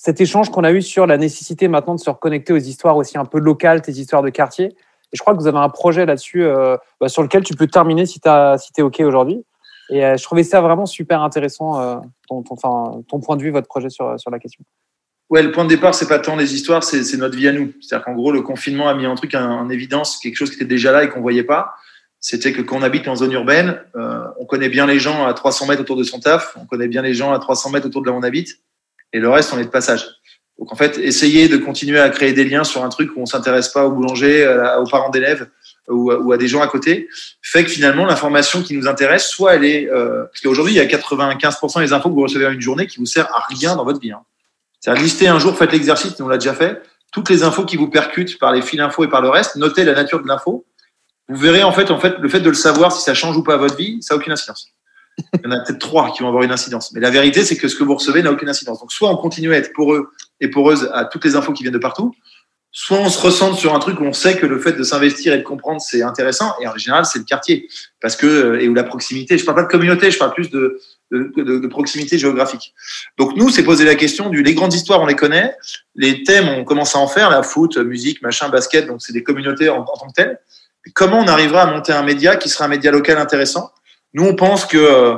[0.00, 3.18] cet échange qu'on a eu sur la nécessité maintenant de se reconnecter aux histoires aussi
[3.18, 4.76] un peu locales, tes histoires de quartier.
[5.12, 7.66] Et je crois que vous avez un projet là-dessus euh, bah, sur lequel tu peux
[7.66, 9.42] terminer si tu es OK aujourd'hui.
[9.90, 11.96] Et euh, je trouvais ça vraiment super intéressant, euh,
[12.28, 14.62] ton, point de vue, votre projet sur, la question.
[15.30, 17.72] Ouais, le point de départ, c'est pas tant les histoires, c'est notre vie à nous.
[17.80, 20.56] C'est-à-dire qu'en gros, le confinement a mis un truc en, en, évidence, quelque chose qui
[20.56, 21.74] était déjà là et qu'on voyait pas.
[22.20, 25.68] C'était que quand on habite en zone urbaine, on connaît bien les gens à 300
[25.68, 28.08] mètres autour de son taf, on connaît bien les gens à 300 mètres autour de
[28.08, 28.58] là où on habite,
[29.12, 30.04] et le reste, on est de passage.
[30.58, 33.26] Donc en fait, essayer de continuer à créer des liens sur un truc où on
[33.26, 34.46] s'intéresse pas au boulanger,
[34.80, 35.48] aux parents d'élèves
[35.88, 37.08] ou, à des gens à côté,
[37.42, 40.80] fait que finalement l'information qui nous intéresse, soit elle est euh, parce qu'aujourd'hui il y
[40.80, 43.76] a 95% des infos que vous recevez en une journée qui vous sert à rien
[43.76, 44.12] dans votre vie.
[44.12, 44.22] Hein.
[44.80, 46.82] C'est-à-dire lister un jour, faites l'exercice, on l'a déjà fait,
[47.12, 49.84] toutes les infos qui vous percutent par les fils infos et par le reste, notez
[49.84, 50.66] la nature de l'info.
[51.28, 53.42] Vous verrez en fait, en fait, le fait de le savoir si ça change ou
[53.42, 54.72] pas votre vie, ça n'a aucune incidence.
[55.34, 56.92] Il y en a peut-être trois qui vont avoir une incidence.
[56.92, 58.80] Mais la vérité, c'est que ce que vous recevez n'a aucune incidence.
[58.80, 61.62] Donc, soit on continue à être pour eux et poreuse à toutes les infos qui
[61.62, 62.14] viennent de partout,
[62.70, 65.32] soit on se ressente sur un truc où on sait que le fait de s'investir
[65.32, 67.68] et de comprendre, c'est intéressant, et en général, c'est le quartier,
[68.00, 70.50] parce que, euh, et où la proximité, je parle pas de communauté, je parle plus
[70.50, 70.80] de,
[71.10, 72.74] de, proximité géographique.
[73.16, 75.56] Donc nous, c'est poser la question du, les grandes histoires, on les connaît,
[75.94, 79.22] les thèmes, on commence à en faire, la foot, musique, machin, basket, donc c'est des
[79.22, 80.38] communautés en, en, tant que telles.
[80.94, 83.70] Comment on arrivera à monter un média qui sera un média local intéressant?
[84.14, 85.16] Nous, on pense que euh,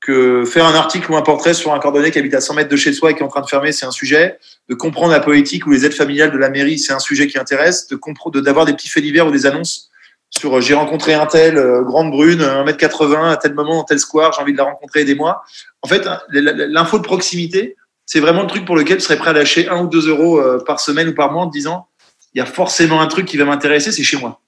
[0.00, 2.70] que faire un article ou un portrait sur un cordonnier qui habite à 100 mètres
[2.70, 4.38] de chez soi et qui est en train de fermer, c'est un sujet.
[4.68, 7.38] De comprendre la politique ou les aides familiales de la mairie, c'est un sujet qui
[7.38, 7.86] intéresse.
[7.86, 9.90] De comprendre, d'avoir des petits faits divers ou des annonces
[10.30, 13.98] sur euh, j'ai rencontré un tel, euh, grande brune, 1m80, à tel moment, dans tel
[13.98, 15.42] square, j'ai envie de la rencontrer, aidez-moi.
[15.82, 17.76] En fait, l'info de proximité,
[18.06, 20.40] c'est vraiment le truc pour lequel je serais prêt à lâcher un ou deux euros
[20.40, 21.88] euh, par semaine ou par mois en disant,
[22.34, 24.39] il y a forcément un truc qui va m'intéresser, c'est chez moi.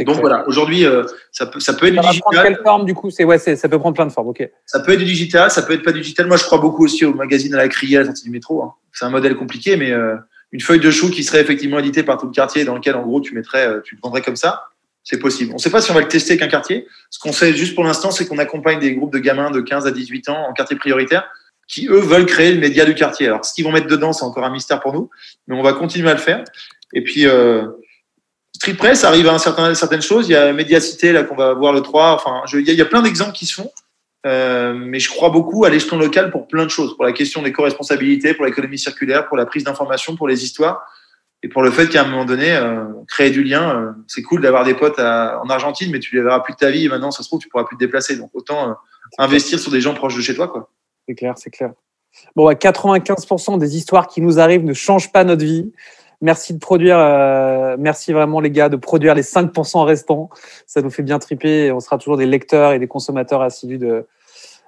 [0.00, 2.32] Donc voilà, aujourd'hui, euh, ça, peut, ça peut être ça du digital.
[2.32, 3.10] Prendre quelle forme du coup?
[3.10, 4.28] C'est ouais, ça peut prendre plein de formes.
[4.28, 4.48] Ok.
[4.66, 6.26] Ça peut être du digital, ça peut être pas du digital.
[6.26, 8.62] Moi, je crois beaucoup aussi au magazine à la criée à la sortie du métro.
[8.62, 8.74] Hein.
[8.92, 10.16] C'est un modèle compliqué, mais euh,
[10.52, 13.02] une feuille de chou qui serait effectivement éditée par tout le quartier, dans lequel en
[13.02, 14.64] gros tu mettrais, euh, tu le vendrais comme ça,
[15.02, 15.52] c'est possible.
[15.52, 16.86] On ne sait pas si on va le tester avec un quartier.
[17.10, 19.86] Ce qu'on sait juste pour l'instant, c'est qu'on accompagne des groupes de gamins de 15
[19.86, 21.28] à 18 ans en quartier prioritaire
[21.66, 23.26] qui eux veulent créer le média du quartier.
[23.26, 25.10] Alors, ce qu'ils vont mettre dedans, c'est encore un mystère pour nous,
[25.46, 26.44] mais on va continuer à le faire.
[26.92, 27.66] Et puis, euh,
[28.64, 30.26] Street Press arrive à un certain, certaines choses.
[30.26, 32.14] Il y a Médiacité, là, qu'on va voir le 3.
[32.14, 33.70] Enfin, je, il, y a, il, y a, plein d'exemples qui se font.
[34.24, 36.96] Euh, mais je crois beaucoup à l'échelon local pour plein de choses.
[36.96, 40.82] Pour la question des co-responsabilités, pour l'économie circulaire, pour la prise d'informations, pour les histoires.
[41.42, 44.40] Et pour le fait qu'à un moment donné, euh, créer du lien, euh, c'est cool
[44.40, 46.86] d'avoir des potes à, en Argentine, mais tu les verras plus de ta vie.
[46.86, 48.16] Et maintenant, ça se trouve, tu pourras plus te déplacer.
[48.16, 48.78] Donc, autant
[49.18, 50.70] investir sur des gens proches de chez toi, quoi.
[51.06, 51.72] C'est clair, c'est clair.
[52.34, 55.70] Bon, 95% des histoires qui nous arrivent ne changent pas notre vie.
[56.24, 60.30] Merci de produire, euh, merci vraiment les gars de produire les 5% restants.
[60.66, 63.76] Ça nous fait bien triper et on sera toujours des lecteurs et des consommateurs assidus
[63.76, 64.06] de,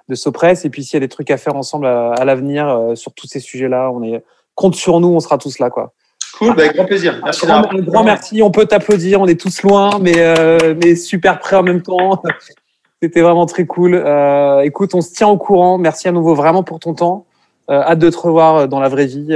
[0.07, 0.65] de Sopress.
[0.65, 3.11] Et puis s'il y a des trucs à faire ensemble à, à l'avenir euh, sur
[3.11, 5.93] tous ces sujets-là, on est compte sur nous, on sera tous là quoi.
[6.37, 7.19] Cool, bah, avec grand plaisir.
[7.23, 7.49] Merci.
[7.49, 8.43] Un grand, un grand merci.
[8.43, 9.19] On peut t'applaudir.
[9.19, 12.21] On est tous loin, mais euh, mais super près en même temps.
[13.01, 13.95] C'était vraiment très cool.
[13.95, 15.79] Euh, écoute, on se tient au courant.
[15.79, 17.25] Merci à nouveau vraiment pour ton temps.
[17.71, 19.35] Euh, hâte de te revoir dans la vraie vie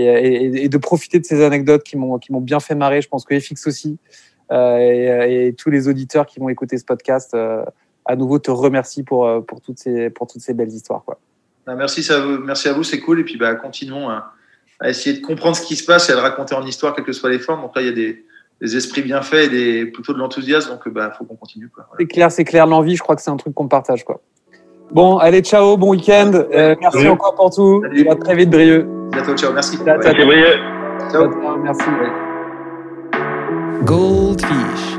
[0.00, 3.02] et, et, et, de profiter de ces anecdotes qui m'ont qui m'ont bien fait marrer.
[3.02, 3.98] Je pense que FX aussi
[4.52, 7.64] euh, et, et, tous les auditeurs qui vont écouter ce podcast euh,
[8.04, 11.18] à nouveau te remercie pour pour toutes ces pour toutes ces belles histoires quoi.
[11.66, 14.32] Ah, merci à vous, merci à vous, c'est cool et puis bah continuons à,
[14.80, 17.04] à, essayer de comprendre ce qui se passe et à le raconter en histoire quelles
[17.04, 17.60] que soient les formes.
[17.60, 18.24] Donc là il y a des
[18.60, 20.70] des esprits bien faits et des, plutôt de l'enthousiasme.
[20.70, 21.70] Donc, bah, faut qu'on continue.
[21.74, 21.90] Voilà.
[21.98, 22.66] C'est clair, c'est clair.
[22.66, 24.20] L'envie, je crois que c'est un truc qu'on partage, quoi.
[24.90, 26.32] Bon, allez, ciao, bon week-end.
[26.34, 27.10] Euh, merci Salut.
[27.10, 27.82] encore pour tout.
[27.82, 28.08] Salut.
[28.08, 28.97] À très vite, Brieux.
[29.10, 29.76] Bientôt, ciao, merci.
[29.78, 30.58] Ciao, ciao, Brieux.
[31.10, 31.32] Ciao.
[31.32, 31.84] ciao merci.
[33.84, 34.98] Goldfish.